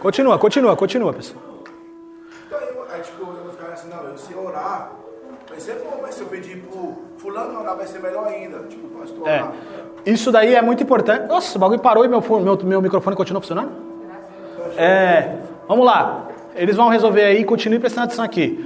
[0.00, 1.42] Continua, continua, continua, pessoal.
[2.46, 4.92] Então, eu, aí, tipo, eu vou ficar assim, não, eu sei orar,
[5.48, 8.60] vai ser bom, mas se eu pedir pro fulano orar, vai ser melhor ainda.
[8.60, 9.42] Tipo, pastor É.
[9.42, 9.54] orar.
[10.06, 11.26] Isso daí é muito importante.
[11.26, 13.72] Nossa, o bagulho parou e meu, meu, meu microfone continua funcionando?
[14.76, 15.36] É.
[15.66, 16.28] Vamos lá.
[16.58, 18.58] Eles vão resolver aí, continue prestando atenção aqui.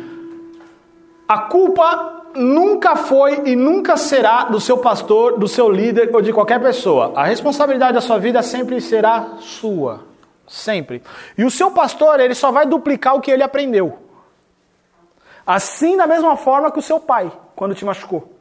[1.29, 6.33] A culpa nunca foi e nunca será do seu pastor, do seu líder ou de
[6.33, 7.13] qualquer pessoa.
[7.15, 10.01] A responsabilidade da sua vida sempre será sua.
[10.47, 11.03] Sempre.
[11.37, 13.99] E o seu pastor, ele só vai duplicar o que ele aprendeu.
[15.47, 18.33] Assim, da mesma forma que o seu pai, quando te machucou.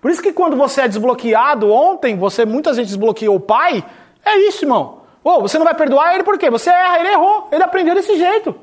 [0.00, 3.82] Por isso que quando você é desbloqueado, ontem você muitas vezes desbloqueou o pai,
[4.24, 4.98] é isso, irmão.
[5.30, 6.48] Ô, você não vai perdoar ele por quê?
[6.48, 8.54] Você erra, ele errou, ele aprendeu desse jeito.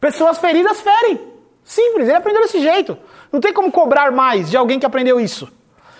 [0.00, 1.20] Pessoas feridas ferem.
[1.62, 2.96] Simples, ele aprendeu desse jeito.
[3.30, 5.46] Não tem como cobrar mais de alguém que aprendeu isso.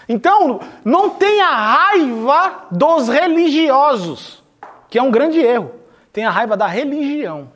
[0.09, 4.43] Então, não tenha raiva dos religiosos,
[4.89, 5.73] que é um grande erro.
[6.11, 7.51] Tenha raiva da religião.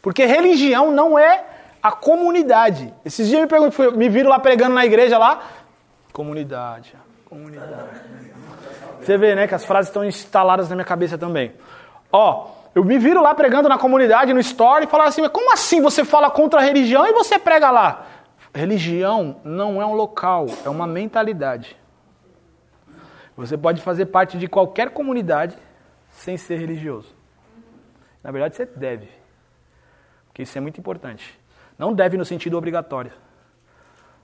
[0.00, 1.44] Porque religião não é
[1.80, 2.92] a comunidade.
[3.04, 5.42] Esses dias me, perguntam, fui- me viram lá pregando na igreja lá.
[6.12, 6.94] Comunidade,
[7.24, 8.00] comunidade.
[9.02, 11.52] Você vê, né, que as frases estão instaladas na minha cabeça também.
[12.12, 15.52] Ó, eu me viro lá pregando na comunidade, no story, e falaram assim, mas como
[15.52, 18.06] assim você fala contra a religião e você prega lá?
[18.54, 21.76] Religião não é um local, é uma mentalidade.
[23.36, 25.56] Você pode fazer parte de qualquer comunidade
[26.10, 27.08] sem ser religioso.
[28.22, 29.08] Na verdade, você deve.
[30.26, 31.38] Porque isso é muito importante.
[31.78, 33.12] Não deve no sentido obrigatório.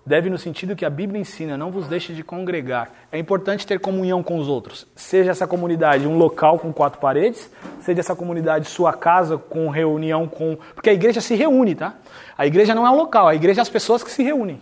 [0.08, 2.90] Deve no sentido que a Bíblia ensina, não vos deixe de congregar.
[3.12, 4.86] É importante ter comunhão com os outros.
[4.96, 7.50] Seja essa comunidade um local com quatro paredes,
[7.82, 10.56] seja essa comunidade sua casa com reunião com.
[10.74, 11.92] Porque a igreja se reúne, tá?
[12.38, 14.58] A igreja não é um local, a igreja é as pessoas que se reúnem.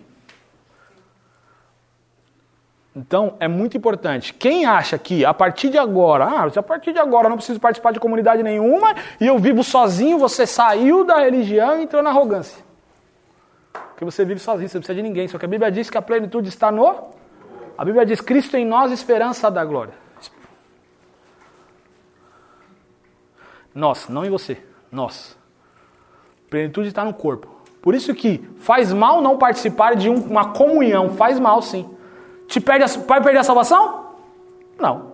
[2.96, 4.34] Então, é muito importante.
[4.34, 7.60] Quem acha que a partir de agora, ah, a partir de agora eu não preciso
[7.60, 12.10] participar de comunidade nenhuma e eu vivo sozinho, você saiu da religião e entrou na
[12.10, 12.65] arrogância.
[13.90, 15.28] Porque você vive sozinho, você não precisa de ninguém.
[15.28, 17.10] Só que a Bíblia diz que a plenitude está no.
[17.78, 19.94] A Bíblia diz: Cristo em nós, esperança da glória.
[23.74, 24.62] Nós, não em você.
[24.90, 25.36] Nós.
[26.48, 27.48] Plenitude está no corpo.
[27.82, 31.10] Por isso que faz mal não participar de um- uma comunhão.
[31.10, 31.88] Faz mal, sim.
[32.48, 34.14] Te perde a, vai perder a salvação?
[34.78, 35.12] Não.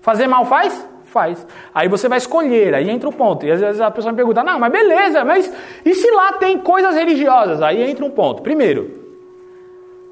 [0.00, 0.86] Fazer mal faz?
[1.06, 1.46] Faz.
[1.72, 3.46] Aí você vai escolher, aí entra o ponto.
[3.46, 5.52] E às vezes a pessoa me pergunta, não, mas beleza, mas
[5.84, 7.62] e se lá tem coisas religiosas?
[7.62, 8.42] Aí entra um ponto.
[8.42, 8.90] Primeiro,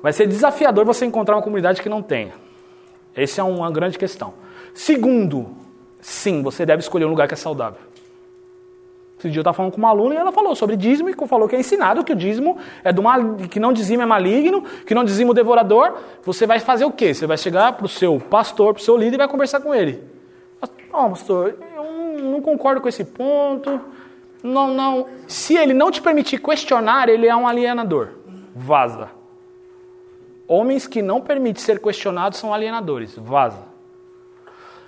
[0.03, 2.33] vai ser desafiador você encontrar uma comunidade que não tenha.
[3.15, 4.35] Essa é uma grande questão.
[4.73, 5.49] Segundo,
[6.01, 7.81] sim, você deve escolher um lugar que é saudável.
[9.19, 11.49] Esse dia eu estava falando com uma aluna e ela falou sobre dízimo e falou
[11.49, 14.95] que é ensinado que o dízimo é do mal, que não dizimo é maligno, que
[14.95, 15.95] não dizimo devorador.
[16.23, 17.15] Você vai fazer o quê?
[17.15, 19.75] Você vai chegar para o seu pastor, para o seu líder e vai conversar com
[19.75, 20.14] ele.
[20.93, 23.81] Não, pastor, eu não- concordo com esse ponto.
[24.43, 25.07] Não, não.
[25.27, 28.11] Se ele não te permitir questionar, ele é um alienador.
[28.55, 29.09] Vaza.
[30.47, 33.17] Homens que não permitem ser questionados são alienadores.
[33.17, 33.63] Vaza.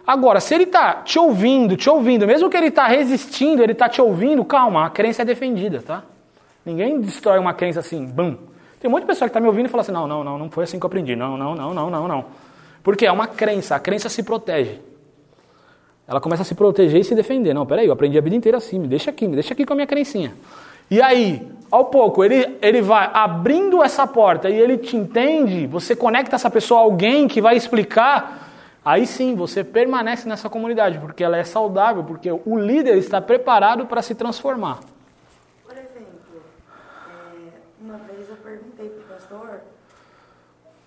[0.06, 3.88] Agora, se ele está te ouvindo, te ouvindo, mesmo que ele está resistindo, ele está
[3.88, 6.04] te ouvindo, calma, a crença é defendida, tá?
[6.64, 8.36] Ninguém destrói uma crença assim, bum.
[8.78, 10.38] Tem um monte de pessoa que está me ouvindo e fala assim, não, não, não,
[10.38, 11.16] não foi assim que eu aprendi.
[11.16, 12.24] Não, não, não, não, não, não.
[12.84, 14.80] Porque é uma crença, a crença se protege.
[16.08, 17.52] Ela começa a se proteger e se defender.
[17.52, 19.72] Não, peraí, eu aprendi a vida inteira assim, me deixa aqui, me deixa aqui com
[19.72, 20.34] a minha crencinha.
[20.88, 25.96] E aí, ao pouco, ele, ele vai abrindo essa porta e ele te entende, você
[25.96, 28.52] conecta essa pessoa a alguém que vai explicar,
[28.84, 33.86] aí sim você permanece nessa comunidade, porque ela é saudável, porque o líder está preparado
[33.86, 34.78] para se transformar.
[35.66, 36.40] Por exemplo,
[37.10, 38.95] é, uma vez eu perguntei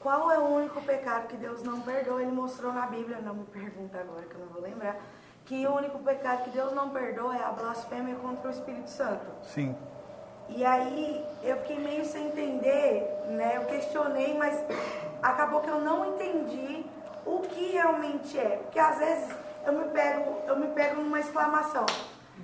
[0.02, 2.22] qual é o único pecado que Deus não perdoa.
[2.22, 4.96] Ele mostrou na Bíblia, não me pergunta agora que eu não vou lembrar,
[5.46, 9.26] que o único pecado que Deus não perdoa é a blasfêmia contra o Espírito Santo.
[9.44, 9.76] Sim.
[10.50, 13.58] E aí eu fiquei meio sem entender, né?
[13.58, 14.64] Eu questionei, mas
[15.22, 16.86] acabou que eu não entendi
[17.26, 18.58] o que realmente é.
[18.64, 19.36] Porque às vezes
[19.66, 21.86] eu me pego, eu me pego numa exclamação.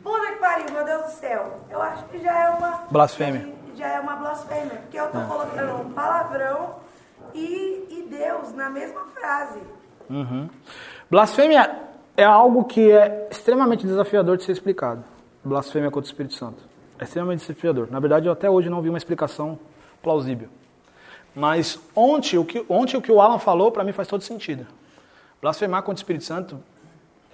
[0.03, 1.61] Puta que pariu, meu Deus do céu.
[1.69, 2.82] Eu acho que já é uma.
[2.91, 3.56] Blasfêmia.
[3.76, 4.77] Já é uma blasfêmia.
[4.82, 5.26] Porque eu tô É.
[5.26, 6.76] colocando um palavrão
[7.36, 9.60] e, e Deus na mesma frase.
[10.10, 10.49] Uhum.
[11.10, 11.84] Blasfêmia
[12.16, 15.03] é algo que é extremamente desafiador de ser explicado.
[15.44, 16.64] Blasfêmia contra o Espírito Santo.
[16.98, 17.90] É extremamente desafiador.
[17.91, 19.60] Na verdade, eu até hoje não vi uma explicação
[20.02, 20.49] plausível.
[21.36, 24.66] Mas ontem o que, ontem, o, que o Alan falou, para mim, faz todo sentido.
[25.41, 26.60] Blasfemar contra o Espírito Santo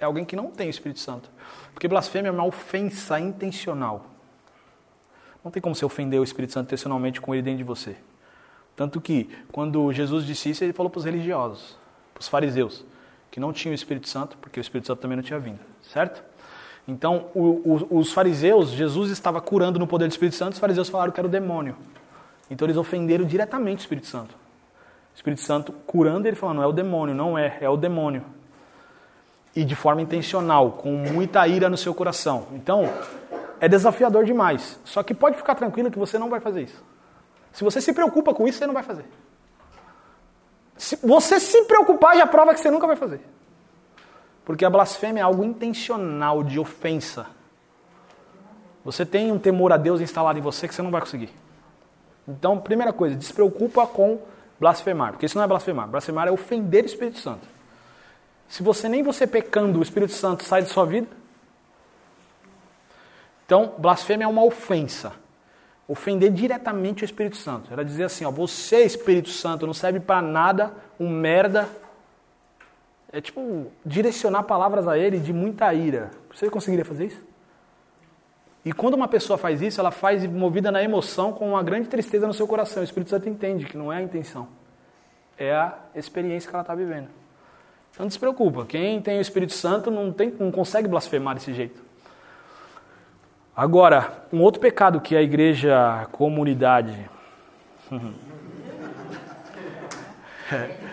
[0.00, 1.30] é alguém que não tem o Espírito Santo.
[1.72, 4.06] Porque blasfêmia é uma ofensa intencional.
[5.44, 7.96] Não tem como você ofender o Espírito Santo intencionalmente com ele dentro de você.
[8.74, 11.76] Tanto que, quando Jesus disse isso, ele falou para os religiosos,
[12.14, 12.84] para os fariseus,
[13.30, 16.22] que não tinham o Espírito Santo, porque o Espírito Santo também não tinha vindo, certo?
[16.86, 20.88] Então, o- o- os fariseus, Jesus estava curando no poder do Espírito Santo, os fariseus
[20.88, 21.76] falaram que era o demônio.
[22.50, 24.34] Então, eles ofenderam diretamente o Espírito Santo.
[24.34, 28.24] O Espírito Santo curando, ele falando, é o demônio, não é, é o demônio.
[29.54, 32.46] E de forma intencional, com muita ira no seu coração.
[32.52, 32.90] Então,
[33.60, 34.80] é desafiador demais.
[34.84, 36.82] Só que pode ficar tranquilo que você não vai fazer isso.
[37.52, 39.04] Se você se preocupa com isso, você não vai fazer.
[40.76, 43.20] Se você se preocupar, já prova que você nunca vai fazer.
[44.44, 47.26] Porque a blasfêmia é algo intencional, de ofensa.
[48.84, 51.30] Você tem um temor a Deus instalado em você que você não vai conseguir.
[52.26, 54.20] Então, primeira coisa, despreocupa com
[54.58, 55.12] blasfemar.
[55.12, 55.88] Porque isso não é blasfemar.
[55.88, 57.46] Blasfemar é ofender o Espírito Santo.
[58.48, 61.08] Se você nem você pecando, o Espírito Santo sai de sua vida.
[63.46, 65.12] Então, blasfêmia é uma ofensa.
[65.92, 67.70] Ofender diretamente o Espírito Santo.
[67.70, 71.68] Era dizer assim, ó, você, Espírito Santo, não serve para nada, um merda.
[73.12, 76.10] É tipo direcionar palavras a ele de muita ira.
[76.32, 77.22] Você conseguiria fazer isso?
[78.64, 82.26] E quando uma pessoa faz isso, ela faz movida na emoção com uma grande tristeza
[82.26, 82.80] no seu coração.
[82.80, 84.48] O Espírito Santo entende que não é a intenção.
[85.36, 87.08] É a experiência que ela está vivendo.
[87.90, 88.64] Então não se preocupa.
[88.64, 91.91] Quem tem o Espírito Santo não, tem, não consegue blasfemar desse jeito.
[93.54, 97.10] Agora, um outro pecado que a igreja, a comunidade.
[100.50, 100.76] É.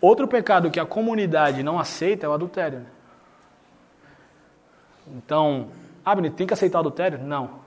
[0.00, 2.80] Outro pecado que a comunidade não aceita é o adultério.
[2.80, 2.86] né?
[5.08, 5.70] Então,
[6.04, 7.18] ah, Benito, tem que aceitar o adultério?
[7.18, 7.60] Não.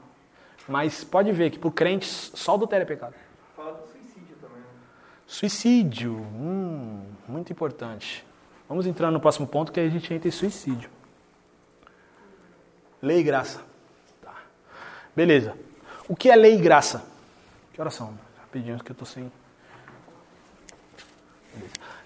[0.68, 3.16] Mas pode ver que para o crente só o adultério é pecado.
[3.56, 4.60] Fala do suicídio também.
[4.60, 4.66] né?
[5.26, 8.26] Suicídio, hum, muito importante.
[8.70, 10.90] Vamos entrar no próximo ponto que aí a gente entra em suicídio.
[13.02, 13.68] Lei e graça.
[15.19, 15.53] Beleza.
[16.07, 17.03] O que é lei e graça?
[17.73, 18.13] Que horas são?
[18.39, 19.29] Rapidinho, que eu tô sem.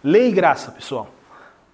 [0.03, 1.07] Lei e graça, pessoal.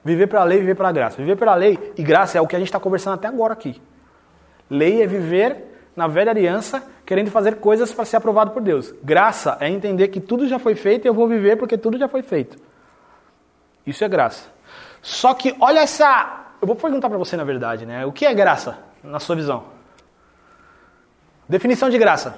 [0.04, 1.16] Viver pela lei, viver pela graça.
[1.16, 3.82] Viver pela lei e graça é o que a gente está conversando até agora aqui.
[4.70, 5.64] Lei é viver
[5.96, 8.94] na velha aliança, querendo fazer coisas para ser aprovado por Deus.
[9.02, 12.10] Graça é entender que tudo já foi feito e eu vou viver porque tudo já
[12.10, 12.58] foi feito.
[13.88, 14.50] Isso é graça.
[15.02, 16.48] Só que olha essa.
[16.62, 18.06] Eu vou perguntar para você na verdade, né?
[18.06, 19.79] O que é graça, na sua visão?
[21.50, 22.38] Definição de graça.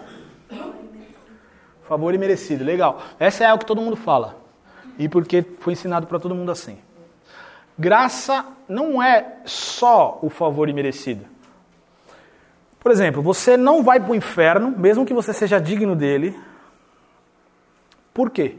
[1.84, 3.04] Favor imerecido, legal.
[3.20, 4.38] Essa é o que todo mundo fala.
[4.98, 6.80] E porque foi ensinado para todo mundo assim.
[7.78, 11.26] Graça não é só o favor imerecido.
[12.80, 16.40] Por exemplo, você não vai para o inferno, mesmo que você seja digno dele.
[18.14, 18.58] Por quê?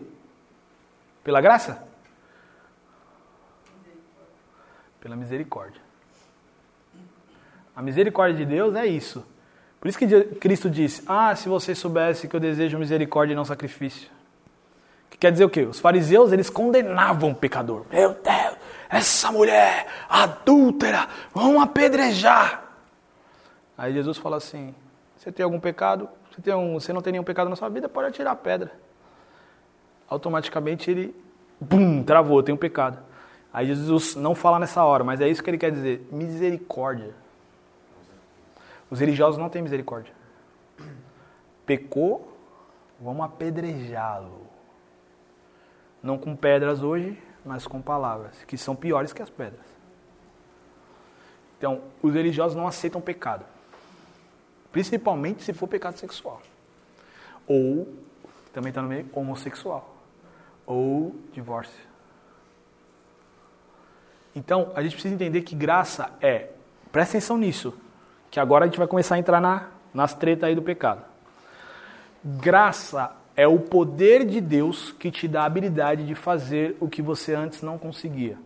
[1.24, 1.82] Pela graça?
[5.00, 5.80] Pela misericórdia.
[7.74, 9.31] A misericórdia de Deus é isso.
[9.82, 10.06] Por isso que
[10.36, 14.08] Cristo disse: Ah, se você soubesse que eu desejo misericórdia e não sacrifício.
[15.10, 15.62] Que quer dizer o quê?
[15.62, 17.84] Os fariseus, eles condenavam o pecador.
[17.90, 18.56] Meu Deus,
[18.88, 22.62] essa mulher adúltera, vamos apedrejar.
[23.76, 24.72] Aí Jesus fala assim:
[25.16, 26.08] Você tem algum pecado?
[26.30, 27.88] Você, tem um, você não tem nenhum pecado na sua vida?
[27.88, 28.70] Pode atirar a pedra.
[30.08, 31.12] Automaticamente ele,
[31.60, 32.98] bum, travou, tem um pecado.
[33.52, 37.20] Aí Jesus não fala nessa hora, mas é isso que ele quer dizer: misericórdia.
[38.92, 40.12] Os religiosos não têm misericórdia.
[41.64, 42.36] Pecou,
[43.00, 44.46] vamos apedrejá-lo.
[46.02, 49.64] Não com pedras hoje, mas com palavras, que são piores que as pedras.
[51.56, 53.46] Então, os religiosos não aceitam pecado.
[54.70, 56.42] Principalmente se for pecado sexual.
[57.46, 57.88] Ou,
[58.52, 59.96] também está no meio, homossexual.
[60.66, 61.82] Ou divórcio.
[64.36, 66.50] Então, a gente precisa entender que graça é,
[66.90, 67.74] presta atenção nisso,
[68.32, 71.02] que agora a gente vai começar a entrar na, nas tretas aí do pecado.
[72.24, 77.02] Graça é o poder de Deus que te dá a habilidade de fazer o que
[77.02, 78.38] você antes não conseguia.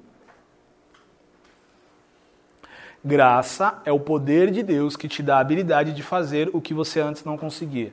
[3.05, 6.75] Graça é o poder de Deus que te dá a habilidade de fazer o que
[6.75, 7.93] você antes não conseguia.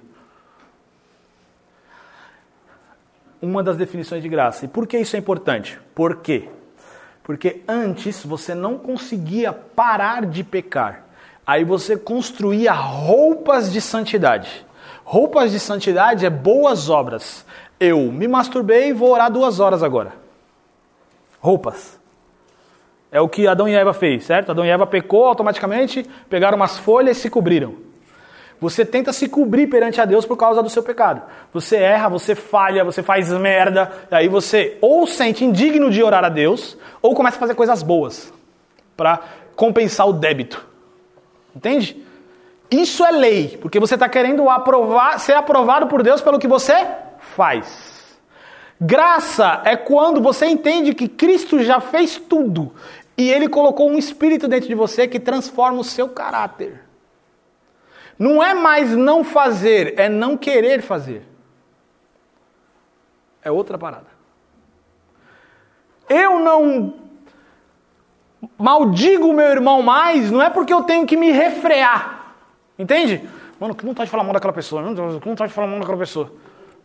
[3.39, 4.65] Uma das definições de graça.
[4.65, 5.79] E por que isso é importante?
[5.93, 6.49] Por quê?
[7.21, 11.12] Porque antes você não conseguia parar de pecar.
[11.45, 14.65] Aí você construía roupas de santidade.
[15.03, 17.45] Roupas de santidade é boas obras.
[17.79, 20.13] Eu me masturbei e vou orar duas horas agora.
[21.41, 21.99] Roupas.
[23.11, 24.51] É o que Adão e Eva fez, certo?
[24.51, 27.75] Adão e Eva pecou automaticamente, pegaram umas folhas e se cobriram.
[28.59, 31.21] Você tenta se cobrir perante a Deus por causa do seu pecado.
[31.53, 36.23] Você erra, você falha, você faz merda, e aí você ou sente indigno de orar
[36.23, 38.31] a Deus, ou começa a fazer coisas boas
[38.95, 39.19] para
[39.55, 40.72] compensar o débito.
[41.55, 42.03] Entende?
[42.71, 46.87] Isso é lei, porque você está querendo aprovar, ser aprovado por Deus pelo que você
[47.19, 48.17] faz.
[48.81, 52.73] Graça é quando você entende que Cristo já fez tudo
[53.15, 56.83] e ele colocou um espírito dentro de você que transforma o seu caráter.
[58.17, 61.23] Não é mais não fazer, é não querer fazer.
[63.41, 64.07] É outra parada.
[66.09, 67.02] Eu não
[68.57, 72.35] maldigo o meu irmão mais, não é porque eu tenho que me refrear.
[72.77, 73.27] Entende?
[73.59, 75.67] Mano, que não tá de falar mal daquela pessoa, não, que não tá de falar
[75.67, 76.33] mal daquela pessoa.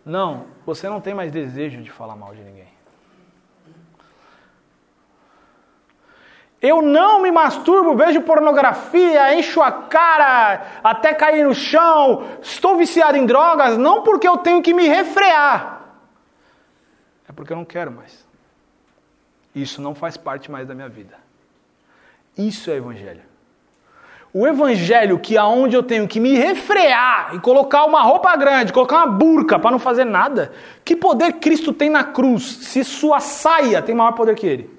[0.05, 2.69] Não, você não tem mais desejo de falar mal de ninguém.
[6.61, 13.17] Eu não me masturbo, vejo pornografia, encho a cara até cair no chão, estou viciado
[13.17, 15.83] em drogas, não porque eu tenho que me refrear,
[17.29, 18.27] é porque eu não quero mais.
[19.55, 21.28] Isso não faz parte mais da minha vida.
[22.39, 23.23] Isso é evangelho.
[24.33, 28.99] O evangelho que aonde eu tenho que me refrear e colocar uma roupa grande, colocar
[28.99, 30.53] uma burca para não fazer nada,
[30.85, 34.79] que poder Cristo tem na cruz se sua saia tem maior poder que ele?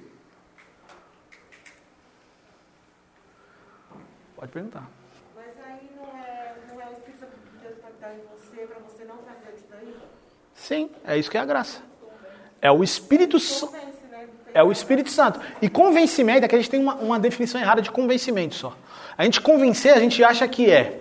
[4.36, 4.88] Pode perguntar.
[5.36, 8.68] Mas aí não é, não é o Espírito Santo de Deus para estar em você,
[8.68, 9.96] para você não fazer isso daí?
[10.54, 11.82] Sim, é isso que é a graça.
[12.62, 13.89] É o Espírito Santo.
[14.54, 15.40] É o Espírito Santo.
[15.62, 18.74] E convencimento, é que a gente tem uma, uma definição errada de convencimento só.
[19.18, 21.00] A gente convencer, a gente acha que é.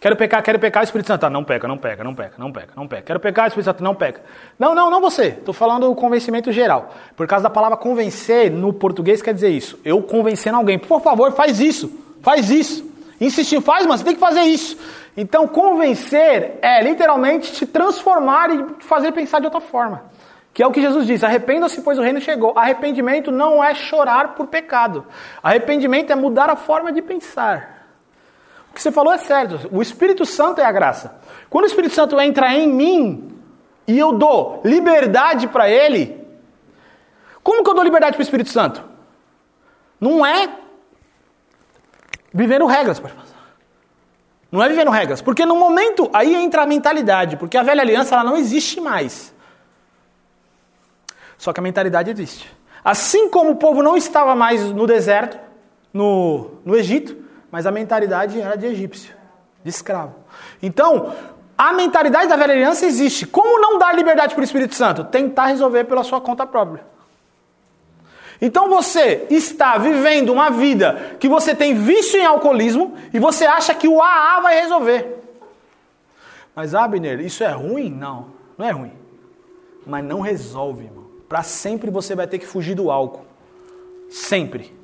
[0.00, 1.26] Quero pecar, quero pecar, o Espírito Santo.
[1.26, 3.02] Ah, não peca, não peca, não peca, não peca, não peca.
[3.02, 4.22] Quero pecar, o Espírito Santo não peca.
[4.58, 5.26] Não, não, não você.
[5.26, 6.94] Estou falando o convencimento geral.
[7.14, 9.78] Por causa da palavra convencer, no português quer dizer isso.
[9.84, 10.78] Eu convencendo alguém.
[10.78, 11.92] Por favor, faz isso.
[12.22, 12.88] Faz isso.
[13.20, 14.78] Insistir, faz, mas você tem que fazer isso.
[15.14, 20.04] Então, convencer é literalmente te transformar e fazer pensar de outra forma.
[20.52, 22.52] Que é o que Jesus diz: arrependa-se, pois o reino chegou.
[22.56, 25.06] Arrependimento não é chorar por pecado.
[25.42, 27.86] Arrependimento é mudar a forma de pensar.
[28.70, 29.68] O que você falou é certo.
[29.72, 31.20] O Espírito Santo é a graça.
[31.48, 33.36] Quando o Espírito Santo entra em mim
[33.86, 36.24] e eu dou liberdade para ele,
[37.42, 38.84] como que eu dou liberdade para o Espírito Santo?
[40.00, 40.48] Não é
[42.32, 43.02] vivendo regras.
[44.50, 45.20] Não é vivendo regras.
[45.20, 47.36] Porque no momento, aí entra a mentalidade.
[47.36, 49.34] Porque a velha aliança ela não existe mais.
[51.40, 52.54] Só que a mentalidade existe.
[52.84, 55.38] Assim como o povo não estava mais no deserto,
[55.90, 57.16] no, no Egito,
[57.50, 59.14] mas a mentalidade era de egípcio,
[59.64, 60.14] de escravo.
[60.62, 61.14] Então,
[61.56, 63.26] a mentalidade da velha aliança existe.
[63.26, 65.02] Como não dar liberdade para o Espírito Santo?
[65.04, 66.84] Tentar resolver pela sua conta própria.
[68.38, 73.74] Então você está vivendo uma vida que você tem vício em alcoolismo e você acha
[73.74, 75.22] que o AA vai resolver.
[76.54, 77.90] Mas Abner, isso é ruim?
[77.90, 78.26] Não,
[78.58, 78.92] não é ruim.
[79.86, 80.99] Mas não resolve, irmão.
[81.30, 83.24] Para sempre você vai ter que fugir do álcool.
[84.10, 84.76] Sempre.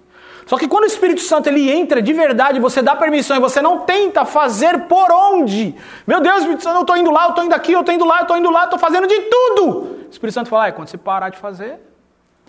[0.47, 3.61] Só que quando o Espírito Santo ele entra de verdade, você dá permissão e você
[3.61, 5.75] não tenta fazer por onde.
[6.07, 8.05] Meu Deus, Espírito Santo, eu estou indo lá, eu estou indo aqui, eu estou indo
[8.05, 10.07] lá, eu estou indo lá, eu estou fazendo de tudo.
[10.07, 11.81] O Espírito Santo fala, ah, quando você parar de fazer,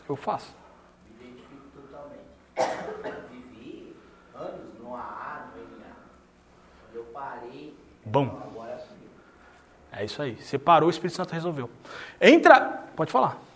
[0.08, 0.56] eu faço.
[8.06, 8.42] Bom.
[9.92, 10.36] É isso aí.
[10.36, 11.68] Você parou, o Espírito Santo resolveu.
[12.22, 12.84] Entra.
[12.96, 13.47] Pode falar.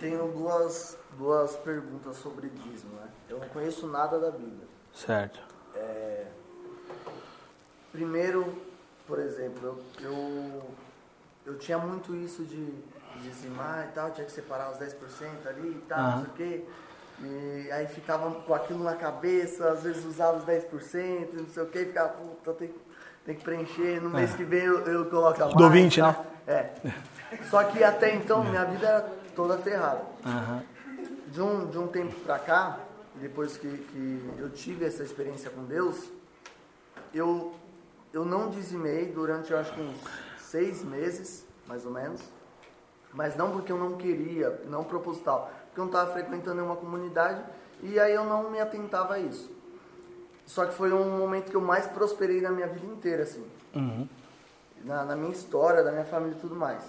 [0.00, 2.94] Tenho duas, duas perguntas sobre dízimo.
[2.96, 3.08] Né?
[3.28, 4.66] Eu não conheço nada da Bíblia.
[4.92, 5.40] Certo.
[5.74, 6.26] É,
[7.92, 8.52] primeiro,
[9.06, 10.62] por exemplo, eu, eu,
[11.46, 12.74] eu tinha muito isso de
[13.22, 14.92] dizimar e tal, tinha que separar os 10%
[15.46, 16.64] ali e tal, não sei o quê.
[17.18, 21.66] E aí ficava com aquilo na cabeça, às vezes usava os 10%, não sei o
[21.66, 22.74] que, ficava, puta, tem,
[23.24, 24.36] tem que preencher, no mês É.
[24.36, 25.56] que vem eu, eu coloco a mais.
[25.56, 26.12] Do 20, tá?
[26.12, 26.26] né?
[26.46, 26.70] É.
[27.50, 30.04] Só que até então minha vida era toda ferrada.
[30.24, 30.64] Aham.
[31.28, 32.80] De um, de um tempo pra cá,
[33.16, 36.08] depois que, que eu tive essa experiência com Deus,
[37.14, 37.54] eu,
[38.12, 40.00] eu não dizimei durante, eu acho que uns
[40.38, 42.22] seis meses, mais ou menos.
[43.12, 45.50] Mas não porque eu não queria, não proposital.
[45.66, 47.42] Porque eu não estava frequentando nenhuma comunidade
[47.82, 49.50] e aí eu não me atentava a isso.
[50.44, 53.44] Só que foi um momento que eu mais prosperei na minha vida inteira, assim.
[53.74, 54.08] Uhum.
[54.84, 56.82] Na, na minha história, da minha família e tudo mais.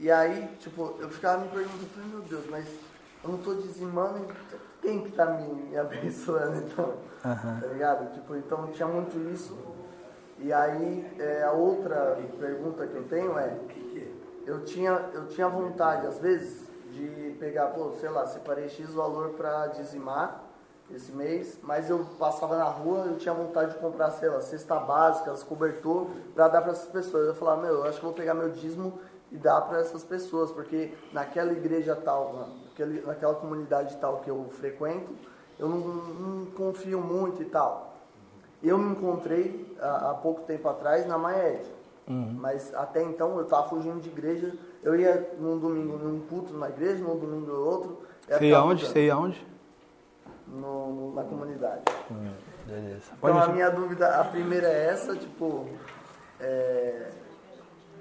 [0.00, 2.66] E aí, tipo, eu ficava me perguntando, falei, meu Deus, mas
[3.22, 4.26] eu não tô dizimando,
[4.80, 6.94] quem que tá me, me abençoando, então?
[7.22, 7.60] Aham.
[7.60, 8.14] Tá ligado?
[8.14, 9.58] Tipo, então tinha muito isso.
[10.38, 13.58] E aí, é, a outra pergunta que eu tenho é,
[14.46, 19.34] eu tinha, eu tinha vontade, às vezes, de pegar, pô, sei lá, separei X valor
[19.34, 20.44] pra dizimar
[20.90, 24.76] esse mês, mas eu passava na rua, eu tinha vontade de comprar, sei lá, cesta
[24.76, 27.28] básica, cobertor, pra dar pra essas pessoas.
[27.28, 28.98] Eu falava, meu, eu acho que vou pegar meu dízimo
[29.32, 32.48] e dar pra essas pessoas, porque naquela igreja tal,
[33.06, 35.12] naquela comunidade tal que eu frequento,
[35.58, 37.94] eu não, não confio muito e tal.
[38.62, 41.64] Eu me encontrei há, há pouco tempo atrás na Maed.
[42.08, 42.36] Uhum.
[42.40, 44.52] Mas até então eu estava fugindo de igreja.
[44.82, 48.02] Eu ia num domingo num culto numa igreja, num domingo no outro.
[48.38, 48.86] Sei aonde?
[48.86, 49.46] Sei aonde?
[50.46, 51.82] No, na comunidade.
[52.66, 53.12] Beleza.
[53.16, 55.66] Então a minha dúvida, a primeira é essa, tipo,
[56.40, 57.10] é,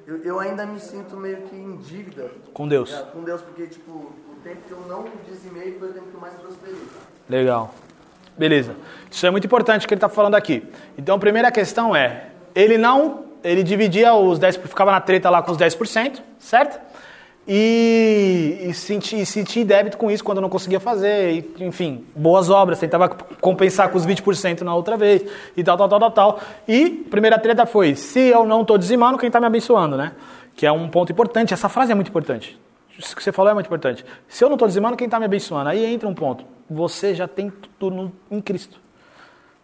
[0.09, 2.31] eu, eu ainda me sinto meio que em dívida.
[2.51, 2.91] Com Deus.
[2.91, 6.15] É, com Deus, porque tipo, o tempo que eu não dizimei foi o tempo que
[6.15, 6.81] eu mais prosperei.
[7.29, 7.75] Legal.
[8.35, 8.75] Beleza.
[9.11, 10.67] Isso é muito importante que ele está falando aqui.
[10.97, 15.43] Então, a primeira questão é, ele não, ele dividia os 10%, ficava na treta lá
[15.43, 16.79] com os 10%, certo?
[17.51, 22.47] E, e sentia, e sentia débito com isso quando não conseguia fazer, e, enfim, boas
[22.47, 25.23] obras, tentava compensar com os 20% na outra vez,
[25.57, 26.39] e tal, tal, tal, tal, tal.
[26.67, 30.11] E primeira treta foi, se eu não estou dizimando, quem está me abençoando, né?
[30.55, 32.59] Que é um ponto importante, essa frase é muito importante.
[32.99, 34.05] Isso que você falou é muito importante.
[34.27, 35.69] Se eu não estou dizimando, quem está me abençoando?
[35.69, 36.45] Aí entra um ponto.
[36.69, 38.79] Você já tem tudo no- em Cristo.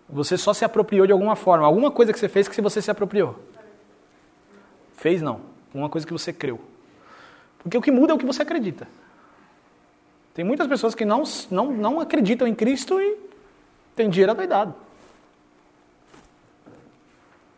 [0.09, 1.65] Você só se apropriou de alguma forma.
[1.67, 3.35] Alguma coisa que você fez que você se apropriou.
[4.95, 5.41] Fez não.
[5.73, 6.59] Uma coisa que você creu.
[7.65, 8.87] Porque o que muda é o que você acredita.
[10.35, 13.17] Tem muitas pessoas que não, não, não acreditam em Cristo e
[13.95, 14.75] tem dinheiro adoidado.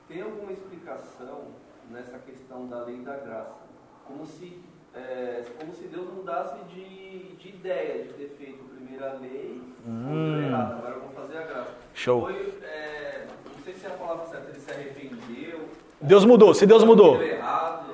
[0.07, 1.47] Tem alguma explicação
[1.91, 3.57] nessa questão da lei da graça?
[4.05, 4.61] Como se,
[4.95, 8.56] é, como se Deus mudasse de, de ideia de ter
[8.87, 10.47] feito primeiro a lei, Hum.
[10.47, 11.71] errado, agora eu vou fazer a graça.
[11.93, 12.21] Show.
[12.21, 15.69] Foi, é, não sei se é a palavra certa, ele se arrependeu.
[15.99, 17.19] Deus mudou, se Deus mudou.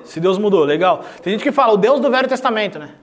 [0.04, 1.02] Se Deus mudou, legal.
[1.22, 2.94] Tem gente que fala, o Deus do Velho Testamento, né?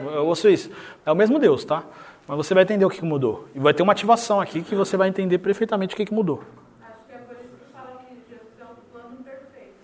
[0.00, 0.70] Eu ouço isso.
[1.06, 1.84] É o mesmo Deus, tá?
[2.26, 3.46] Mas você vai entender o que mudou.
[3.54, 6.42] E vai ter uma ativação aqui que você vai entender perfeitamente o que que mudou.
[6.82, 9.74] Acho que é por isso que fala que Jesus é um plano perfeito.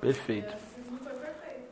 [0.00, 0.50] Perfeito.
[0.50, 1.68] Jesus não foi perfeito.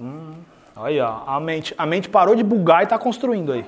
[0.00, 0.34] Hum,
[0.76, 3.64] aí, ó, a mente, a mente parou de bugar e está construindo aí.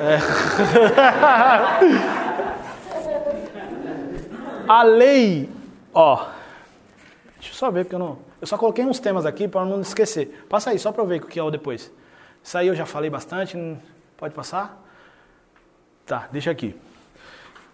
[0.00, 0.18] É.
[4.68, 5.48] a lei,
[5.92, 6.26] ó.
[7.34, 8.18] Deixa eu só ver porque eu não.
[8.40, 10.46] Eu só coloquei uns temas aqui para não esquecer.
[10.48, 11.92] Passa aí, só para eu ver o que é o depois.
[12.42, 13.56] Isso aí eu já falei bastante.
[14.16, 14.82] Pode passar?
[16.06, 16.74] Tá, deixa aqui.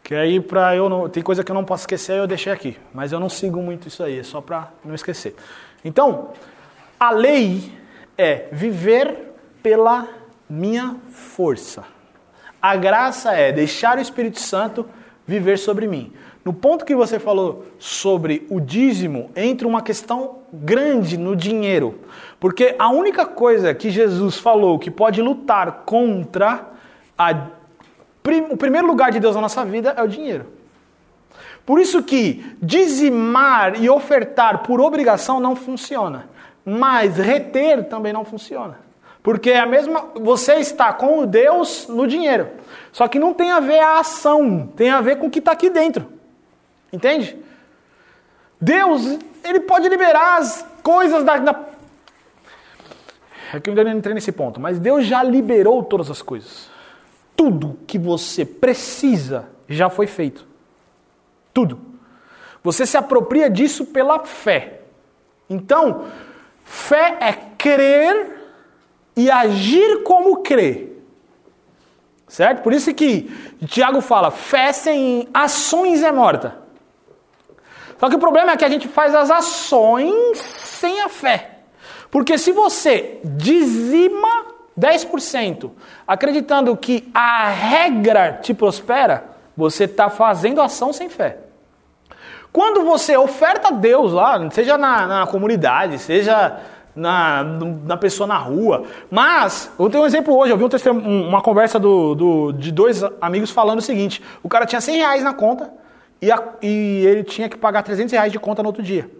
[0.02, 1.09] Que aí pra eu não.
[1.09, 2.78] Tem coisa que eu não posso esquecer, eu deixei aqui.
[2.93, 5.35] Mas eu não sigo muito isso aí, é só pra não esquecer.
[5.85, 6.31] Então,
[6.98, 7.73] a lei
[8.16, 9.32] é viver
[9.62, 10.09] pela
[10.48, 11.84] minha força.
[12.60, 14.86] A graça é deixar o Espírito Santo
[15.26, 16.12] viver sobre mim.
[16.44, 22.01] No ponto que você falou sobre o dízimo, entra uma questão grande no dinheiro.
[22.40, 26.68] Porque a única coisa que Jesus falou que pode lutar contra
[27.16, 27.47] a
[28.51, 30.47] o primeiro lugar de Deus na nossa vida é o dinheiro.
[31.66, 36.28] Por isso que dizimar e ofertar por obrigação não funciona.
[36.64, 38.78] Mas reter também não funciona.
[39.22, 40.10] Porque é a mesma.
[40.16, 42.48] Você está com o Deus no dinheiro.
[42.90, 45.52] Só que não tem a ver a ação, tem a ver com o que está
[45.52, 46.06] aqui dentro.
[46.93, 47.36] Entende?
[48.60, 51.39] Deus, ele pode liberar as coisas da.
[51.39, 51.60] da...
[53.55, 56.70] É que eu ainda não entrei nesse ponto, mas Deus já liberou todas as coisas.
[57.36, 60.47] Tudo que você precisa já foi feito.
[61.52, 61.78] Tudo.
[62.62, 64.80] Você se apropria disso pela fé.
[65.51, 66.06] Então,
[66.73, 68.40] fé é crer
[69.15, 70.89] e agir como crê.
[72.27, 72.62] Certo?
[72.62, 73.31] Por isso que
[73.66, 76.57] Tiago fala: fé sem ações é morta.
[78.01, 81.59] Só que o problema é que a gente faz as ações sem a fé.
[82.11, 84.47] Porque se você dizima
[84.78, 85.70] 10%,
[86.07, 89.24] acreditando que a regra te prospera,
[89.55, 91.39] você está fazendo ação sem fé.
[92.52, 96.58] Quando você oferta a Deus lá, seja na, na comunidade, seja
[96.94, 98.84] na, na pessoa na rua.
[99.10, 102.70] Mas, eu tenho um exemplo hoje, eu vi um um- uma conversa do, do- de
[102.70, 105.72] dois amigos falando o seguinte: o cara tinha 100 reais na conta
[106.20, 109.10] e, a- e ele tinha que pagar 300 reais de conta no outro dia.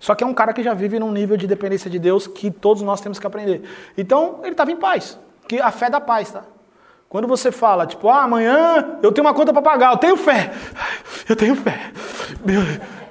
[0.00, 2.50] Só que é um cara que já vive num nível de dependência de Deus que
[2.50, 3.62] todos nós temos que aprender.
[3.98, 5.18] Então, ele estava em paz.
[5.46, 6.42] Que a fé dá paz, tá?
[7.08, 10.52] Quando você fala, tipo, ah, amanhã eu tenho uma conta para pagar, eu tenho fé.
[11.28, 11.92] Eu tenho fé.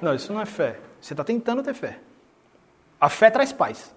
[0.02, 0.80] Não, isso não é fé.
[1.02, 2.00] Você está tentando ter fé.
[3.00, 3.94] A fé traz paz.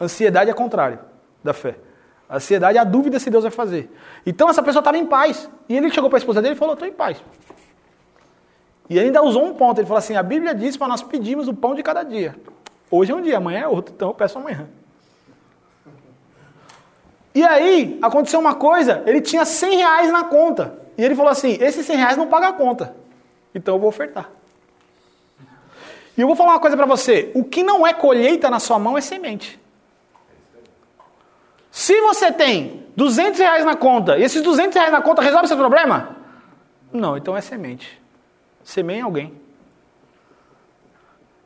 [0.00, 0.98] Ansiedade é contrário
[1.42, 1.76] da fé.
[2.28, 3.90] A ansiedade é a dúvida se Deus vai fazer.
[4.24, 5.48] Então essa pessoa estava em paz.
[5.68, 7.22] E ele chegou para a esposa dele e falou: Estou em paz.
[8.88, 9.78] E ainda usou um ponto.
[9.78, 12.34] Ele falou assim: A Bíblia diz para nós pedirmos o pão de cada dia.
[12.90, 14.68] Hoje é um dia, amanhã é outro, então eu peço amanhã.
[17.34, 20.78] E aí, aconteceu uma coisa: ele tinha 100 reais na conta.
[20.96, 22.94] E ele falou assim: Esses 100 reais não pagam a conta.
[23.54, 24.30] Então eu vou ofertar.
[26.16, 28.78] E eu vou falar uma coisa para você: o que não é colheita na sua
[28.78, 29.60] mão é semente.
[31.70, 35.56] Se você tem 200 reais na conta e esses 200 reais na conta resolve seu
[35.56, 36.16] problema?
[36.92, 38.00] Não, então é semente.
[38.62, 39.34] Semeia em alguém.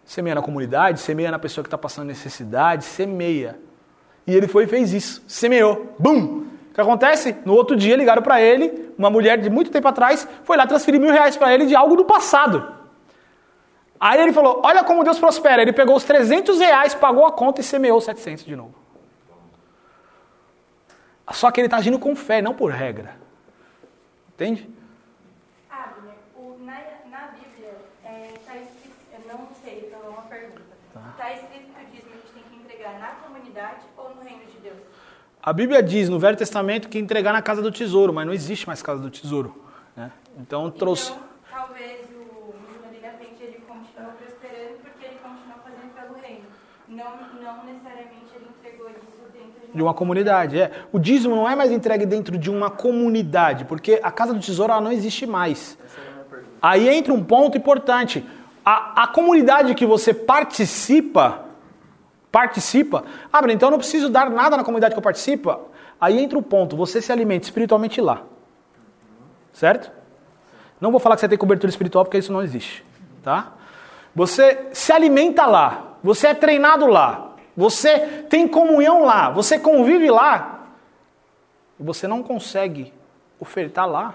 [0.05, 3.59] Semeia na comunidade, semeia na pessoa que está passando necessidade, semeia.
[4.29, 5.23] E ele foi e fez isso.
[5.27, 5.95] Semeou.
[5.99, 6.47] Bum!
[6.71, 7.35] O que acontece?
[7.45, 11.01] No outro dia ligaram para ele, uma mulher de muito tempo atrás, foi lá transferir
[11.01, 12.75] mil reais para ele de algo do passado.
[13.99, 15.63] Aí ele falou: Olha como Deus prospera.
[15.63, 18.75] Ele pegou os 300 reais, pagou a conta e semeou 700 de novo.
[21.33, 23.17] Só que ele está agindo com fé, não por regra.
[24.35, 24.69] Entende?
[25.71, 26.75] Abner, o- na,
[27.11, 27.75] na Bíblia
[28.37, 28.95] está escrito,
[29.29, 30.63] eu não sei, então é uma pergunta.
[31.13, 33.09] Está escrito que o dízimo a gente tem que entregar na
[33.59, 34.77] comunidade ou no reino de Deus?
[35.43, 38.67] A Bíblia diz no Velho Testamento que entregar na casa do tesouro, mas não existe
[38.67, 39.55] mais casa do tesouro.
[39.97, 40.11] né?
[40.39, 41.11] Então trouxe.
[41.11, 46.21] Então, talvez o menino ali na frente ele continua prosperando porque ele continua fazendo pelo
[46.23, 46.45] reino.
[46.89, 47.05] Não,
[47.43, 50.71] não necessariamente ele entregou isso dentro de De uma comunidade, é.
[50.93, 54.73] O dízimo não é mais entregue dentro de uma comunidade, porque a casa do tesouro
[54.73, 55.79] ela não existe mais.
[56.61, 58.25] Aí entra um ponto importante.
[58.65, 61.48] A, a comunidade que você participa,
[62.31, 65.69] participa, ah, então eu não preciso dar nada na comunidade que eu participo.
[66.01, 68.23] Aí entra o ponto, você se alimenta espiritualmente lá.
[69.53, 69.91] Certo?
[70.81, 72.85] Não vou falar que você tem cobertura espiritual, porque isso não existe.
[73.23, 73.53] Tá?
[74.15, 77.99] Você se alimenta lá, você é treinado lá, você
[78.29, 80.67] tem comunhão lá, você convive lá,
[81.79, 82.93] e você não consegue
[83.41, 84.15] ofertar lá,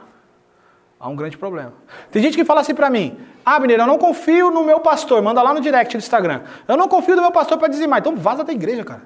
[1.03, 1.73] há um grande problema.
[2.09, 5.41] Tem gente que fala assim pra mim, Abner, eu não confio no meu pastor, manda
[5.41, 6.43] lá no direct do Instagram.
[6.65, 9.01] Eu não confio no meu pastor para dizimar, então vaza da igreja, cara.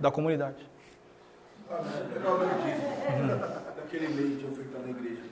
[0.00, 0.56] Da comunidade.
[1.68, 3.38] Disso.
[3.76, 5.22] Daquele meio de ofertar na igreja.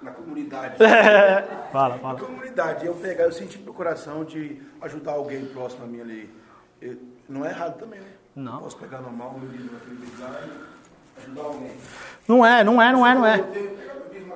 [0.00, 0.76] Na comunidade.
[1.70, 2.14] Fala, fala.
[2.14, 6.00] Na comunidade, eu pegar, eu senti no meu coração de ajudar alguém próximo a mim
[6.00, 6.30] ali.
[6.80, 6.96] Eu-
[7.28, 8.06] não é errado também, né?
[8.34, 8.58] Não.
[8.60, 11.70] Posso pegar normal, meu dízimo naquele lugar e ajudar alguém.
[12.26, 13.38] Não é, não é, não é, não é.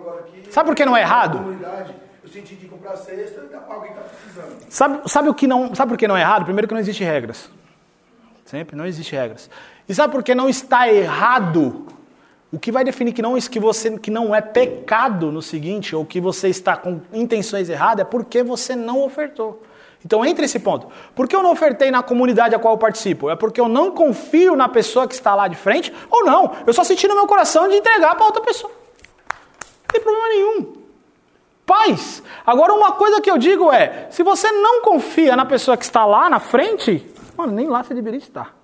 [0.07, 0.53] Agora aqui.
[0.53, 1.39] Sabe por que não é errado?
[1.39, 4.57] Na comunidade, eu senti de comprar cesta e dar pra alguém que tá precisando.
[4.69, 6.45] Sabe, sabe o que não, sabe por que não é errado?
[6.45, 7.51] Primeiro que não existe regras.
[8.45, 9.51] Sempre não existe regras.
[9.89, 11.87] E sabe por que não está errado?
[12.53, 16.07] O que vai definir que não, que você que não é pecado no seguinte, ou
[16.07, 19.61] que você está com intenções erradas, é porque você não ofertou.
[20.05, 20.87] Então entra esse ponto.
[21.16, 23.28] Por que eu não ofertei na comunidade a qual eu participo?
[23.28, 26.53] É porque eu não confio na pessoa que está lá de frente, ou não.
[26.65, 28.73] Eu só senti no meu coração de entregar para outra pessoa.
[29.97, 30.77] Tem problema nenhum.
[31.64, 32.23] Paz.
[32.44, 36.05] Agora, uma coisa que eu digo é: se você não confia na pessoa que está
[36.05, 38.55] lá na frente, mano, nem lá você deveria estar.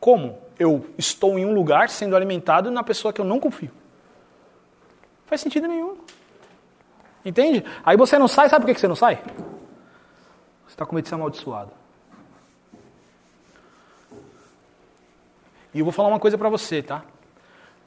[0.00, 3.70] Como eu estou em um lugar sendo alimentado na pessoa que eu não confio?
[5.26, 5.96] Faz sentido nenhum.
[7.24, 7.64] Entende?
[7.84, 9.22] Aí você não sai, sabe por que você não sai?
[10.66, 11.70] Você está com medo de ser amaldiçoado.
[15.72, 17.04] E eu vou falar uma coisa para você, tá?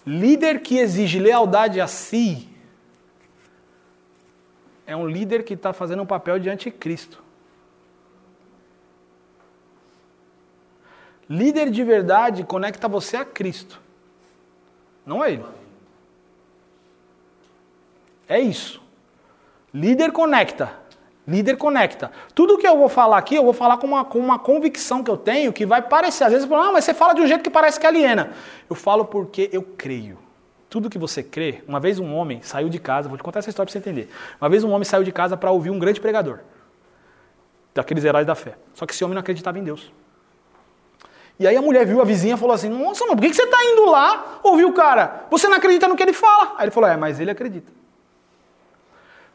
[0.05, 2.49] Líder que exige lealdade a si
[4.85, 7.23] é um líder que está fazendo um papel de anticristo.
[11.29, 13.81] Líder de verdade conecta você a Cristo,
[15.05, 15.45] não a Ele.
[18.27, 18.81] É isso.
[19.73, 20.82] Líder conecta.
[21.25, 22.11] Líder conecta.
[22.35, 25.09] Tudo que eu vou falar aqui, eu vou falar com uma, com uma convicção que
[25.09, 26.25] eu tenho que vai parecer.
[26.25, 28.31] Às vezes, você fala, ah, mas você fala de um jeito que parece que aliena.
[28.69, 30.17] Eu falo porque eu creio.
[30.69, 31.63] Tudo que você crê.
[31.65, 34.09] Uma vez um homem saiu de casa, vou te contar essa história para você entender.
[34.41, 36.39] Uma vez um homem saiu de casa para ouvir um grande pregador.
[37.73, 38.55] Daqueles heróis da fé.
[38.73, 39.93] Só que esse homem não acreditava em Deus.
[41.39, 43.43] E aí a mulher viu a vizinha e falou assim: Nossa, mano, por que você
[43.43, 45.25] está indo lá ouvir o cara?
[45.31, 46.55] Você não acredita no que ele fala.
[46.57, 47.71] Aí ele falou: É, mas ele acredita.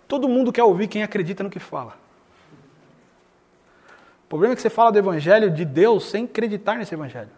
[0.09, 1.97] Todo mundo quer ouvir quem acredita no que fala.
[4.25, 7.31] O problema é que você fala do evangelho de Deus sem acreditar nesse evangelho.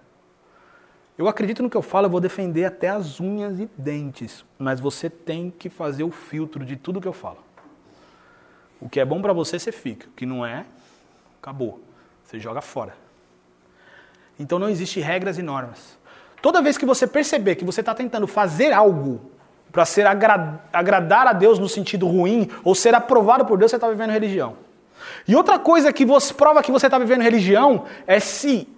[1.18, 4.80] Eu acredito no que eu falo, eu vou defender até as unhas e dentes, mas
[4.80, 7.38] você tem que fazer o filtro de tudo que eu falo.
[8.80, 10.06] O que é bom para você, você fica.
[10.08, 10.64] O que não é,
[11.40, 11.80] acabou.
[12.24, 12.96] Você joga fora.
[14.38, 15.98] Então não existe regras e normas.
[16.40, 19.30] Toda vez que você perceber que você está tentando fazer algo
[19.72, 23.76] para ser agra agradar a Deus no sentido ruim ou ser aprovado por Deus, você
[23.76, 24.56] está vivendo religião.
[25.26, 28.68] E outra coisa que você, prova que você está vivendo religião é se.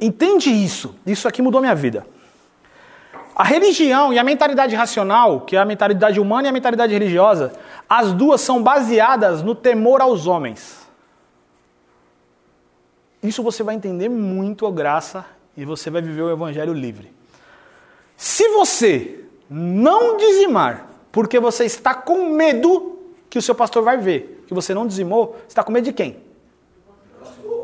[0.00, 0.94] Entende isso?
[1.06, 2.06] Isso aqui mudou minha vida.
[3.34, 7.52] A religião e a mentalidade racional, que é a mentalidade humana e a mentalidade religiosa,
[7.88, 10.86] as duas são baseadas no temor aos homens.
[13.22, 15.24] Isso você vai entender muito graça
[15.56, 17.12] e você vai viver o evangelho livre.
[18.16, 19.21] Se você
[19.52, 22.98] não dizimar porque você está com medo
[23.28, 25.92] que o seu pastor vai ver que você não dizimou, você está com medo de
[25.92, 26.16] quem?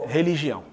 [0.07, 0.65] Religião.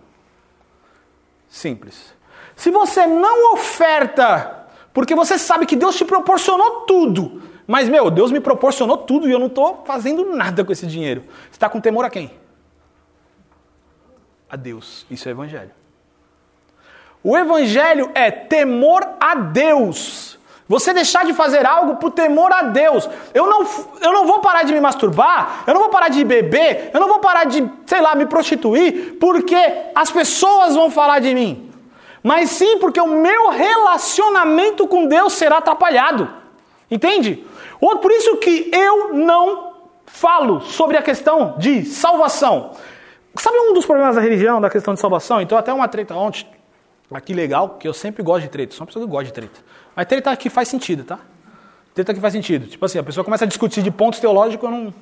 [1.50, 2.14] Simples.
[2.56, 8.32] Se você não oferta porque você sabe que Deus te proporcionou tudo, mas meu, Deus
[8.32, 11.24] me proporcionou tudo e eu não estou fazendo nada com esse dinheiro.
[11.50, 12.32] Você está com temor a quem?
[14.50, 15.06] a Deus.
[15.10, 15.72] Isso é evangelho.
[17.24, 20.40] O evangelho é temor a Deus.
[20.68, 23.08] Você deixar de fazer algo por temor a Deus.
[23.34, 23.66] Eu não,
[24.02, 27.08] eu não vou parar de me masturbar, eu não vou parar de beber, eu não
[27.08, 29.56] vou parar de, sei lá, me prostituir, porque
[29.94, 31.72] as pessoas vão falar de mim.
[32.24, 36.28] Mas sim porque o meu relacionamento com Deus será atrapalhado.
[36.90, 37.46] Entende?
[37.80, 39.74] Por isso que eu não
[40.08, 42.72] falo sobre a questão de salvação.
[43.36, 45.42] Sabe um dos problemas da religião, da questão de salvação?
[45.42, 46.48] Então, até uma treta ontem,
[47.12, 49.60] aqui legal, que eu sempre gosto de treta, sou uma pessoa que gosta de treta.
[49.96, 51.20] Mas treta que faz sentido, tá?
[51.94, 52.68] Treta que faz sentido.
[52.68, 54.94] Tipo assim, a pessoa começa a discutir de pontos teológicos, eu não.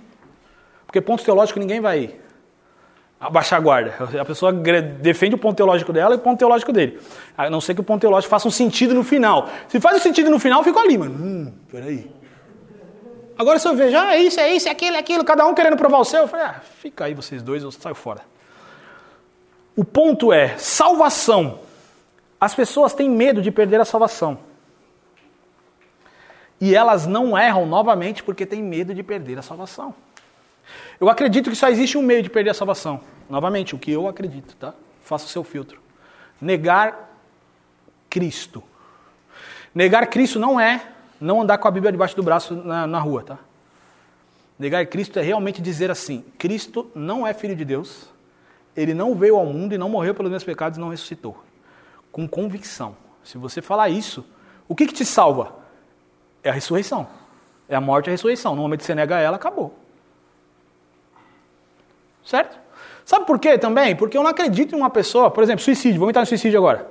[0.86, 2.16] Porque pontos teológicos ninguém vai
[3.20, 3.96] abaixar a guarda.
[4.20, 7.00] A pessoa defende o ponto teológico dela e o ponto teológico dele.
[7.38, 9.50] A não ser que o ponto teológico faça um sentido no final.
[9.68, 11.16] Se faz um sentido no final, eu fico ali, mano.
[11.16, 12.12] Hum, peraí.
[13.38, 15.56] Agora se eu vejo, ah, é isso, é isso, é aquilo, é aquilo, cada um
[15.56, 18.22] querendo provar o seu, eu falei, ah, fica aí vocês dois, eu saio fora.
[19.76, 21.60] O ponto é, salvação.
[22.40, 24.38] As pessoas têm medo de perder a salvação.
[26.64, 29.94] E elas não erram novamente porque têm medo de perder a salvação.
[30.98, 33.02] Eu acredito que só existe um meio de perder a salvação.
[33.30, 34.74] Novamente, o que eu acredito, tá?
[35.04, 35.82] Faça o seu filtro.
[36.40, 37.20] Negar
[38.10, 38.64] Cristo.
[39.76, 40.82] Negar Cristo não é
[41.20, 43.40] não andar com a Bíblia debaixo do braço na, na rua, tá?
[44.58, 48.06] Negar Cristo é realmente dizer assim: Cristo não é filho de Deus,
[48.74, 51.44] ele não veio ao mundo e não morreu pelos meus pecados e não ressuscitou.
[52.10, 52.96] Com convicção.
[53.22, 54.26] Se você falar isso,
[54.66, 55.62] o que, que te salva?
[56.44, 57.08] É a ressurreição.
[57.68, 58.56] É a morte e a ressurreição.
[58.56, 59.78] No momento que você nega ela, acabou.
[62.24, 62.60] Certo?
[63.06, 63.96] Sabe por quê também?
[63.96, 66.00] Porque eu não acredito em uma pessoa, por exemplo, suicídio.
[66.00, 66.88] Vamos entrar no suicídio agora.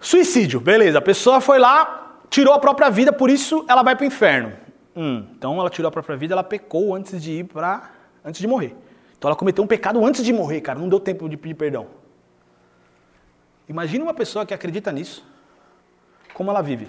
[0.00, 0.98] Suicídio, beleza.
[0.98, 4.52] A pessoa foi lá, tirou a própria vida, por isso ela vai para o inferno.
[4.96, 7.90] Hum, então ela tirou a própria vida, ela pecou antes de ir para,
[8.24, 8.74] antes de morrer.
[9.16, 10.78] Então ela cometeu um pecado antes de morrer, cara.
[10.78, 11.86] Não deu tempo de pedir perdão.
[13.68, 15.24] Imagina uma pessoa que acredita nisso,
[16.32, 16.88] como ela vive.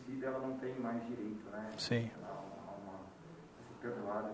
[0.11, 2.09] suicida ela não tem mais direito né, Sim.
[2.23, 4.31] a, a, uma, a ser perdoada.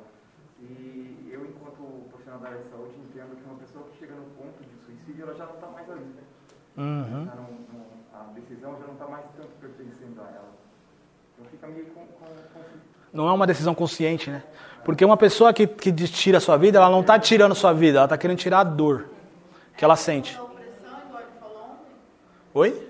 [0.59, 4.25] E eu, enquanto profissional da área de saúde, entendo que uma pessoa que chega no
[4.31, 6.15] ponto de suicídio ela já não está mais ali.
[6.77, 7.25] Uhum.
[7.25, 7.35] Não,
[7.73, 10.51] não, a decisão já não está mais tanto pertencendo a ela.
[11.33, 12.63] Então fica meio com, com, com
[13.13, 14.43] não é uma decisão consciente, né?
[14.83, 17.73] Porque uma pessoa que, que tira a sua vida, ela não está tirando a sua
[17.73, 19.09] vida, ela está querendo tirar a dor
[19.75, 20.39] que ela sente.
[22.53, 22.86] Oi?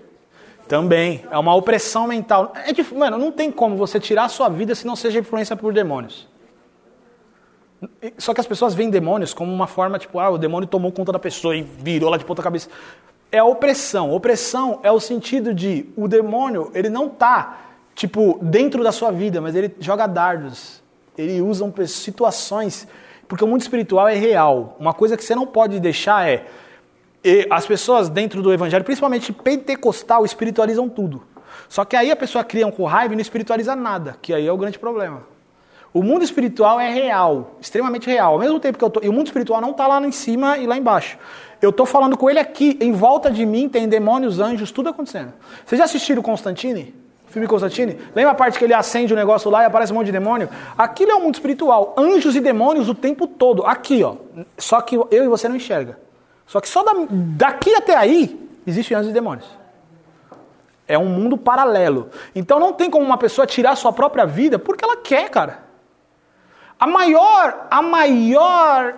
[0.68, 1.24] Também.
[1.30, 2.54] É uma opressão mental.
[2.66, 5.56] É de, mano, não tem como você tirar a sua vida se não seja influência
[5.56, 6.28] por demônios.
[8.18, 11.12] Só que as pessoas veem demônios como uma forma, tipo, ah, o demônio tomou conta
[11.12, 12.70] da pessoa e virou lá de ponta cabeça.
[13.32, 14.12] É a opressão.
[14.12, 17.68] Opressão é o sentido de o demônio, ele não está
[17.98, 20.82] tipo, dentro da sua vida, mas ele joga dardos.
[21.18, 22.88] Ele usa situações
[23.28, 24.78] Porque o mundo espiritual é real.
[24.80, 26.46] Uma coisa que você não pode deixar é.
[27.24, 31.24] E As pessoas dentro do evangelho, principalmente pentecostal, espiritualizam tudo.
[31.68, 34.48] Só que aí a pessoa cria um com raiva e não espiritualiza nada, que aí
[34.48, 35.24] é o grande problema.
[35.94, 38.34] O mundo espiritual é real, extremamente real.
[38.34, 39.02] Ao mesmo tempo que eu tô.
[39.04, 41.18] E o mundo espiritual não está lá em cima e lá embaixo.
[41.62, 45.34] Eu estou falando com ele aqui, em volta de mim tem demônios, anjos, tudo acontecendo.
[45.66, 46.94] Vocês já assistiram Constantine?
[47.28, 47.98] O filme Constantine?
[48.16, 50.50] Lembra a parte que ele acende o negócio lá e aparece um monte de demônio?
[50.78, 51.96] Aquilo é o mundo espiritual.
[51.98, 53.66] Anjos e demônios o tempo todo.
[53.66, 54.16] Aqui, ó.
[54.58, 55.98] Só que eu e você não enxerga.
[56.48, 59.46] Só que só da, daqui até aí existem anjos e demônios.
[60.88, 62.10] É um mundo paralelo.
[62.34, 65.66] Então não tem como uma pessoa tirar sua própria vida porque ela quer, cara.
[66.80, 68.96] A maior, a maior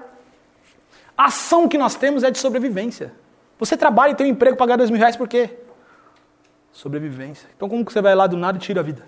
[1.17, 3.11] ação que nós temos é de sobrevivência.
[3.57, 5.57] Você trabalha e tem um emprego ganhar dois mil reais por quê?
[6.71, 7.49] Sobrevivência.
[7.55, 9.03] Então como que você vai lá do nada e tira a vida?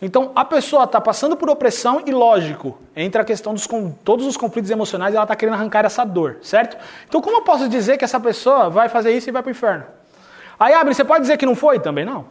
[0.00, 3.66] Então a pessoa está passando por opressão e lógico, entra a questão dos
[4.04, 6.76] todos os conflitos emocionais ela está querendo arrancar essa dor, certo?
[7.08, 9.52] Então como eu posso dizer que essa pessoa vai fazer isso e vai para o
[9.52, 9.84] inferno?
[10.58, 11.80] Aí abre, você pode dizer que não foi?
[11.80, 12.26] Também não.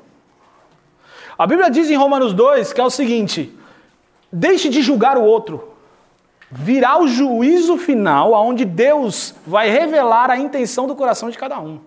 [1.38, 3.58] A Bíblia diz em Romanos 2 que é o seguinte:
[4.32, 5.76] deixe de julgar o outro
[6.52, 11.80] virá o juízo final, onde Deus vai revelar a intenção do coração de cada um.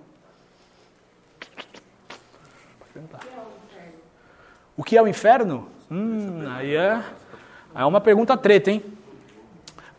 [4.79, 5.69] O que é o inferno?
[5.91, 7.03] Hum, aí é,
[7.75, 8.83] é uma pergunta treta, hein?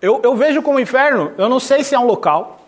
[0.02, 2.66] Eu, eu vejo como inferno, eu não sei se é um local,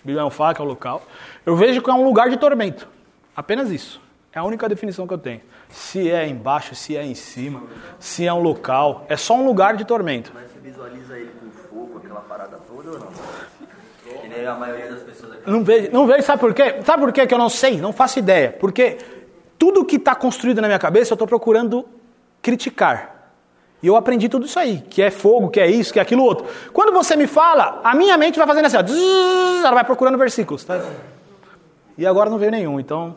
[0.00, 1.02] a Bíblia não fala que é um local,
[1.44, 2.88] eu vejo que é um lugar de tormento.
[3.36, 4.00] Apenas isso.
[4.32, 5.42] É a única definição que eu tenho.
[5.68, 7.64] Se é embaixo, se é em cima,
[7.98, 12.20] se é um local, é só um lugar de tormento visualiza ele com fogo, aquela
[12.20, 13.12] parada toda ou não?
[14.20, 15.50] Que nem a maioria das pessoas aqui.
[15.50, 16.82] Não vejo, não vejo, sabe por quê?
[16.84, 17.78] Sabe por quê que eu não sei?
[17.78, 18.52] Não faço ideia.
[18.52, 18.98] Porque
[19.62, 21.84] tudo que está construído na minha cabeça eu estou procurando
[22.42, 23.30] criticar.
[23.80, 26.24] E eu aprendi tudo isso aí, que é fogo, que é isso, que é aquilo
[26.24, 26.48] outro.
[26.72, 30.18] Quando você me fala, a minha mente vai fazendo assim, ó, zzz, ela vai procurando
[30.18, 30.64] versículos.
[30.64, 30.80] Tá?
[31.96, 33.14] E agora não veio nenhum, então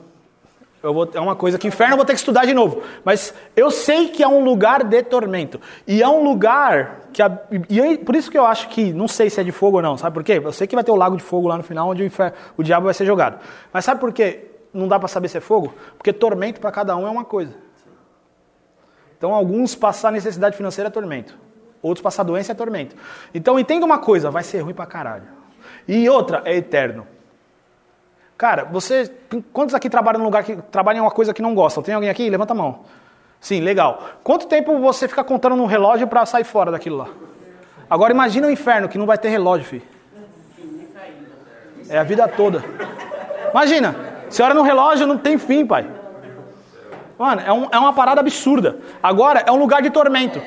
[0.84, 2.84] vou, é uma coisa que inferno eu vou ter que estudar de novo.
[3.04, 5.60] Mas eu sei que é um lugar de tormento.
[5.88, 7.24] E é um lugar que.
[7.24, 8.94] A, e por isso que eu acho que.
[8.94, 9.98] Não sei se é de fogo ou não.
[9.98, 10.40] Sabe por quê?
[10.44, 12.38] Eu sei que vai ter o lago de fogo lá no final, onde o, inferno,
[12.56, 13.40] o diabo vai ser jogado.
[13.74, 14.55] Mas sabe por quê?
[14.76, 15.74] Não dá para saber se é fogo?
[15.98, 17.54] Porque tormento para cada um é uma coisa.
[19.18, 21.38] Então, alguns passar necessidade financeira é tormento.
[21.82, 22.94] Outros passar doença é tormento.
[23.34, 25.24] Então, entenda uma coisa: vai ser ruim para caralho.
[25.88, 27.08] E outra, é eterno.
[28.38, 29.10] Cara, você.
[29.54, 31.82] Quantos aqui trabalham num lugar que trabalham em uma coisa que não gostam?
[31.82, 32.30] Tem alguém aqui?
[32.30, 32.82] Levanta a mão.
[33.40, 34.04] Sim, legal.
[34.24, 37.08] Quanto tempo você fica contando no relógio para sair fora daquilo lá?
[37.90, 39.84] Agora imagina o inferno que não vai ter relógio, filho.
[41.88, 42.62] É a vida toda.
[43.52, 45.90] Imagina, você olha no relógio não tem fim, pai.
[47.18, 48.80] Mano, é, um, é uma parada absurda.
[49.02, 50.42] Agora é um lugar de tormento.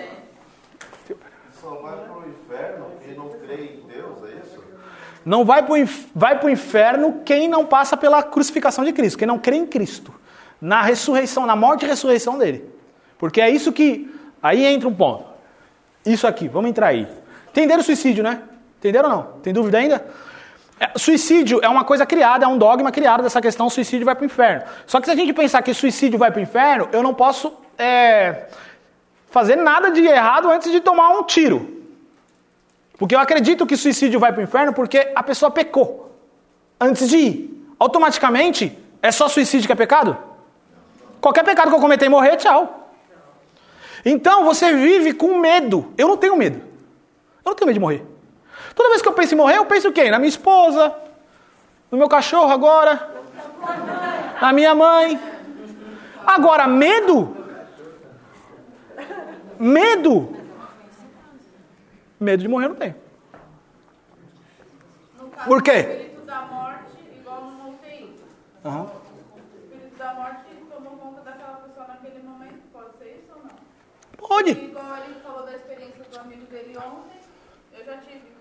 [5.24, 9.26] Não vai para o vai o inferno quem não passa pela crucificação de Cristo, quem
[9.26, 10.12] não crê em Cristo,
[10.60, 12.68] na ressurreição, na morte e ressurreição dele.
[13.16, 14.14] Porque é isso que.
[14.42, 15.24] Aí entra um ponto.
[16.04, 17.08] Isso aqui, vamos entrar aí.
[17.48, 18.42] Entenderam o suicídio, né?
[18.78, 19.22] Entenderam ou não?
[19.40, 20.04] Tem dúvida ainda?
[20.80, 24.22] É, suicídio é uma coisa criada, é um dogma criado dessa questão: suicídio vai para
[24.22, 24.62] o inferno.
[24.86, 27.52] Só que se a gente pensar que suicídio vai para o inferno, eu não posso
[27.76, 28.46] é,
[29.30, 31.78] fazer nada de errado antes de tomar um tiro.
[32.96, 36.12] Porque eu acredito que suicídio vai para o inferno porque a pessoa pecou
[36.80, 37.74] antes de ir.
[37.78, 40.18] Automaticamente, é só suicídio que é pecado?
[41.20, 42.90] Qualquer pecado que eu cometer e morrer, tchau.
[44.04, 45.92] Então você vive com medo.
[45.96, 46.58] Eu não tenho medo.
[47.44, 48.17] Eu não tenho medo de morrer.
[48.78, 50.08] Toda vez que eu penso em morrer, eu penso o quê?
[50.08, 50.94] Na minha esposa,
[51.90, 53.10] no meu cachorro agora,
[54.40, 55.20] na minha mãe.
[56.24, 57.36] Agora, medo?
[59.58, 60.38] Medo
[62.20, 62.94] Medo de morrer não tem.
[65.44, 65.72] Por quê?
[65.72, 68.14] O espírito da morte, igual no UTI.
[68.64, 68.82] Uhum.
[68.82, 73.50] O espírito da morte tomou conta daquela pessoa naquele momento, pode ser isso ou não?
[74.16, 74.50] Pode.
[74.50, 77.18] E igual ele falou da experiência do amigo dele ontem,
[77.76, 78.38] eu já tive.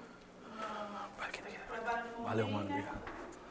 [1.68, 2.68] Trabalho no Valeu, mano.
[2.68, 2.86] né?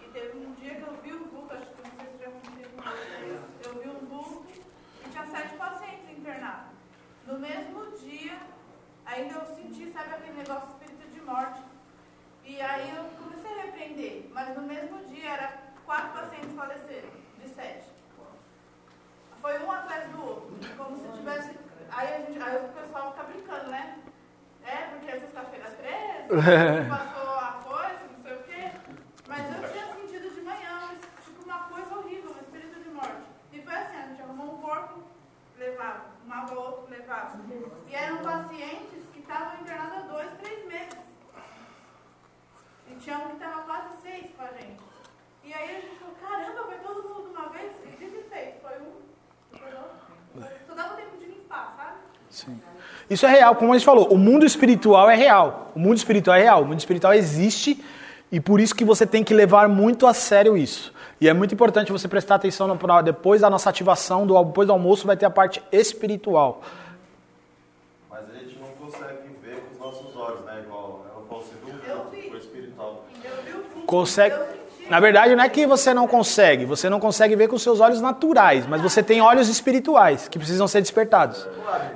[0.03, 2.31] E teve um dia que eu vi um vulto, acho que não sei se já
[2.31, 3.41] contei com vocês.
[3.65, 4.47] Eu vi um vulto
[5.03, 6.77] e tinha sete pacientes internados.
[7.27, 8.37] No mesmo dia,
[9.07, 11.63] ainda eu senti, sabe, aquele negócio espírito de morte.
[12.45, 15.53] E aí eu comecei a repreender, mas no mesmo dia era
[15.87, 17.09] quatro pacientes faleceram,
[17.43, 17.87] de sete.
[19.41, 21.57] Foi um atrás do outro, como se tivesse.
[21.91, 23.99] Aí, a gente, aí o pessoal fica brincando, né?
[24.67, 28.73] É, porque é sexta-feira 13, passou a coisa, não sei o quê.
[29.37, 30.91] Mas eu tinha sentido de manhã,
[31.25, 33.23] tipo, uma coisa horrível, um espírito de morte.
[33.53, 35.03] E foi assim, a gente arrumou um corpo,
[35.59, 37.39] levava, arrumava outro, levava.
[37.89, 40.57] E eram pacientes que estavam internados há dois, três
[43.07, 44.83] tinha um que tava quase seis com a gente.
[45.45, 47.73] E aí a gente falou, caramba, foi todo mundo de uma vez?
[47.85, 50.43] E dito e feito, foi um.
[50.67, 51.99] Só dava tempo de limpar, sabe?
[52.29, 52.61] Sim.
[53.09, 55.71] Isso é real, como a gente falou, o mundo espiritual é real.
[55.77, 57.81] O mundo espiritual é real, o mundo espiritual existe
[58.31, 60.93] e por isso que você tem que levar muito a sério isso.
[61.21, 64.73] E é muito importante você prestar atenção no, depois da nossa ativação, do, depois do
[64.73, 66.63] almoço, vai ter a parte espiritual.
[68.11, 70.63] Mas a gente não consegue ver com os nossos olhos, né?
[70.65, 73.05] Igual ela falou, você viu o espiritual.
[73.87, 74.35] Consegue.
[74.91, 78.01] Na verdade, não é que você não consegue, você não consegue ver com seus olhos
[78.01, 81.47] naturais, mas você tem olhos espirituais que precisam ser despertados.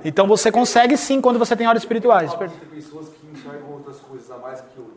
[0.05, 2.35] Então você consegue sim quando você tem olhos espirituais.
[2.35, 4.90] Tem pessoas que enxergam outras coisas a mais que outras.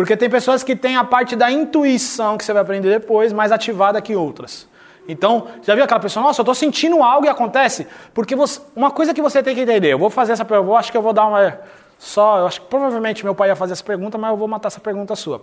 [0.00, 3.52] Porque tem pessoas que têm a parte da intuição que você vai aprender depois mais
[3.52, 4.66] ativada que outras.
[5.06, 7.86] Então, já viu aquela pessoa, nossa, eu estou sentindo algo e acontece?
[8.14, 10.90] Porque você- uma coisa que você tem que entender, eu vou fazer essa pergunta, acho
[10.90, 11.58] que eu vou dar uma.
[11.98, 14.68] Só, eu acho que provavelmente meu pai ia fazer essa pergunta, mas eu vou matar
[14.68, 15.42] essa pergunta sua.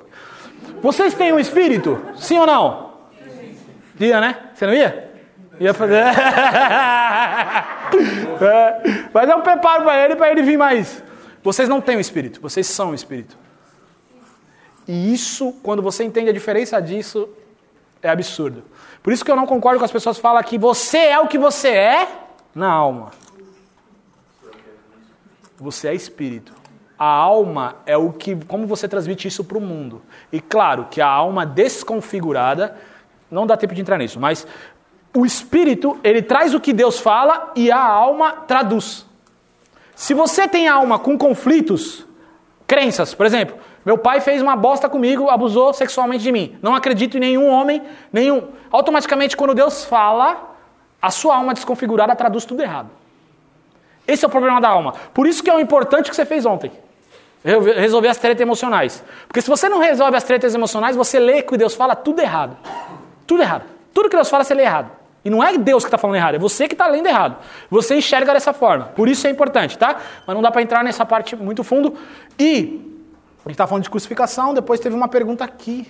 [0.82, 2.02] Vocês têm um espírito?
[2.16, 2.94] Sim ou não?
[4.00, 4.38] Ia, né?
[4.56, 5.12] Você não ia?
[5.60, 6.02] Ia fazer.
[8.42, 8.82] É,
[9.14, 11.04] Mas eu preparo para ele, para ele vir mais.
[11.44, 13.38] Vocês não têm um espírito, vocês são um espírito.
[14.88, 17.28] E isso, quando você entende a diferença disso,
[18.02, 18.64] é absurdo.
[19.04, 21.28] Por isso que eu não concordo com as pessoas que falam que você é o
[21.28, 22.08] que você é
[22.56, 23.12] na alma.
[25.58, 26.54] Você é espírito.
[26.98, 30.02] A alma é o que, como você transmite isso para o mundo.
[30.32, 32.76] E claro que a alma desconfigurada,
[33.30, 34.48] não dá tempo de entrar nisso, mas
[35.16, 39.06] o espírito, ele traz o que Deus fala e a alma traduz.
[39.96, 42.06] Se você tem alma com conflitos,
[42.66, 43.58] crenças, por exemplo,
[43.88, 46.58] meu pai fez uma bosta comigo, abusou sexualmente de mim.
[46.62, 47.82] Não acredito em nenhum homem,
[48.12, 48.50] nenhum.
[48.70, 50.56] Automaticamente, quando Deus fala,
[51.02, 52.90] a sua alma desconfigurada traduz tudo errado.
[54.06, 54.94] Esse é o problema da alma.
[55.14, 56.70] Por isso que é o importante que você fez ontem.
[57.46, 59.02] Resolver- as tretas emocionais.
[59.26, 62.58] Porque se você não resolve as tretas emocionais, você lê que Deus fala tudo errado.
[63.26, 63.64] Tudo errado.
[63.94, 64.92] Tudo que Deus fala, você lê errado.
[65.24, 67.38] E não é Deus que está falando errado, é você que está lendo errado.
[67.70, 68.86] Você enxerga dessa forma.
[68.98, 69.96] Por isso é importante, tá?
[70.26, 71.96] Mas não dá para entrar nessa parte muito fundo.
[72.38, 72.97] E
[73.48, 75.88] gente está falando de crucificação, depois teve uma pergunta aqui.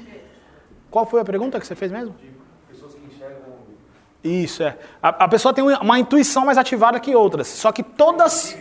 [0.90, 2.16] Qual foi a pergunta que você fez mesmo?
[2.70, 3.38] Pessoas que enxergam
[4.24, 4.78] Isso, é.
[5.02, 7.48] A, a pessoa tem uma- uma intuição mais ativada que outras.
[7.48, 8.58] Só que todas.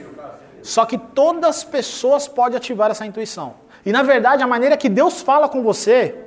[0.62, 3.54] Só que todas as pessoas podem ativar essa intuição.
[3.84, 6.24] E na verdade, a maneira que Deus fala com você.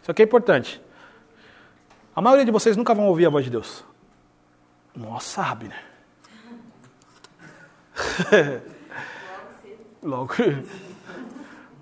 [0.00, 0.80] Isso aqui é importante.
[2.14, 3.84] A maioria de vocês nunca vão ouvir a voz de Deus.
[4.94, 5.76] Nossa, sabe, né?
[10.02, 10.34] Logo.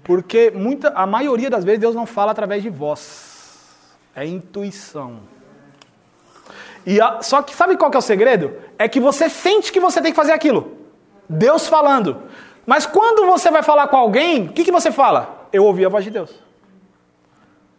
[0.04, 3.32] Porque muita, a maioria das vezes Deus não fala através de voz.
[4.14, 5.20] É intuição.
[6.86, 8.52] E a- só que sabe qual que é o segredo?
[8.78, 10.76] É que você sente que você tem que fazer aquilo.
[11.28, 12.22] Deus falando.
[12.66, 15.48] Mas quando você vai falar com alguém, o que, que você fala?
[15.52, 16.30] Eu ouvi a voz de Deus.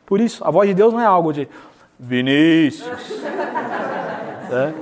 [0.05, 1.47] Por isso, a voz de Deus não é algo de
[1.99, 2.87] Vinícius.
[4.49, 4.73] né?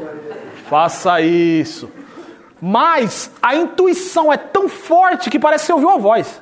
[0.70, 1.90] Faça isso.
[2.62, 6.42] Mas a intuição é tão forte que parece que você ouviu a voz.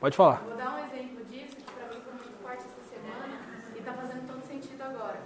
[0.00, 0.36] Pode falar.
[0.44, 3.40] Vou dar um exemplo disso, que pra mim foi muito forte essa semana
[3.76, 5.20] e tá fazendo todo sentido agora.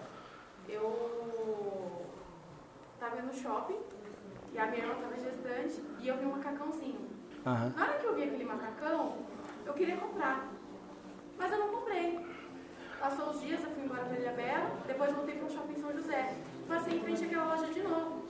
[0.66, 2.07] Eu
[2.99, 3.78] tava no shopping
[4.55, 7.07] e a minha irmã tava gestante e eu vi um macacãozinho.
[7.44, 7.73] Aham.
[7.77, 9.19] Na hora que eu vi aquele macacão,
[9.66, 10.49] eu queria comprar.
[11.39, 12.27] Mas eu não comprei.
[12.99, 16.35] Passou os dias, eu fui embora pra Ilha Bela, depois voltei pro shopping São José.
[16.66, 18.23] Passei em frente àquela loja de novo.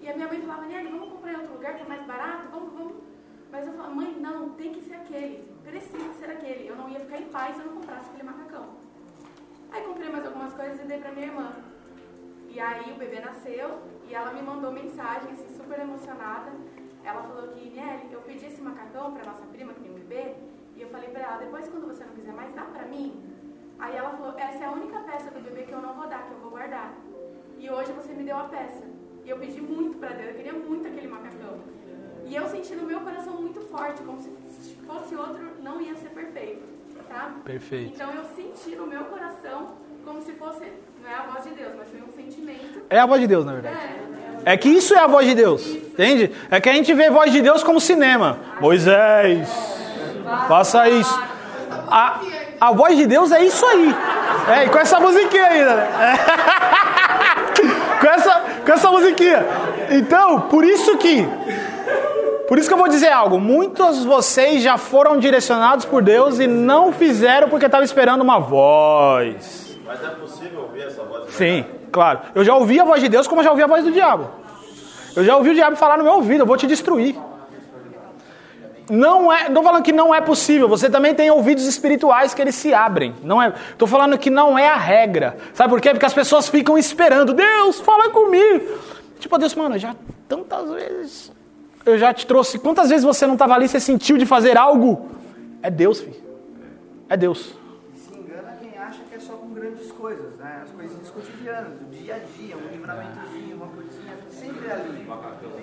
[0.00, 2.48] E a minha mãe falava, Nelly, vamos comprar em outro lugar que é mais barato?
[2.50, 3.11] Vamos, vamos.
[3.52, 5.46] Mas eu falava, mãe, não, tem que ser aquele.
[5.62, 6.66] Precisa ser aquele.
[6.66, 8.66] Eu não ia ficar em paz se eu não comprasse aquele macacão.
[9.70, 11.52] Aí comprei mais algumas coisas e dei pra minha irmã.
[12.48, 16.50] E aí o bebê nasceu e ela me mandou mensagem, assim, super emocionada.
[17.04, 20.34] Ela falou que, Nelly, eu pedi esse macacão pra nossa prima que tem um bebê.
[20.74, 23.22] E eu falei pra ela, depois quando você não quiser mais, dá pra mim?
[23.78, 26.24] Aí ela falou, essa é a única peça do bebê que eu não vou dar,
[26.24, 26.94] que eu vou guardar.
[27.58, 28.86] E hoje você me deu a peça.
[29.24, 31.60] E eu pedi muito pra Deus, eu queria muito aquele macacão.
[32.26, 34.30] E eu senti no meu coração muito forte, como se
[34.62, 36.62] se fosse outro, não ia ser perfeito,
[37.08, 37.40] sabe?
[37.44, 37.92] Perfeito.
[37.94, 39.72] Então eu senti no meu coração
[40.04, 40.64] como se fosse,
[41.02, 42.82] não é a voz de Deus, mas foi um sentimento.
[42.88, 43.76] É a voz de Deus, na verdade.
[44.44, 46.32] É, É que isso é a voz de Deus, entende?
[46.50, 48.38] É que a gente vê a voz de Deus como cinema.
[48.60, 49.48] Moisés,
[50.48, 51.22] faça isso.
[51.88, 52.20] A,
[52.60, 53.94] a voz de Deus é isso aí.
[54.48, 55.88] É, e com essa musiquinha ainda, né?
[56.00, 57.98] É.
[58.00, 59.44] com, essa, com essa musiquinha.
[59.90, 61.26] Então, por isso que.
[62.52, 63.40] Por isso que eu vou dizer algo.
[63.40, 68.38] Muitos de vocês já foram direcionados por Deus e não fizeram porque estavam esperando uma
[68.38, 69.78] voz.
[69.86, 71.32] Mas é possível ouvir essa voz?
[71.32, 72.20] Sim, claro.
[72.34, 74.28] Eu já ouvi a voz de Deus como eu já ouvi a voz do diabo.
[75.16, 77.16] Eu já ouvi o diabo falar no meu ouvido, eu vou te destruir.
[78.90, 80.68] Não é, tô falando que não é possível.
[80.68, 83.14] Você também tem ouvidos espirituais que eles se abrem.
[83.22, 85.38] Não é, tô falando que não é a regra.
[85.54, 85.88] Sabe por quê?
[85.92, 87.32] Porque as pessoas ficam esperando.
[87.32, 88.78] Deus, fala comigo.
[89.18, 89.96] Tipo, Deus, mano, já
[90.28, 91.32] tantas vezes
[91.84, 92.58] eu já te trouxe.
[92.58, 95.10] Quantas vezes você não estava ali, você sentiu de fazer algo?
[95.62, 96.22] É Deus, filho.
[97.08, 97.54] É Deus.
[97.94, 100.62] Se engana quem acha que é só com grandes coisas, né?
[100.64, 105.06] As coisinhas cotidianas, do dia a dia, um livramentozinho, uma coisinha, sempre ali.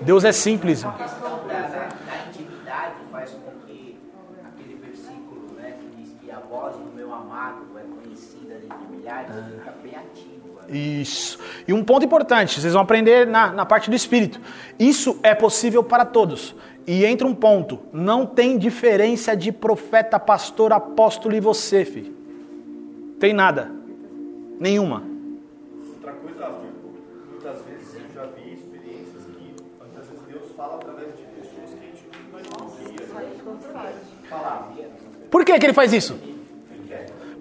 [0.02, 0.86] Deus é simples.
[0.86, 1.88] A questão da, da
[2.28, 4.00] atividade faz com que
[4.48, 9.32] aquele versículo né, que diz que a voz do meu amado é conhecida entre milhares,
[9.36, 10.39] fica bem ativa.
[10.72, 11.40] Isso.
[11.68, 14.40] E um ponto importante, vocês vão aprender na, na parte do espírito.
[14.78, 16.56] Isso é possível para todos.
[16.86, 22.16] E entra um ponto: não tem diferença de profeta, pastor, apóstolo e você, filho.
[23.20, 23.72] Tem nada.
[24.60, 25.04] Nenhuma.
[25.94, 26.52] Outra coisa,
[27.30, 31.80] muitas vezes eu já vi experiências que muitas vezes Deus fala através de pessoas que
[31.80, 33.08] a gente não conhecia.
[34.30, 34.72] Falar.
[35.32, 36.20] Por que, que ele faz isso?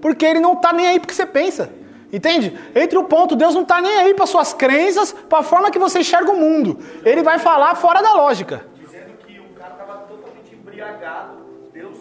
[0.00, 1.70] Porque ele não está nem aí porque você pensa.
[2.12, 2.58] Entende?
[2.74, 5.78] Entre o ponto, Deus não está nem aí para suas crenças, para a forma que
[5.78, 6.78] você enxerga o mundo.
[7.04, 8.64] Ele vai falar fora da lógica.
[8.80, 11.38] Dizendo que o cara estava totalmente embriagado.
[11.72, 11.98] Deus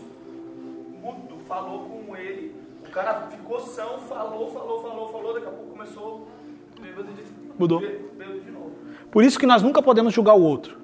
[1.01, 2.55] mudo, falou com ele.
[2.87, 5.33] O cara ficou são, falou, falou, falou, falou.
[5.33, 6.27] Daqui a pouco começou.
[7.57, 7.79] Mudou.
[7.79, 8.71] Bêbado de novo.
[9.11, 10.77] Por isso que nós nunca podemos julgar o outro.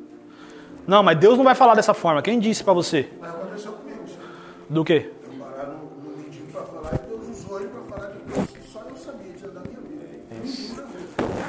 [0.88, 2.22] Não, mas Deus não vai falar dessa forma.
[2.22, 3.10] Quem disse para você?
[3.20, 4.28] Mas aconteceu comigo, senhor.
[4.70, 5.12] Do quê?
[5.24, 8.50] Eu parar no, no mendigo para falar e Deus usou ele para falar de coisas
[8.50, 10.84] que só eu sabia diante da minha vida.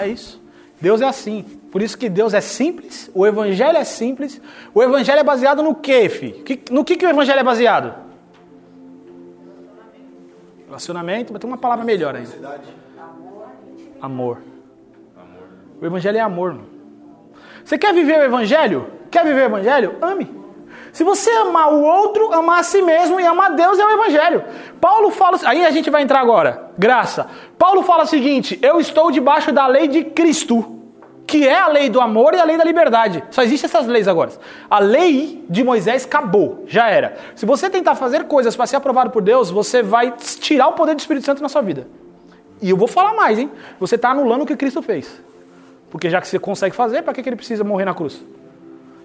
[0.01, 0.43] É isso.
[0.81, 1.43] Deus é assim.
[1.71, 4.41] Por isso que Deus é simples, o evangelho é simples.
[4.75, 6.09] O evangelho é baseado no quê?
[6.45, 7.95] Que- No que, que o evangelho é baseado?
[10.67, 12.61] Relacionamento, mas tem uma palavra melhor ainda.
[14.01, 14.39] Amor.
[15.81, 16.55] O evangelho é amor.
[16.55, 16.67] Mano.
[17.65, 18.87] Você quer viver o evangelho?
[19.11, 19.97] Quer viver o evangelho?
[20.03, 20.44] Ame.
[20.95, 24.45] Se você amar o outro, amar a si mesmo e amar Deus é o evangelho.
[24.81, 26.71] Paulo fala, aí a gente vai entrar agora.
[26.79, 27.27] Graça.
[27.59, 30.79] Paulo fala o seguinte: eu estou debaixo da lei de Cristo,
[31.27, 33.25] que é a lei do amor e a lei da liberdade.
[33.33, 34.31] Só existem essas leis agora.
[34.71, 37.17] A lei de Moisés acabou, já era.
[37.35, 40.95] Se você tentar fazer coisas para ser aprovado por Deus, você vai tirar o poder
[40.95, 41.89] do Espírito Santo na sua vida.
[42.63, 43.51] E eu vou falar mais, hein?
[43.81, 45.21] Você está anulando o que Cristo fez.
[45.91, 48.23] Porque já que você consegue fazer, para que, ele precisa morrer na cruz?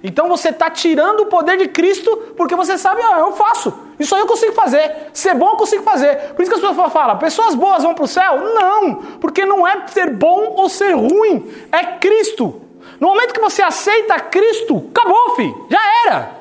[0.03, 3.73] Então você está tirando o poder de Cristo porque você sabe, ah, eu faço.
[3.99, 5.09] Isso aí eu consigo fazer.
[5.13, 6.33] Ser bom eu consigo fazer.
[6.33, 8.39] Por isso que as pessoas falam, pessoas boas vão para o céu?
[8.39, 11.51] Não, porque não é ser bom ou ser ruim.
[11.71, 12.61] É Cristo.
[12.99, 15.67] No momento que você aceita Cristo, acabou, filho.
[15.69, 16.39] Já era.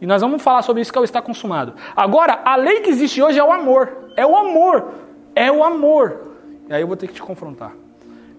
[0.00, 1.74] E nós vamos falar sobre isso que é o está consumado.
[1.94, 4.10] Agora, a lei que existe hoje é o amor.
[4.16, 4.94] É o amor.
[5.34, 6.32] É o amor.
[6.68, 7.72] E aí eu vou ter que te confrontar.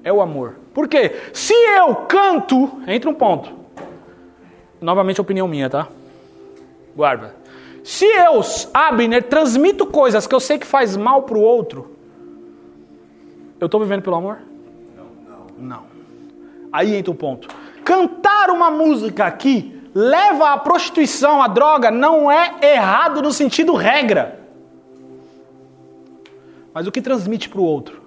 [0.03, 0.55] É o amor.
[0.73, 1.15] Por quê?
[1.31, 3.51] Se eu canto, entra um ponto.
[4.81, 5.87] Novamente opinião minha, tá?
[6.95, 7.35] Guarda.
[7.83, 8.41] Se eu,
[8.73, 11.95] Abner, transmito coisas que eu sei que faz mal pro outro,
[13.59, 14.39] eu tô vivendo pelo amor?
[15.25, 15.47] Não.
[15.57, 15.83] Não.
[16.71, 17.47] Aí entra o ponto.
[17.85, 24.39] Cantar uma música aqui leva à prostituição, à droga, não é errado no sentido regra.
[26.73, 28.02] Mas o que transmite para o outro?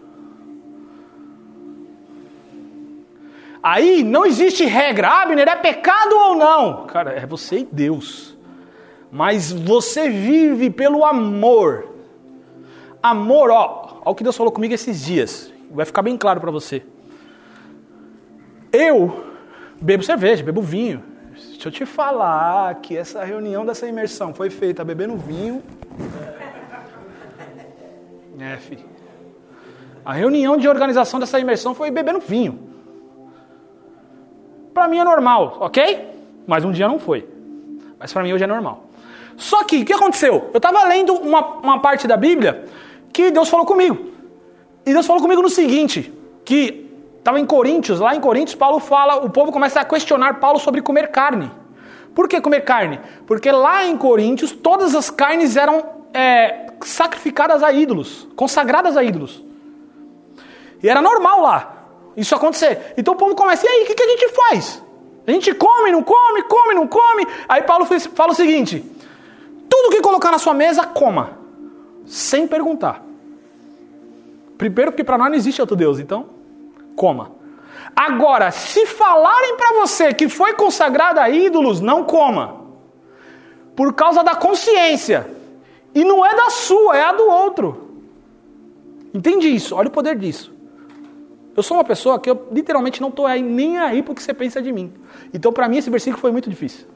[3.69, 5.09] Aí não existe regra.
[5.09, 6.87] Abner, é pecado ou não?
[6.87, 8.39] Cara, é você e Deus.
[9.11, 11.89] Mas você vive pelo amor.
[13.03, 15.53] Amor, ó, ó o que Deus falou comigo esses dias.
[15.69, 16.85] Vai ficar bem claro para você.
[18.73, 19.33] Eu
[19.81, 21.03] bebo cerveja, bebo vinho.
[21.33, 25.61] Deixa eu te falar que essa reunião dessa imersão foi feita bebendo vinho.
[28.39, 28.85] É, filho.
[30.05, 32.66] A reunião de organização dessa imersão foi bebendo vinho.
[34.77, 36.07] Para mim é normal, ok?
[36.47, 37.27] Mas um dia não foi.
[37.99, 38.85] Mas para mim hoje é normal.
[39.35, 40.51] Só que, o que aconteceu?
[40.53, 42.67] Eu estava lendo uma, uma parte da Bíblia
[43.11, 44.11] que Deus falou comigo.
[44.85, 46.13] E Deus falou comigo no seguinte,
[46.45, 50.59] que estava em Coríntios, lá em Coríntios, Paulo fala, o povo começa a questionar Paulo
[50.59, 51.51] sobre comer carne.
[52.15, 53.01] Por que comer carne?
[53.27, 59.43] Porque lá em Coríntios, todas as carnes eram é, sacrificadas a ídolos, consagradas a ídolos.
[60.83, 61.76] E era normal lá
[62.17, 62.95] isso acontecer.
[62.97, 64.83] Então o povo começa, e aí, o que, que a gente faz?
[65.27, 67.27] A gente come, não come, come, não come.
[67.49, 68.85] Aí Paulo fala o seguinte:
[69.69, 71.39] tudo que colocar na sua mesa, coma,
[72.07, 73.03] sem perguntar.
[74.57, 76.27] Primeiro, porque para nós não existe outro Deus, então,
[76.95, 77.33] coma.
[77.95, 82.65] Agora, se falarem para você que foi consagrado a ídolos, não coma.
[83.75, 85.31] Por causa da consciência.
[85.95, 87.91] E não é da sua, é a do outro.
[89.13, 89.75] Entende isso?
[89.75, 90.56] Olha o poder disso.
[91.57, 94.71] Eu sou uma pessoa que eu literalmente não estou nem aí porque você pensa de
[94.71, 94.93] mim.
[95.33, 96.87] Então, para mim, esse versículo foi muito difícil.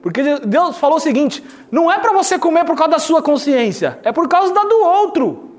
[0.00, 3.98] Porque Deus falou o seguinte: não é para você comer por causa da sua consciência,
[4.02, 5.50] é por causa da do outro.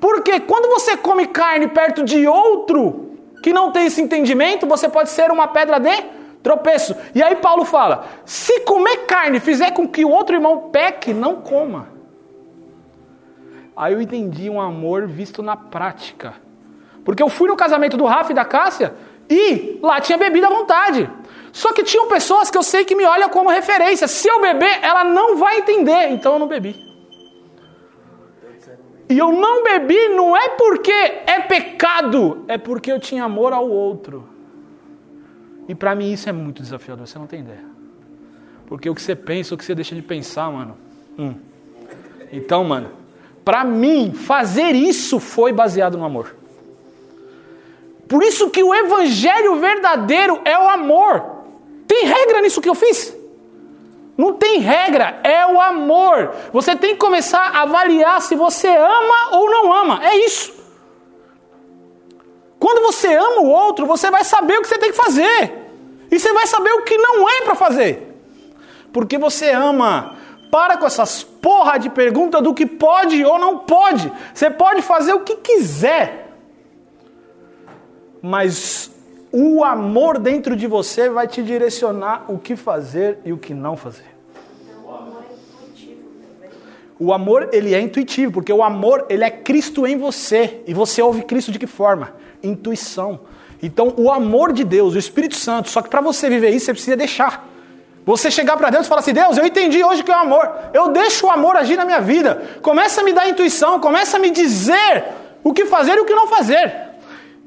[0.00, 5.10] Porque quando você come carne perto de outro que não tem esse entendimento, você pode
[5.10, 6.04] ser uma pedra de
[6.42, 6.96] tropeço.
[7.14, 11.36] E aí Paulo fala: se comer carne fizer com que o outro irmão peque, não
[11.36, 11.95] coma.
[13.76, 16.34] Aí eu entendi um amor visto na prática.
[17.04, 18.94] Porque eu fui no casamento do Rafa e da Cássia
[19.28, 21.10] e lá tinha bebida à vontade.
[21.52, 24.08] Só que tinham pessoas que eu sei que me olham como referência.
[24.08, 26.74] Se eu beber, ela não vai entender, então eu não bebi.
[29.08, 33.68] E eu não bebi não é porque é pecado, é porque eu tinha amor ao
[33.68, 34.28] outro.
[35.68, 37.64] E para mim isso é muito desafiador, você não tem ideia.
[38.66, 40.76] Porque o que você pensa, o que você deixa de pensar, mano.
[41.16, 41.34] Hum.
[42.32, 42.90] Então, mano,
[43.46, 46.34] para mim fazer isso foi baseado no amor.
[48.08, 51.44] Por isso que o evangelho verdadeiro é o amor.
[51.86, 53.16] Tem regra nisso que eu fiz?
[54.18, 56.34] Não tem regra, é o amor.
[56.52, 60.04] Você tem que começar a avaliar se você ama ou não ama.
[60.04, 60.52] É isso.
[62.58, 65.54] Quando você ama o outro, você vai saber o que você tem que fazer.
[66.10, 68.12] E você vai saber o que não é para fazer.
[68.92, 70.15] Porque você ama.
[70.50, 74.12] Para com essas porra de pergunta do que pode ou não pode.
[74.32, 76.32] Você pode fazer o que quiser.
[78.22, 78.90] Mas
[79.32, 83.76] o amor dentro de você vai te direcionar o que fazer e o que não
[83.76, 84.16] fazer.
[86.98, 90.62] O amor, ele é intuitivo, porque o amor, ele é Cristo em você.
[90.66, 92.14] E você ouve Cristo de que forma?
[92.42, 93.20] Intuição.
[93.62, 96.72] Então, o amor de Deus, o Espírito Santo, só que para você viver isso, você
[96.72, 97.46] precisa deixar.
[98.06, 100.48] Você chegar para Deus e falar assim: Deus, eu entendi hoje que é o amor.
[100.72, 102.40] Eu deixo o amor agir na minha vida.
[102.62, 105.04] Começa a me dar intuição, começa a me dizer
[105.42, 106.72] o que fazer e o que não fazer.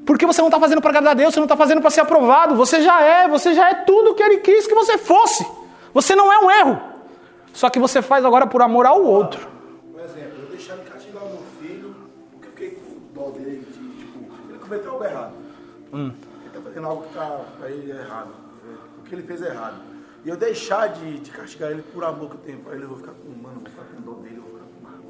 [0.04, 2.02] Porque você não está fazendo para agradar a Deus, você não está fazendo para ser
[2.02, 2.54] aprovado.
[2.56, 5.46] Você já é, você já é tudo o que Ele quis que você fosse.
[5.94, 6.78] Você não é um erro.
[7.54, 9.48] Só que você faz agora por amor ao outro.
[9.90, 11.96] Por exemplo, eu deixar de castigar o meu filho,
[12.32, 14.18] porque eu fiquei com dó dele, de, tipo,
[14.50, 15.32] ele cometeu algo errado.
[15.90, 16.12] Hum.
[16.40, 17.40] Ele está fazendo algo que está
[17.98, 18.28] errado.
[18.98, 19.89] O que ele fez é errado.
[20.24, 22.98] E eu deixar de, de castigar ele por amor que eu tenho ele, eu vou
[22.98, 25.04] ficar com, mano, vou ficar com dó dele, vou ficar com raiva.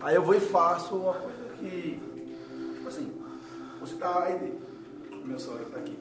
[0.00, 2.02] Aí eu vou e faço uma coisa que,
[2.74, 3.12] tipo assim,
[3.80, 4.58] você tá aí,
[5.24, 5.96] meu sonho está aqui.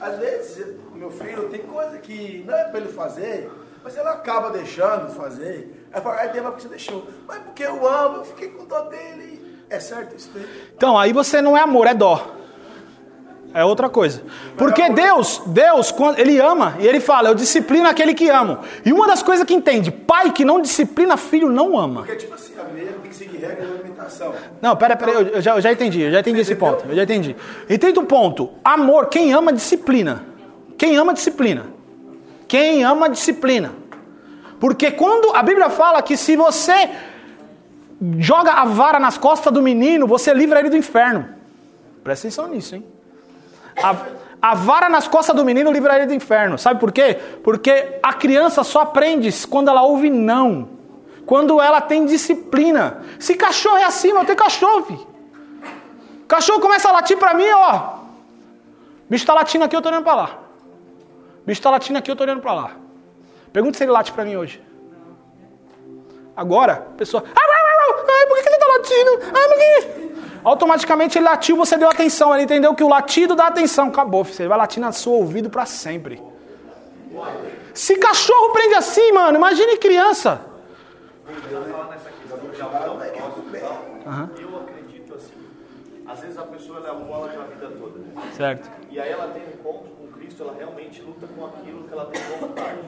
[0.00, 3.50] Às vezes, meu filho tem coisa que não é para ele fazer,
[3.82, 5.88] mas ele acaba deixando fazer.
[5.92, 7.06] Aí fala, ai, Deus, porque você deixou.
[7.26, 9.58] Mas porque eu amo, eu fiquei com dó dele.
[9.68, 10.70] É certo isso daí?
[10.74, 12.36] Então, aí você não é amor, é dó.
[13.58, 14.22] É outra coisa.
[14.56, 18.60] Porque Deus, Deus, quando ele ama, e ele fala, eu disciplino aquele que amo.
[18.84, 22.02] E uma das coisas que entende, pai que não disciplina filho não ama.
[22.02, 24.32] Porque, tipo assim, a menina tem que seguir de alimentação.
[24.62, 26.94] Não, pera, pera, eu, eu já, eu já entendi, eu já entendi esse ponto, eu
[26.94, 27.34] já entendi.
[27.68, 28.50] Entende o ponto?
[28.64, 30.24] Amor, quem ama, disciplina.
[30.76, 31.66] Quem ama, disciplina.
[32.46, 33.72] Quem ama, disciplina.
[34.60, 36.90] Porque quando a Bíblia fala que se você
[38.20, 41.28] joga a vara nas costas do menino, você livra ele do inferno.
[42.04, 42.84] Presta atenção nisso, hein?
[43.82, 43.96] A,
[44.40, 46.58] a vara nas costas do menino livra ele do inferno.
[46.58, 47.18] Sabe por quê?
[47.42, 50.68] Porque a criança só aprende quando ela ouve não.
[51.26, 53.02] Quando ela tem disciplina.
[53.18, 55.06] Se cachorro é assim, eu tenho cachorro, filho.
[56.26, 57.98] Cachorro começa a latir pra mim, ó.
[59.08, 60.38] Bicho tá latindo aqui, eu tô olhando pra lá.
[61.46, 62.72] Bicho tá latindo aqui, eu tô olhando pra lá.
[63.52, 64.62] Pergunta se ele late pra mim hoje.
[66.36, 67.24] Agora, pessoa.
[67.26, 69.10] Ai, por que você tá latindo?
[69.34, 70.07] Ai, por que...
[70.44, 72.34] Automaticamente ele latiu, você deu atenção.
[72.34, 73.88] Ele entendeu que o latido dá atenção.
[73.88, 74.42] Acabou, filho.
[74.42, 76.22] Ele vai latir no seu ouvido pra sempre.
[77.74, 80.40] Se cachorro prende assim, mano, imagine criança.
[84.06, 84.28] Uhum.
[84.38, 85.34] Eu acredito assim.
[86.06, 87.98] Às vezes a pessoa é alcoólatra a vida toda.
[87.98, 88.32] Né?
[88.34, 88.70] Certo.
[88.90, 92.06] E aí ela tem um encontro com Cristo, ela realmente luta com aquilo que ela
[92.06, 92.78] tem vontade.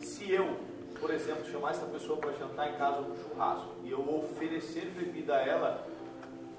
[0.00, 0.56] Se eu,
[1.00, 5.34] por exemplo, chamar essa pessoa para jantar em casa um churrasco e eu oferecer bebida
[5.34, 5.86] a ela,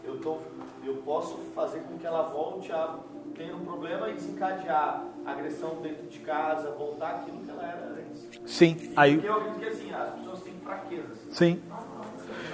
[0.07, 0.37] eu, tô,
[0.85, 2.95] eu posso fazer com que ela volte a
[3.35, 8.27] ter um problema e desencadear agressão dentro de casa, voltar aquilo que ela era antes.
[8.45, 9.15] Sim, aí.
[9.15, 11.17] Porque eu acredito que assim, as pessoas têm fraquezas.
[11.31, 11.61] Sim.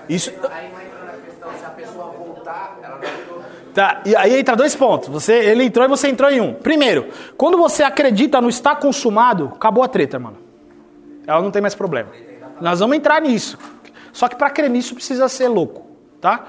[0.10, 0.32] Isso.
[0.52, 3.74] Aí não entra na questão, se a pessoa voltar, ela não.
[3.74, 5.08] Tá, e aí entra dois pontos.
[5.10, 6.54] Você, ele entrou e você entrou em um.
[6.54, 10.38] Primeiro, quando você acredita no estar consumado, acabou a treta, mano.
[11.26, 12.10] Ela não tem mais problema.
[12.62, 13.58] Nós vamos entrar nisso.
[14.12, 15.88] Só que para crer nisso precisa ser louco,
[16.22, 16.46] tá?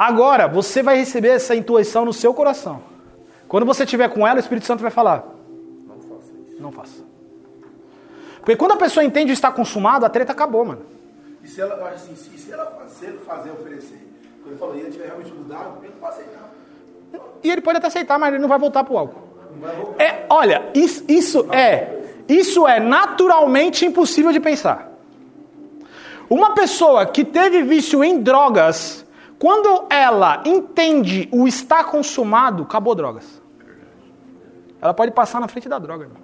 [0.00, 2.82] Agora, você vai receber essa intuição no seu coração.
[3.46, 5.26] Quando você estiver com ela, o Espírito Santo vai falar:
[5.86, 6.62] Não faça isso.
[6.62, 7.04] Não faça.
[8.38, 10.86] Porque quando a pessoa entende estar consumado, a treta acabou, mano.
[11.44, 14.00] E se ela, assim, se, se ela fazer, fazer, oferecer,
[14.42, 16.50] quando ele falou, e ele tiver realmente mudado, ele não vai aceitar.
[17.42, 19.20] E ele pode até aceitar, mas ele não vai voltar pro álcool.
[19.52, 20.02] Não vai voltar.
[20.02, 24.90] É, olha, isso, isso é, Isso é naturalmente impossível de pensar.
[26.30, 29.04] Uma pessoa que teve vício em drogas,
[29.40, 33.40] quando ela entende o está consumado, acabou drogas.
[34.82, 36.04] Ela pode passar na frente da droga.
[36.04, 36.22] Irmão.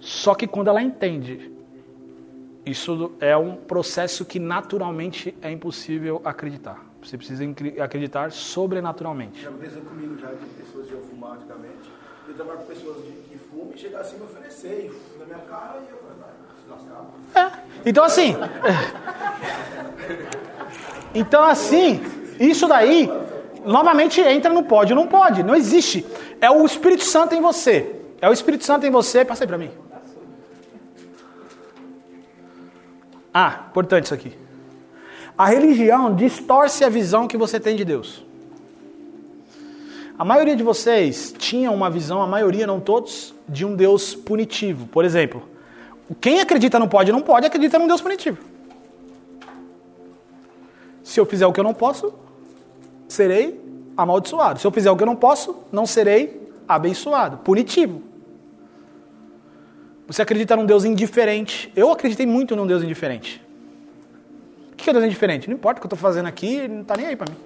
[0.00, 1.52] Só que quando ela entende,
[2.64, 6.84] isso é um processo que naturalmente é impossível acreditar.
[7.00, 7.44] Você precisa
[7.80, 9.40] acreditar sobrenaturalmente.
[9.40, 11.88] Já aconteceu comigo já de pessoas que eu fumar antigamente.
[12.26, 15.38] Eu trabalho com pessoas de, que fumam e chegar assim e me oferecer na minha
[15.38, 16.45] cara e eu falei.
[17.34, 17.50] É.
[17.84, 18.36] Então assim.
[21.14, 22.00] então assim,
[22.40, 23.10] isso daí
[23.64, 25.42] novamente entra no pode não pode.
[25.42, 26.06] Não existe.
[26.40, 27.96] É o Espírito Santo em você.
[28.20, 29.24] É o Espírito Santo em você.
[29.24, 29.70] Passei para mim.
[33.34, 34.32] Ah, importante isso aqui.
[35.36, 38.24] A religião distorce a visão que você tem de Deus.
[40.18, 44.86] A maioria de vocês tinha uma visão, a maioria, não todos, de um Deus punitivo.
[44.86, 45.42] Por exemplo,
[46.14, 48.38] quem acredita no pode não pode, acredita num Deus punitivo.
[51.02, 52.14] Se eu fizer o que eu não posso,
[53.08, 53.60] serei
[53.96, 54.60] amaldiçoado.
[54.60, 57.38] Se eu fizer o que eu não posso, não serei abençoado.
[57.38, 58.02] Punitivo.
[60.06, 61.72] Você acredita num Deus indiferente.
[61.74, 63.42] Eu acreditei muito num Deus indiferente.
[64.72, 65.48] O que é Deus indiferente?
[65.48, 67.38] Não importa o que eu estou fazendo aqui, ele não está nem aí para mim.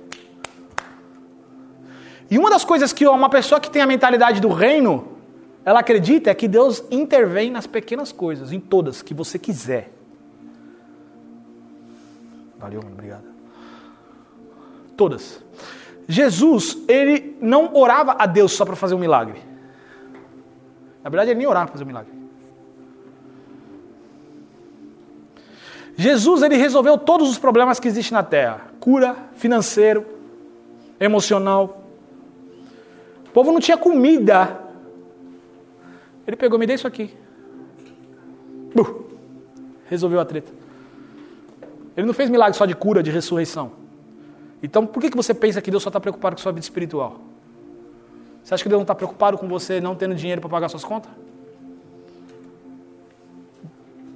[2.31, 5.20] E uma das coisas que uma pessoa que tem a mentalidade do reino,
[5.65, 9.93] ela acredita é que Deus intervém nas pequenas coisas, em todas, que você quiser.
[12.59, 13.25] Valeu, mano, obrigado.
[14.97, 15.43] Todas.
[16.09, 19.41] Jesus, ele não orava a Deus só para fazer um milagre.
[21.03, 22.13] Na verdade, ele nem orava para fazer um milagre.
[25.97, 30.07] Jesus ele resolveu todos os problemas que existem na terra: cura, financeiro,
[30.99, 31.85] emocional.
[33.27, 34.70] O povo não tinha comida.
[36.27, 37.15] Ele pegou, me dê isso aqui.
[39.89, 40.53] Resolveu a treta.
[41.97, 43.73] Ele não fez milagre só de cura, de ressurreição.
[44.63, 47.21] Então, por que, que você pensa que Deus só está preocupado com sua vida espiritual?
[48.43, 50.85] Você acha que Deus não está preocupado com você não tendo dinheiro para pagar suas
[50.85, 51.11] contas?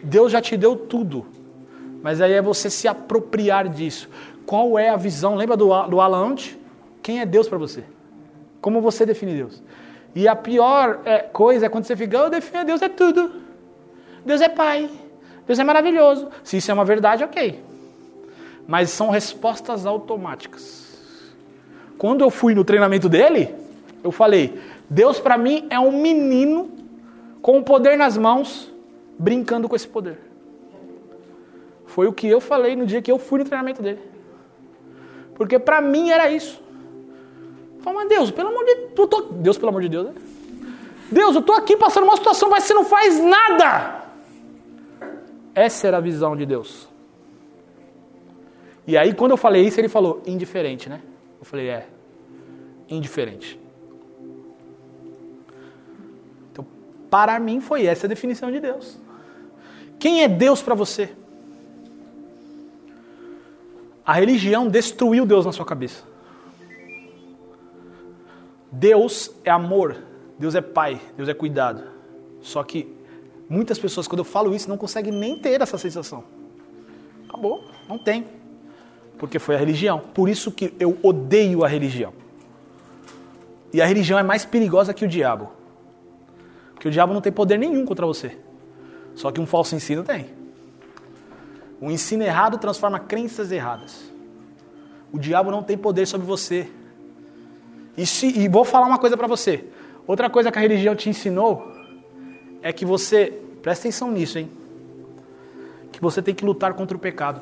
[0.03, 1.27] Deus já te deu tudo.
[2.03, 4.09] Mas aí é você se apropriar disso.
[4.45, 5.35] Qual é a visão?
[5.35, 6.35] Lembra do, do Alan
[7.03, 7.85] Quem é Deus para você?
[8.61, 9.63] Como você define Deus?
[10.15, 13.33] E a pior é, coisa é quando você fica, eu defino Deus é tudo.
[14.25, 14.89] Deus é Pai.
[15.47, 16.29] Deus é maravilhoso.
[16.43, 17.63] Se isso é uma verdade, ok.
[18.67, 20.85] Mas são respostas automáticas.
[21.99, 23.55] Quando eu fui no treinamento dele,
[24.03, 24.59] eu falei:
[24.89, 26.71] Deus para mim é um menino
[27.43, 28.73] com o poder nas mãos,
[29.19, 30.19] brincando com esse poder.
[31.87, 34.01] Foi o que eu falei no dia que eu fui no treinamento dele.
[35.35, 36.64] Porque para mim era isso.
[37.85, 39.11] Falei, mas Deus, pelo amor de Deus.
[39.33, 40.15] Deus, pelo amor de Deus, né?
[41.13, 44.05] Deus, eu tô aqui passando uma situação, mas você não faz nada.
[45.55, 46.89] Essa era a visão de Deus.
[48.87, 51.03] E aí, quando eu falei isso, ele falou, indiferente, né?
[51.39, 51.87] Eu falei, é,
[52.89, 53.61] indiferente.
[56.51, 56.67] Então,
[57.11, 58.99] para mim, foi essa a definição de Deus.
[59.99, 61.11] Quem é Deus para você?
[64.07, 66.14] A religião destruiu Deus na sua cabeça.
[68.75, 69.97] Deus é amor,
[70.39, 71.85] Deus é pai, Deus é cuidado.
[72.41, 72.93] Só que
[73.49, 76.25] muitas pessoas, quando eu falo isso, não conseguem nem ter essa sensação.
[77.29, 78.27] Acabou, não tem.
[79.17, 80.01] Porque foi a religião.
[80.01, 82.13] Por isso que eu odeio a religião.
[83.73, 85.51] E a religião é mais perigosa que o diabo.
[86.75, 88.37] Porque o diabo não tem poder nenhum contra você.
[89.15, 90.27] Só que um falso ensino tem.
[91.81, 94.13] O ensino errado transforma crenças erradas.
[95.13, 96.69] O diabo não tem poder sobre você.
[97.97, 99.65] E, se, e vou falar uma coisa para você.
[100.07, 101.73] Outra coisa que a religião te ensinou
[102.61, 104.51] é que você, presta atenção nisso, hein?
[105.93, 107.41] Que você tem que lutar contra o pecado.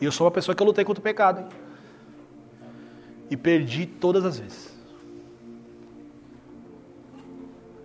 [0.00, 1.40] E eu sou uma pessoa que eu lutei contra o pecado.
[1.40, 1.48] Hein?
[3.30, 4.70] E perdi todas as vezes.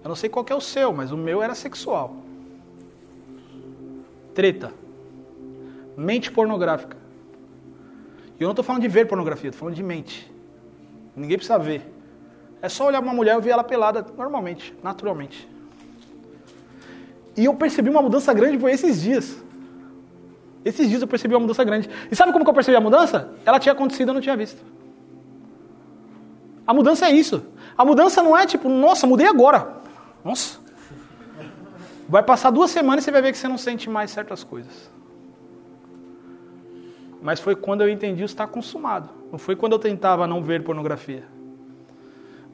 [0.03, 2.15] Eu não sei qual é o seu, mas o meu era sexual.
[4.33, 4.71] Treta.
[5.97, 7.04] Mente pornográfica.
[8.39, 10.31] E eu não estou falando de ver pornografia, estou falando de mente.
[11.15, 11.93] Ninguém precisa ver.
[12.61, 15.47] É só olhar uma mulher e ver ela pelada normalmente, naturalmente.
[17.37, 19.37] E eu percebi uma mudança grande foi esses dias.
[20.63, 21.89] Esses dias eu percebi uma mudança grande.
[22.11, 23.29] E sabe como que eu percebi a mudança?
[23.45, 24.61] Ela tinha acontecido, eu não tinha visto.
[26.65, 27.45] A mudança é isso.
[27.77, 29.75] A mudança não é tipo, nossa, mudei agora.
[30.23, 30.59] Nossa,
[32.07, 34.89] Vai passar duas semanas e você vai ver que você não sente mais certas coisas.
[37.25, 39.09] Mas foi quando eu entendi o estar consumado.
[39.31, 41.23] Não foi quando eu tentava não ver pornografia.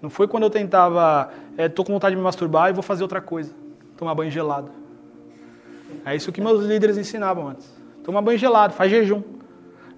[0.01, 3.03] Não foi quando eu tentava, é, tô com vontade de me masturbar e vou fazer
[3.03, 3.53] outra coisa.
[3.97, 4.71] Tomar banho gelado.
[6.05, 7.69] É isso que meus líderes ensinavam antes.
[8.01, 9.21] Toma banho gelado, faz jejum.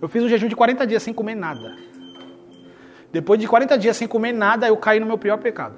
[0.02, 1.78] Eu fiz um jejum de 40 dias sem comer nada.
[3.12, 5.76] Depois de 40 dias sem comer nada, eu caí no meu pior pecado.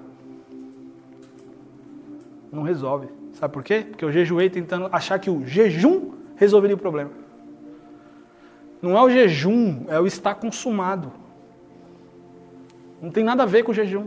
[2.50, 3.10] Não resolve.
[3.34, 3.86] Sabe por quê?
[3.90, 7.25] Porque eu jejuei tentando achar que o jejum resolveria o problema.
[8.86, 11.12] Não é o jejum, é o estar consumado.
[13.02, 14.06] Não tem nada a ver com o jejum.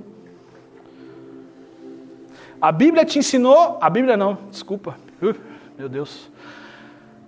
[2.63, 3.77] A Bíblia te ensinou.
[3.81, 4.97] A Bíblia não, desculpa.
[5.21, 5.35] Uh,
[5.77, 6.31] meu Deus.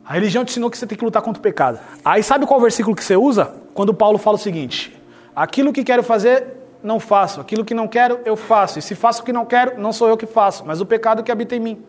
[0.05, 1.81] A religião te ensinou que você tem que lutar contra o pecado.
[2.05, 3.52] Aí sabe qual versículo que você usa?
[3.74, 4.97] Quando Paulo fala o seguinte:
[5.35, 6.47] Aquilo que quero fazer,
[6.85, 7.40] não faço.
[7.40, 8.78] Aquilo que não quero, eu faço.
[8.78, 11.24] E se faço o que não quero, não sou eu que faço, mas o pecado
[11.24, 11.82] que habita em mim.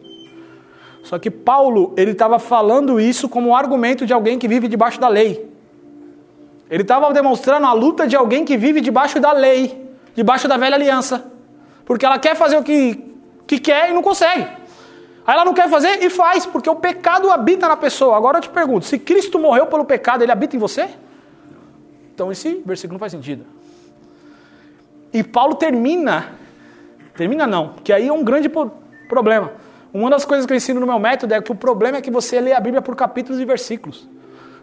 [1.04, 5.00] Só que Paulo, ele estava falando isso como um argumento de alguém que vive debaixo
[5.00, 5.51] da lei.
[6.72, 10.76] Ele estava demonstrando a luta de alguém que vive debaixo da lei, debaixo da velha
[10.76, 11.30] aliança.
[11.84, 13.14] Porque ela quer fazer o que,
[13.46, 14.44] que quer e não consegue.
[15.28, 18.16] Aí ela não quer fazer e faz, porque o pecado habita na pessoa.
[18.16, 20.90] Agora eu te pergunto: se Cristo morreu pelo pecado, ele habita em você?
[22.16, 23.46] Então esse versículo não faz sentido.
[25.12, 26.36] E Paulo termina,
[27.18, 28.50] termina não, que aí é um grande
[29.10, 29.52] problema.
[29.94, 32.10] Uma das coisas que eu ensino no meu método é que o problema é que
[32.10, 34.08] você lê a Bíblia por capítulos e versículos.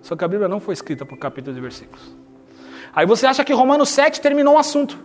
[0.03, 2.17] Só que a Bíblia não foi escrita por capítulos e versículos.
[2.95, 4.99] Aí você acha que Romanos 7 terminou um assunto.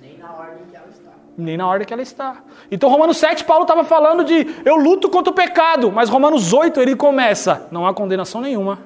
[0.00, 1.10] Nem na ordem que ela está.
[1.36, 2.42] Nem na ordem que ela está.
[2.70, 6.80] Então Romanos 7, Paulo estava falando de eu luto contra o pecado, mas Romanos 8
[6.80, 8.78] ele começa, não há condenação nenhuma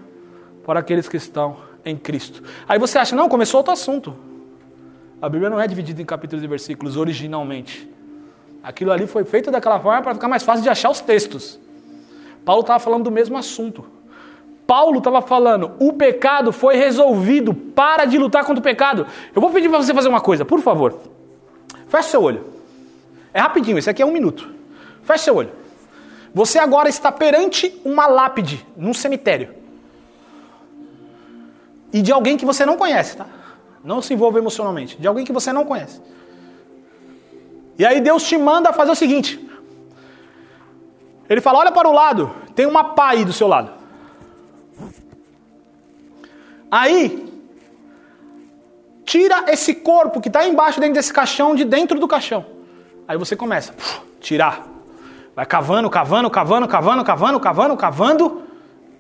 [0.64, 2.42] para aqueles que estão em Cristo.
[2.68, 4.16] Aí você acha, não, começou outro assunto.
[5.20, 7.88] A Bíblia não é dividida em capítulos e versículos originalmente.
[8.62, 11.59] Aquilo ali foi feito daquela forma para ficar mais fácil de achar os textos.
[12.44, 13.84] Paulo estava falando do mesmo assunto.
[14.66, 19.06] Paulo estava falando, o pecado foi resolvido, para de lutar contra o pecado.
[19.34, 20.98] Eu vou pedir para você fazer uma coisa, por favor.
[21.89, 22.44] Feche seu olho.
[23.34, 24.48] É rapidinho, esse aqui é um minuto.
[25.02, 25.51] Feche seu olho.
[26.34, 29.55] Você agora está perante uma lápide, num cemitério.
[31.93, 33.26] E de alguém que você não conhece, tá?
[33.84, 34.97] Não se envolva emocionalmente.
[34.97, 36.01] De alguém que você não conhece.
[37.78, 39.39] E aí Deus te manda fazer o seguinte.
[41.28, 43.81] Ele fala: olha para o lado, tem uma pá aí do seu lado.
[46.73, 47.31] Aí,
[49.05, 52.47] tira esse corpo que está embaixo dentro desse caixão de dentro do caixão.
[53.07, 54.66] Aí você começa, a tirar.
[55.36, 58.43] Vai cavando, cavando, cavando, cavando, cavando, cavando, cavando.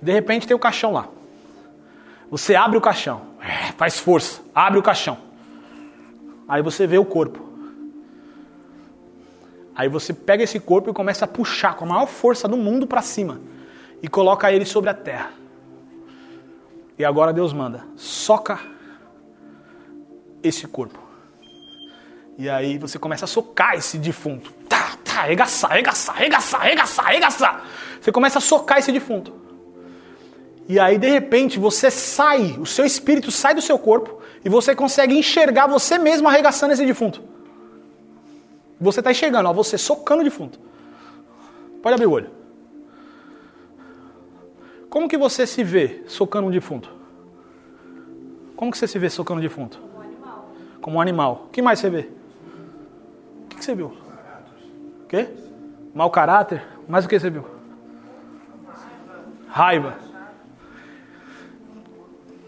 [0.02, 1.08] De repente tem o caixão lá.
[2.30, 5.16] Você abre o caixão, é, faz força, abre o caixão.
[6.46, 7.40] Aí você vê o corpo.
[9.74, 12.86] Aí você pega esse corpo e começa a puxar com a maior força do mundo
[12.86, 13.40] para cima
[14.02, 15.41] e coloca ele sobre a terra.
[17.02, 18.60] E agora Deus manda, soca
[20.40, 21.00] esse corpo.
[22.38, 24.52] E aí você começa a socar esse defunto.
[24.68, 27.64] Tá, tá, arregaçar, arregaçar, arregaçar, arregaçar, arregaçar.
[28.00, 29.34] Você começa a socar esse defunto.
[30.68, 34.72] E aí de repente você sai, o seu espírito sai do seu corpo e você
[34.72, 37.20] consegue enxergar você mesmo arregaçando esse defunto.
[38.80, 40.56] Você está enxergando, ó, você socando o defunto.
[41.82, 42.41] Pode abrir o olho.
[44.92, 46.90] Como que você se vê socando um defunto?
[48.54, 49.80] Como que você se vê socando um defunto?
[49.80, 50.50] Como um animal.
[50.82, 51.44] Como um animal.
[51.46, 52.10] O que mais você vê?
[53.44, 53.86] O que, que você viu?
[53.86, 55.30] O quê?
[55.94, 56.62] Mau caráter?
[56.86, 57.42] Mais o que você viu?
[59.48, 59.96] Raiva.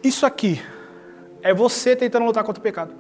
[0.03, 0.61] Isso aqui
[1.41, 2.93] é você tentando lutar contra o pecado.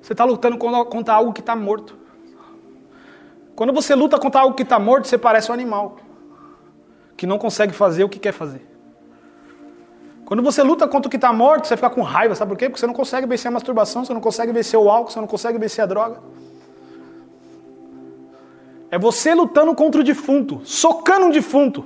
[0.00, 1.98] Você está lutando contra algo que está morto.
[3.54, 5.98] Quando você luta contra algo que está morto, você parece um animal
[7.20, 8.66] que não consegue fazer o que quer fazer.
[10.24, 12.66] Quando você luta contra o que está morto, você fica com raiva, sabe por quê?
[12.66, 15.26] Porque você não consegue vencer a masturbação, você não consegue vencer o álcool, você não
[15.26, 16.22] consegue vencer a droga.
[18.90, 21.84] É você lutando contra o defunto, socando um defunto.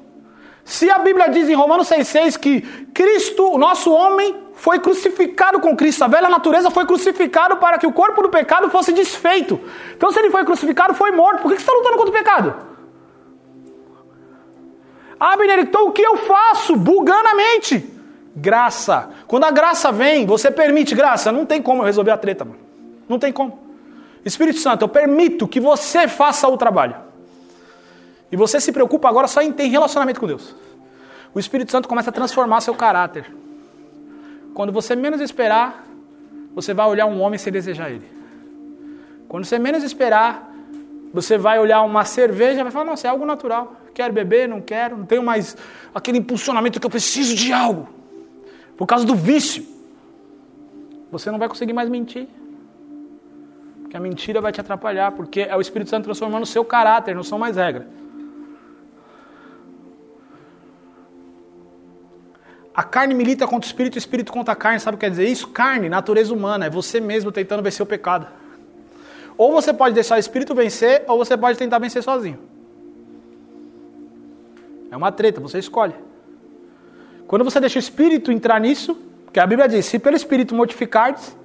[0.64, 2.60] Se a Bíblia diz em Romanos 6,6 que
[2.94, 7.88] Cristo, o nosso homem, foi crucificado com Cristo, a velha natureza foi crucificado para que
[7.88, 9.58] o corpo do pecado fosse desfeito.
[9.96, 11.42] Então, se ele foi crucificado, foi morto.
[11.42, 12.73] Por que você está lutando contra o pecado?
[15.32, 16.76] Abner, então o que eu faço?
[16.76, 17.90] Bugando a mente.
[18.36, 19.10] Graça.
[19.26, 21.32] Quando a graça vem, você permite graça.
[21.32, 22.58] Não tem como eu resolver a treta, mano.
[23.08, 23.58] Não tem como.
[24.24, 26.96] Espírito Santo, eu permito que você faça o trabalho.
[28.30, 30.54] E você se preocupa agora só em ter relacionamento com Deus.
[31.34, 33.32] O Espírito Santo começa a transformar seu caráter.
[34.52, 35.86] Quando você menos esperar,
[36.54, 38.08] você vai olhar um homem sem desejar ele.
[39.28, 40.52] Quando você menos esperar,
[41.12, 43.83] você vai olhar uma cerveja e vai falar: Nossa, é algo natural.
[43.94, 45.56] Quero beber, não quero, não tenho mais
[45.94, 47.88] aquele impulsionamento que eu preciso de algo.
[48.76, 49.64] Por causa do vício.
[51.12, 52.26] Você não vai conseguir mais mentir.
[53.88, 57.14] que a mentira vai te atrapalhar, porque é o Espírito Santo transformando o seu caráter,
[57.14, 57.86] não são mais regras.
[62.74, 64.80] A carne milita contra o espírito, o espírito contra a carne.
[64.80, 65.46] Sabe o que quer dizer isso?
[65.46, 68.26] Carne, natureza humana, é você mesmo tentando vencer o pecado.
[69.38, 72.53] Ou você pode deixar o espírito vencer, ou você pode tentar vencer sozinho.
[74.94, 75.92] É uma treta, você escolhe.
[77.26, 78.96] Quando você deixa o espírito entrar nisso,
[79.32, 81.36] que a Bíblia diz: se pelo espírito mortificardes,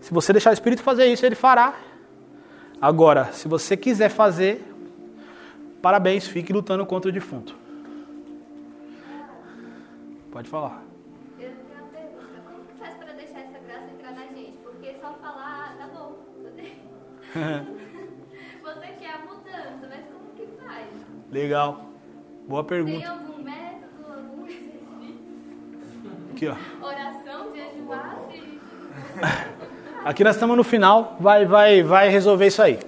[0.00, 1.74] se você deixar o espírito fazer isso, ele fará.
[2.80, 4.64] Agora, se você quiser fazer,
[5.82, 7.56] parabéns, fique lutando contra o defunto.
[10.30, 10.84] Pode falar.
[21.32, 21.86] Legal.
[22.46, 23.08] Boa Tem pergunta.
[23.08, 25.16] algum método, algum exercício?
[26.30, 26.86] Aqui, ó.
[26.86, 28.18] Oração, jejuar.
[30.04, 32.78] Aqui nós estamos no final, vai, vai, vai resolver isso aí.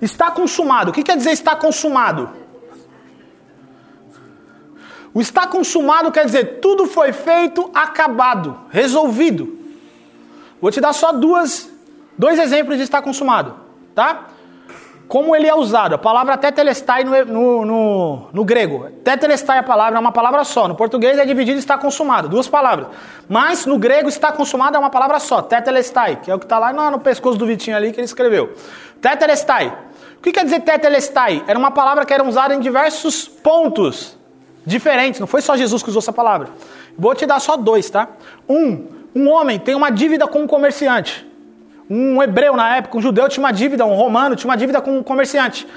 [0.00, 0.90] Está consumado.
[0.90, 2.30] O que quer dizer está consumado?
[5.12, 9.58] O está consumado quer dizer tudo foi feito, acabado, resolvido.
[10.62, 11.70] Vou te dar só duas,
[12.16, 13.54] dois exemplos de estar consumado,
[13.94, 14.28] tá?
[15.08, 15.94] Como ele é usado.
[15.94, 18.88] A palavra tetelestai no, no, no, no grego.
[19.04, 20.66] Tetelestai é a palavra, é uma palavra só.
[20.66, 22.88] No português é dividido está consumado, duas palavras.
[23.28, 25.42] Mas no grego está consumado é uma palavra só.
[25.42, 28.06] Tetelestai, que é o que está lá no, no pescoço do Vitinho ali que ele
[28.06, 28.54] escreveu.
[29.00, 29.76] Tetelestai.
[30.18, 31.44] O que quer dizer tetelestai?
[31.46, 34.16] Era uma palavra que era usada em diversos pontos
[34.64, 35.20] diferentes.
[35.20, 36.48] Não foi só Jesus que usou essa palavra.
[36.96, 38.08] Vou te dar só dois, tá?
[38.48, 41.26] Um, um homem tem uma dívida com um comerciante.
[41.94, 44.96] Um hebreu na época, um judeu tinha uma dívida, um romano tinha uma dívida com
[44.96, 45.68] um comerciante.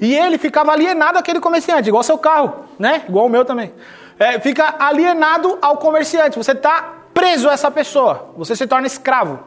[0.00, 3.02] E ele ficava alienado àquele comerciante, igual seu carro, né?
[3.08, 3.74] Igual o meu também.
[4.16, 6.38] É, fica alienado ao comerciante.
[6.38, 8.30] Você está preso a essa pessoa.
[8.36, 9.40] Você se torna escravo.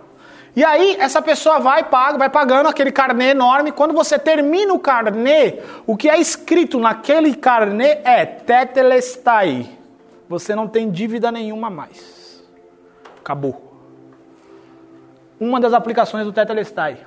[0.54, 3.72] E aí, essa pessoa vai paga, vai pagando aquele carnê enorme.
[3.72, 9.70] Quando você termina o carnê, o que é escrito naquele carnê é tetelestai.
[10.28, 12.44] Você não tem dívida nenhuma mais.
[13.18, 13.67] Acabou.
[15.40, 17.00] Uma das aplicações do tetelestai.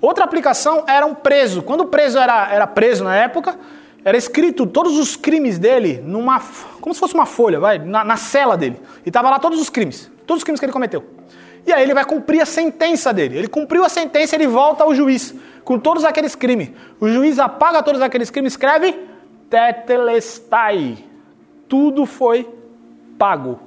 [0.00, 1.62] Outra aplicação era um preso.
[1.62, 3.58] Quando o preso era, era preso na época,
[4.04, 6.40] era escrito todos os crimes dele numa.
[6.80, 8.80] como se fosse uma folha, vai, na, na cela dele.
[9.04, 10.10] E tava lá todos os crimes.
[10.26, 11.04] Todos os crimes que ele cometeu.
[11.66, 13.36] E aí ele vai cumprir a sentença dele.
[13.36, 15.34] Ele cumpriu a sentença, ele volta ao juiz
[15.64, 16.70] com todos aqueles crimes.
[17.00, 18.96] O juiz apaga todos aqueles crimes, escreve
[19.50, 20.98] tetelestai.
[21.68, 22.48] Tudo foi
[23.18, 23.58] pago.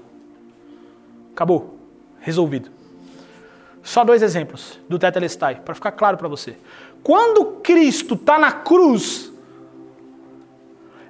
[1.33, 1.75] Acabou.
[2.22, 2.78] Resolvido.
[3.89, 6.55] Só dois exemplos do tetelestai, para ficar claro para você.
[7.01, 9.33] Quando Cristo está na cruz,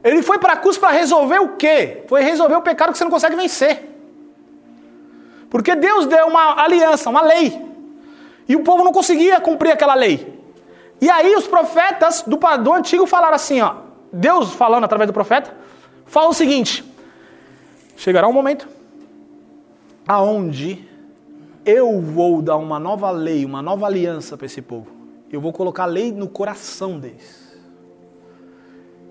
[0.01, 2.05] ele foi para a cruz para resolver o quê?
[2.07, 3.85] Foi resolver o pecado que você não consegue vencer.
[5.49, 7.61] Porque Deus deu uma aliança, uma lei.
[8.47, 10.41] E o povo não conseguia cumprir aquela lei.
[11.01, 13.75] E aí os profetas do, do antigo falaram assim, ó.
[14.09, 15.53] Deus falando através do profeta,
[16.05, 16.81] fala o seguinte:
[17.97, 18.69] chegará um momento
[20.07, 20.88] aonde
[21.69, 24.87] eu vou dar uma nova lei, uma nova aliança para esse povo.
[25.31, 27.57] Eu vou colocar a lei no coração deles.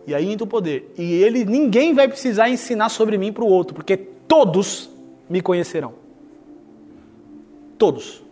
[0.06, 0.92] E aí entra o poder.
[0.96, 4.90] E ele, ninguém vai precisar ensinar sobre mim para o outro, porque todos
[5.28, 5.94] me conhecerão.
[7.76, 8.22] Todos.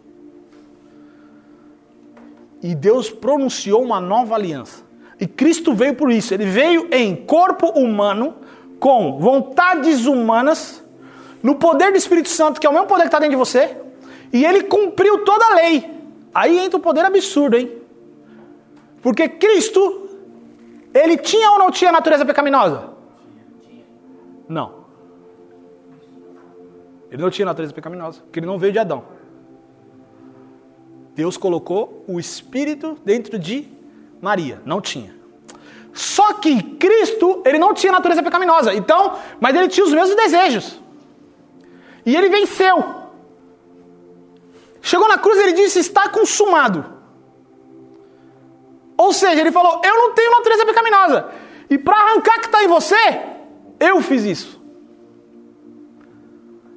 [2.63, 4.83] E Deus pronunciou uma nova aliança.
[5.21, 6.35] E Cristo veio por isso.
[6.35, 8.35] Ele veio em corpo humano,
[8.81, 10.83] com vontades humanas,
[11.43, 13.77] no poder do Espírito Santo, que é o mesmo poder que está dentro de você,
[14.33, 15.91] e ele cumpriu toda a lei.
[16.35, 17.83] Aí entra o poder absurdo, hein?
[19.01, 20.09] Porque Cristo,
[20.93, 22.91] ele tinha ou não tinha natureza pecaminosa?
[24.49, 24.85] Não.
[27.11, 29.05] Ele não tinha natureza pecaminosa, porque ele não veio de Adão.
[31.15, 33.67] Deus colocou o Espírito dentro de
[34.21, 34.61] Maria.
[34.67, 35.17] Não tinha.
[35.95, 38.75] Só que Cristo, ele não tinha natureza pecaminosa.
[38.75, 40.79] Então, mas ele tinha os mesmos desejos.
[42.05, 43.06] E ele venceu.
[44.87, 46.85] Chegou na cruz e ele disse: Está consumado.
[48.97, 51.29] Ou seja, ele falou: Eu não tenho natureza pecaminosa.
[51.69, 52.95] E para arrancar que está em você,
[53.81, 54.63] eu fiz isso.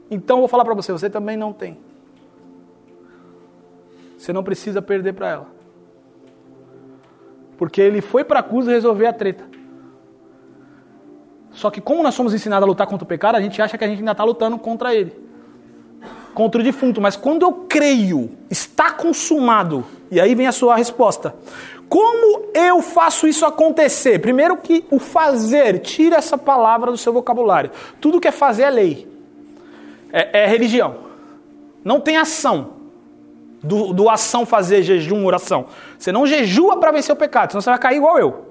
[0.09, 1.77] Então eu vou falar para você: você também não tem.
[4.17, 5.47] Você não precisa perder para ela.
[7.59, 9.47] Porque ele foi para a cruz resolver a treta.
[11.51, 13.83] Só que como nós somos ensinados a lutar contra o pecado, a gente acha que
[13.83, 15.28] a gente ainda está lutando contra ele.
[16.39, 17.01] Contra o defunto.
[17.01, 19.85] Mas quando eu creio, está consumado.
[20.09, 21.35] E aí vem a sua resposta.
[21.89, 24.19] Como eu faço isso acontecer?
[24.19, 27.71] Primeiro que o fazer, tira essa palavra do seu vocabulário.
[27.99, 29.07] Tudo que é fazer é lei.
[30.13, 30.95] É, é religião.
[31.83, 32.69] Não tem ação.
[33.61, 35.65] do, do ação fazer jejum, oração.
[35.97, 38.45] Você não jejua para vencer o pecado, senão você vai cair igual eu.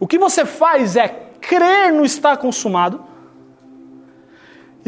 [0.00, 1.08] O que você faz é
[1.42, 3.04] crer no estar consumado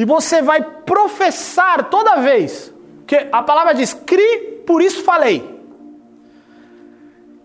[0.01, 2.73] e você vai professar toda vez
[3.07, 5.61] que a palavra diz: "Cri, por isso falei".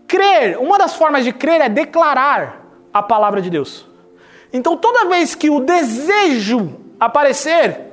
[0.07, 3.85] Crer, uma das formas de crer é declarar a palavra de Deus.
[4.53, 7.91] Então, toda vez que o desejo aparecer,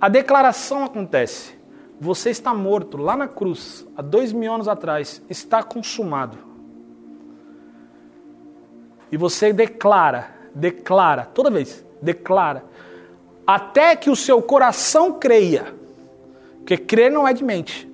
[0.00, 1.58] a declaração acontece.
[2.00, 6.38] Você está morto lá na cruz, há dois mil anos atrás, está consumado.
[9.10, 12.62] E você declara, declara, toda vez, declara,
[13.48, 15.74] até que o seu coração creia.
[16.58, 17.88] Porque crer não é de mente,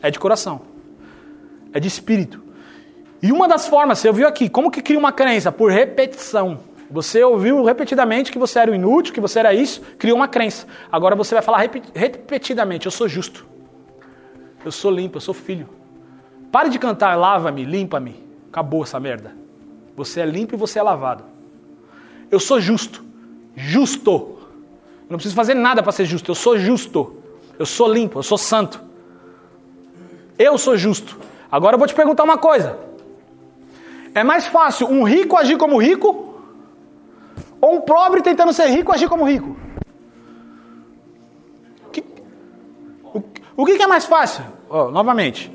[0.00, 0.62] é de coração,
[1.70, 2.42] é de espírito.
[3.22, 5.52] E uma das formas, você ouviu aqui, como que cria uma crença?
[5.52, 6.60] Por repetição.
[6.90, 10.66] Você ouviu repetidamente que você era inútil, que você era isso, criou uma crença.
[10.90, 11.58] Agora você vai falar
[11.94, 13.46] repetidamente: Eu sou justo.
[14.64, 15.68] Eu sou limpo, eu sou filho.
[16.50, 18.16] Pare de cantar, lava-me, limpa-me.
[18.48, 19.36] Acabou essa merda.
[19.94, 21.22] Você é limpo e você é lavado.
[22.30, 23.04] Eu sou justo.
[23.54, 24.39] Justo.
[25.10, 26.30] Eu não preciso fazer nada para ser justo.
[26.30, 27.16] Eu sou justo.
[27.58, 28.80] Eu sou limpo, eu sou santo.
[30.38, 31.18] Eu sou justo.
[31.50, 32.78] Agora eu vou te perguntar uma coisa.
[34.14, 36.40] É mais fácil um rico agir como rico
[37.60, 39.56] ou um pobre tentando ser rico agir como rico?
[43.12, 43.22] O,
[43.56, 44.44] o que, que, é mais fácil?
[44.68, 45.50] Oh, novamente.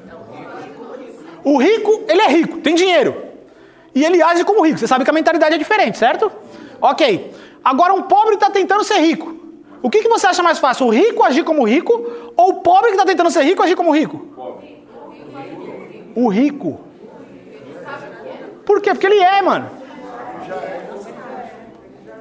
[1.45, 3.15] O rico, ele é rico, tem dinheiro.
[3.93, 4.79] E ele age como rico.
[4.79, 6.29] Você sabe que a mentalidade é diferente, certo?
[6.81, 7.33] Ok.
[7.63, 9.44] Agora um pobre está tentando ser rico.
[9.85, 10.87] O que, que você acha mais fácil?
[10.87, 11.93] O rico agir como rico
[12.35, 14.19] ou o pobre que está tentando ser rico agir como rico?
[16.15, 16.79] O rico.
[18.65, 18.95] Por quê?
[18.95, 19.69] Porque ele é, mano.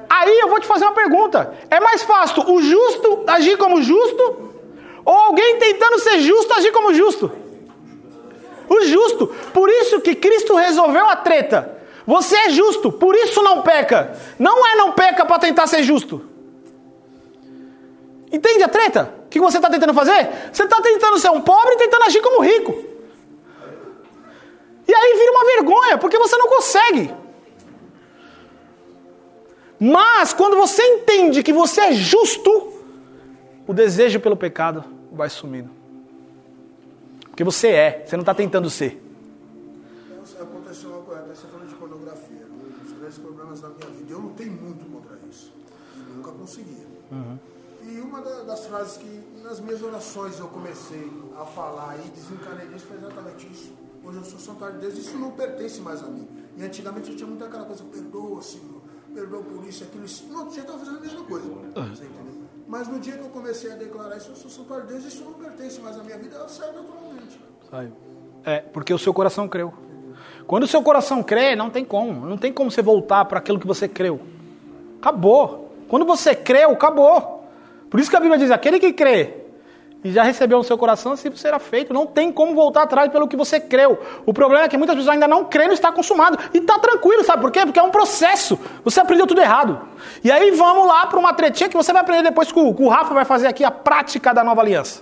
[0.07, 4.53] Aí eu vou te fazer uma pergunta: é mais fácil o justo agir como justo
[5.03, 7.31] ou alguém tentando ser justo agir como justo?
[8.69, 9.25] O justo.
[9.51, 11.79] Por isso que Cristo resolveu a treta.
[12.05, 14.15] Você é justo, por isso não peca.
[14.37, 16.34] Não é não peca para tentar ser justo.
[18.31, 19.13] Entende a treta?
[19.25, 20.29] O que você está tentando fazer?
[20.51, 22.83] Você está tentando ser um pobre e tentando agir como rico.
[24.87, 27.13] E aí vira uma vergonha, porque você não consegue.
[29.79, 32.73] Mas quando você entende que você é justo,
[33.67, 35.69] o desejo pelo pecado vai sumindo.
[37.29, 39.04] Porque você é, você não está tentando ser.
[48.45, 53.47] Das frases que nas minhas orações eu comecei a falar e desencanei disso foi exatamente
[53.51, 53.71] isso.
[54.03, 56.27] Hoje eu sou santuário de Deus, isso não pertence mais a mim.
[56.57, 58.75] E antigamente eu tinha muita aquela coisa, perdoa, Senhor
[59.15, 60.05] perdoa por isso, aquilo.
[60.29, 61.47] No outro dia eu estava fazendo a mesma coisa.
[61.47, 62.33] Você entendeu?
[62.67, 65.23] Mas no dia que eu comecei a declarar isso, eu sou santuário de Deus, isso
[65.23, 67.39] não pertence mais à minha vida, ela sai naturalmente.
[67.69, 67.91] Saiu.
[68.43, 69.73] É, porque o seu coração creu.
[70.45, 72.25] Quando o seu coração crê, não tem como.
[72.25, 74.19] Não tem como você voltar para aquilo que você creu.
[74.99, 75.71] Acabou.
[75.87, 77.34] Quando você creu, acabou.
[77.95, 79.35] Por isso que a Bíblia diz: aquele que crê
[80.03, 81.93] e já recebeu no seu coração, assim será feito.
[81.93, 83.97] Não tem como voltar atrás pelo que você creu.
[84.25, 86.37] O problema é que muitas pessoas ainda não creem no está consumado.
[86.53, 87.61] E está tranquilo, sabe por quê?
[87.61, 88.59] Porque é um processo.
[88.83, 89.79] Você aprendeu tudo errado.
[90.21, 92.89] E aí vamos lá para uma tretinha que você vai aprender depois que o, o
[92.89, 95.01] Rafa vai fazer aqui a prática da nova aliança.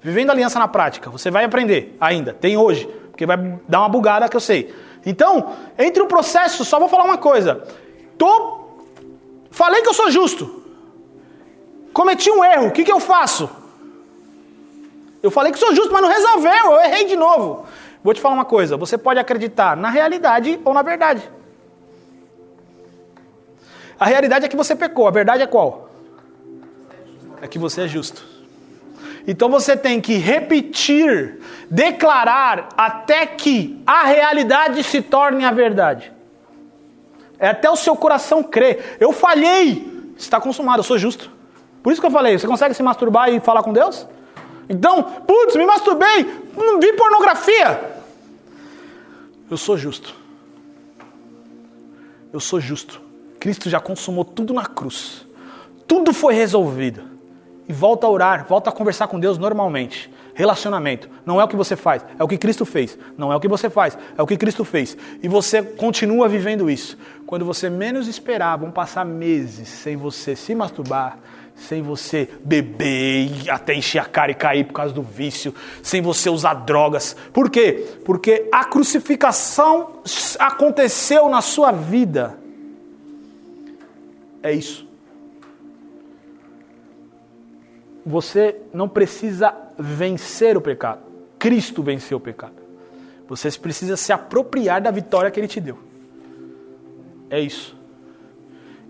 [0.00, 1.10] Vivendo a aliança na prática.
[1.10, 2.32] Você vai aprender ainda.
[2.32, 2.86] Tem hoje.
[3.10, 4.72] Porque vai dar uma bugada que eu sei.
[5.04, 7.64] Então, entre o processo, só vou falar uma coisa.
[8.16, 8.60] Tô...
[9.50, 10.61] Falei que eu sou justo.
[11.92, 12.68] Cometi um erro.
[12.68, 13.48] O que, que eu faço?
[15.22, 17.66] Eu falei que sou justo, mas não resolveu, eu errei de novo.
[18.02, 21.30] Vou te falar uma coisa: você pode acreditar na realidade ou na verdade.
[23.98, 25.90] A realidade é que você pecou, a verdade é qual?
[27.40, 28.26] É que você é justo.
[29.26, 31.40] Então você tem que repetir,
[31.70, 36.12] declarar até que a realidade se torne a verdade.
[37.38, 38.96] É até o seu coração crer.
[38.98, 41.30] Eu falhei, está consumado, eu sou justo.
[41.82, 44.06] Por isso que eu falei, você consegue se masturbar e falar com Deus?
[44.68, 46.24] Então, putz, me masturbei,
[46.56, 48.02] não vi pornografia.
[49.50, 50.14] Eu sou justo.
[52.32, 53.00] Eu sou justo.
[53.38, 55.26] Cristo já consumou tudo na cruz.
[55.86, 57.02] Tudo foi resolvido.
[57.68, 60.10] E volta a orar, volta a conversar com Deus normalmente.
[60.34, 61.10] Relacionamento.
[61.26, 62.96] Não é o que você faz, é o que Cristo fez.
[63.18, 64.96] Não é o que você faz, é o que Cristo fez.
[65.22, 66.96] E você continua vivendo isso.
[67.26, 71.18] Quando você menos esperar, vão passar meses sem você se masturbar,
[71.54, 76.28] sem você beber até encher a cara e cair por causa do vício, sem você
[76.28, 77.16] usar drogas.
[77.32, 77.86] Por quê?
[78.04, 80.00] Porque a crucificação
[80.38, 82.38] aconteceu na sua vida.
[84.42, 84.88] É isso.
[88.04, 91.00] Você não precisa vencer o pecado.
[91.38, 92.54] Cristo venceu o pecado.
[93.28, 95.78] Você precisa se apropriar da vitória que ele te deu.
[97.30, 97.76] É isso.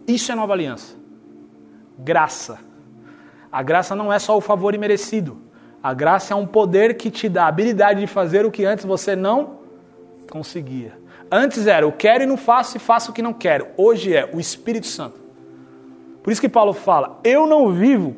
[0.07, 1.02] Isso é nova aliança.
[1.99, 2.59] Graça.
[3.51, 5.39] A graça não é só o favor imerecido.
[5.83, 8.85] A graça é um poder que te dá a habilidade de fazer o que antes
[8.85, 9.59] você não
[10.31, 10.99] conseguia.
[11.31, 13.67] Antes era eu quero e não faço e faço o que não quero.
[13.77, 15.21] Hoje é o Espírito Santo.
[16.23, 18.17] Por isso que Paulo fala: Eu não vivo,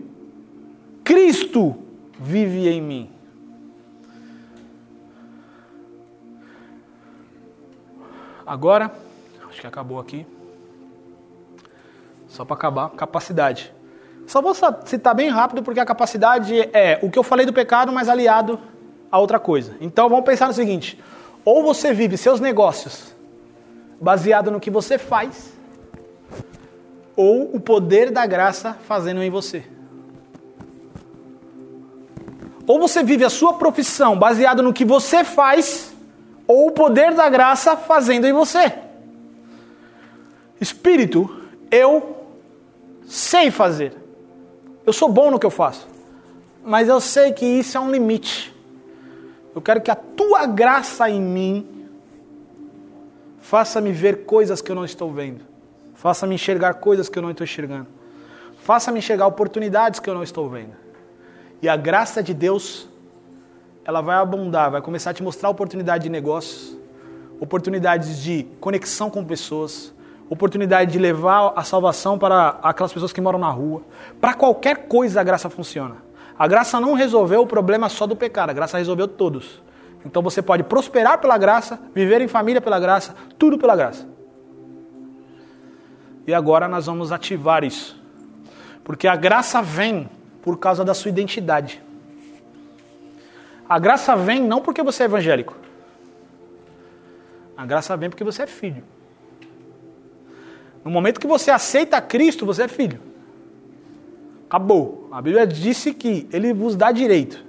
[1.02, 1.74] Cristo
[2.18, 3.10] vive em mim.
[8.46, 8.92] Agora,
[9.48, 10.26] acho que acabou aqui.
[12.34, 13.72] Só para acabar, capacidade.
[14.26, 14.52] Só vou
[14.84, 18.58] citar bem rápido porque a capacidade é o que eu falei do pecado, mas aliado
[19.08, 19.76] a outra coisa.
[19.80, 21.00] Então vamos pensar no seguinte:
[21.44, 23.14] ou você vive seus negócios
[24.00, 25.52] baseado no que você faz,
[27.14, 29.64] ou o poder da graça fazendo em você.
[32.66, 35.94] Ou você vive a sua profissão baseado no que você faz,
[36.48, 38.72] ou o poder da graça fazendo em você.
[40.60, 42.23] Espírito, eu
[43.06, 43.94] sei fazer.
[44.86, 45.88] Eu sou bom no que eu faço.
[46.64, 48.54] Mas eu sei que isso é um limite.
[49.54, 51.86] Eu quero que a tua graça em mim
[53.38, 55.44] faça-me ver coisas que eu não estou vendo.
[55.94, 57.86] Faça-me enxergar coisas que eu não estou enxergando.
[58.58, 60.74] Faça-me enxergar oportunidades que eu não estou vendo.
[61.62, 62.88] E a graça de Deus,
[63.84, 66.76] ela vai abundar, vai começar a te mostrar oportunidade de negócios,
[67.38, 69.93] oportunidades de conexão com pessoas,
[70.28, 73.82] oportunidade de levar a salvação para aquelas pessoas que moram na rua.
[74.20, 75.96] Para qualquer coisa a graça funciona.
[76.38, 79.62] A graça não resolveu o problema só do pecado, a graça resolveu todos.
[80.04, 84.06] Então você pode prosperar pela graça, viver em família pela graça, tudo pela graça.
[86.26, 88.00] E agora nós vamos ativar isso.
[88.82, 90.08] Porque a graça vem
[90.42, 91.82] por causa da sua identidade.
[93.68, 95.54] A graça vem não porque você é evangélico.
[97.56, 98.84] A graça vem porque você é filho.
[100.84, 103.00] No momento que você aceita Cristo, você é filho.
[104.46, 105.08] Acabou.
[105.10, 107.42] A Bíblia disse que ele vos dá direito.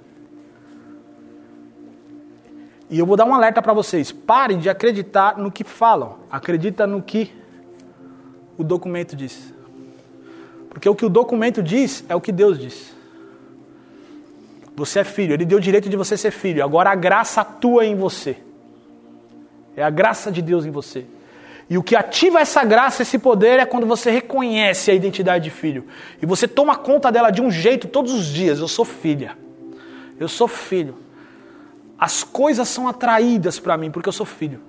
[2.88, 4.10] E eu vou dar um alerta para vocês.
[4.10, 6.18] Parem de acreditar no que falam.
[6.30, 7.30] Acredita no que
[8.56, 9.52] o documento diz.
[10.70, 12.94] Porque o que o documento diz é o que Deus diz.
[14.74, 16.62] Você é filho, ele deu o direito de você ser filho.
[16.62, 18.36] Agora a graça atua em você.
[19.74, 21.06] É a graça de Deus em você.
[21.68, 25.50] E o que ativa essa graça, esse poder, é quando você reconhece a identidade de
[25.50, 25.84] filho.
[26.22, 28.60] E você toma conta dela de um jeito todos os dias.
[28.60, 29.36] Eu sou filha.
[30.18, 30.96] Eu sou filho.
[31.98, 34.60] As coisas são atraídas para mim porque eu sou filho.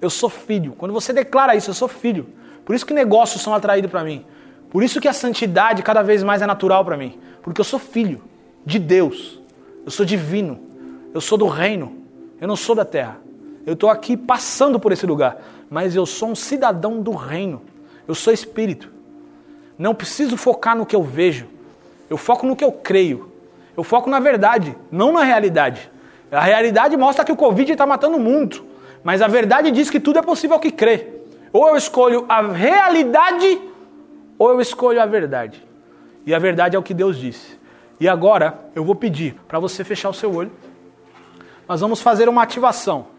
[0.00, 0.74] Eu sou filho.
[0.78, 2.28] Quando você declara isso, eu sou filho.
[2.64, 4.24] Por isso que negócios são atraídos para mim.
[4.70, 7.18] Por isso que a santidade cada vez mais é natural para mim.
[7.42, 8.22] Porque eu sou filho
[8.64, 9.40] de Deus.
[9.84, 10.60] Eu sou divino.
[11.12, 11.96] Eu sou do reino.
[12.40, 13.18] Eu não sou da terra.
[13.66, 15.36] Eu estou aqui passando por esse lugar
[15.72, 17.62] mas eu sou um cidadão do reino.
[18.06, 18.92] Eu sou espírito.
[19.78, 21.48] Não preciso focar no que eu vejo.
[22.10, 23.32] Eu foco no que eu creio.
[23.74, 25.90] Eu foco na verdade, não na realidade.
[26.30, 28.66] A realidade mostra que o Covid está matando mundo.
[29.02, 31.08] Mas a verdade diz que tudo é possível que crê.
[31.50, 33.62] Ou eu escolho a realidade,
[34.38, 35.66] ou eu escolho a verdade.
[36.26, 37.58] E a verdade é o que Deus disse.
[37.98, 40.52] E agora eu vou pedir para você fechar o seu olho.
[41.66, 43.11] Nós vamos fazer uma ativação.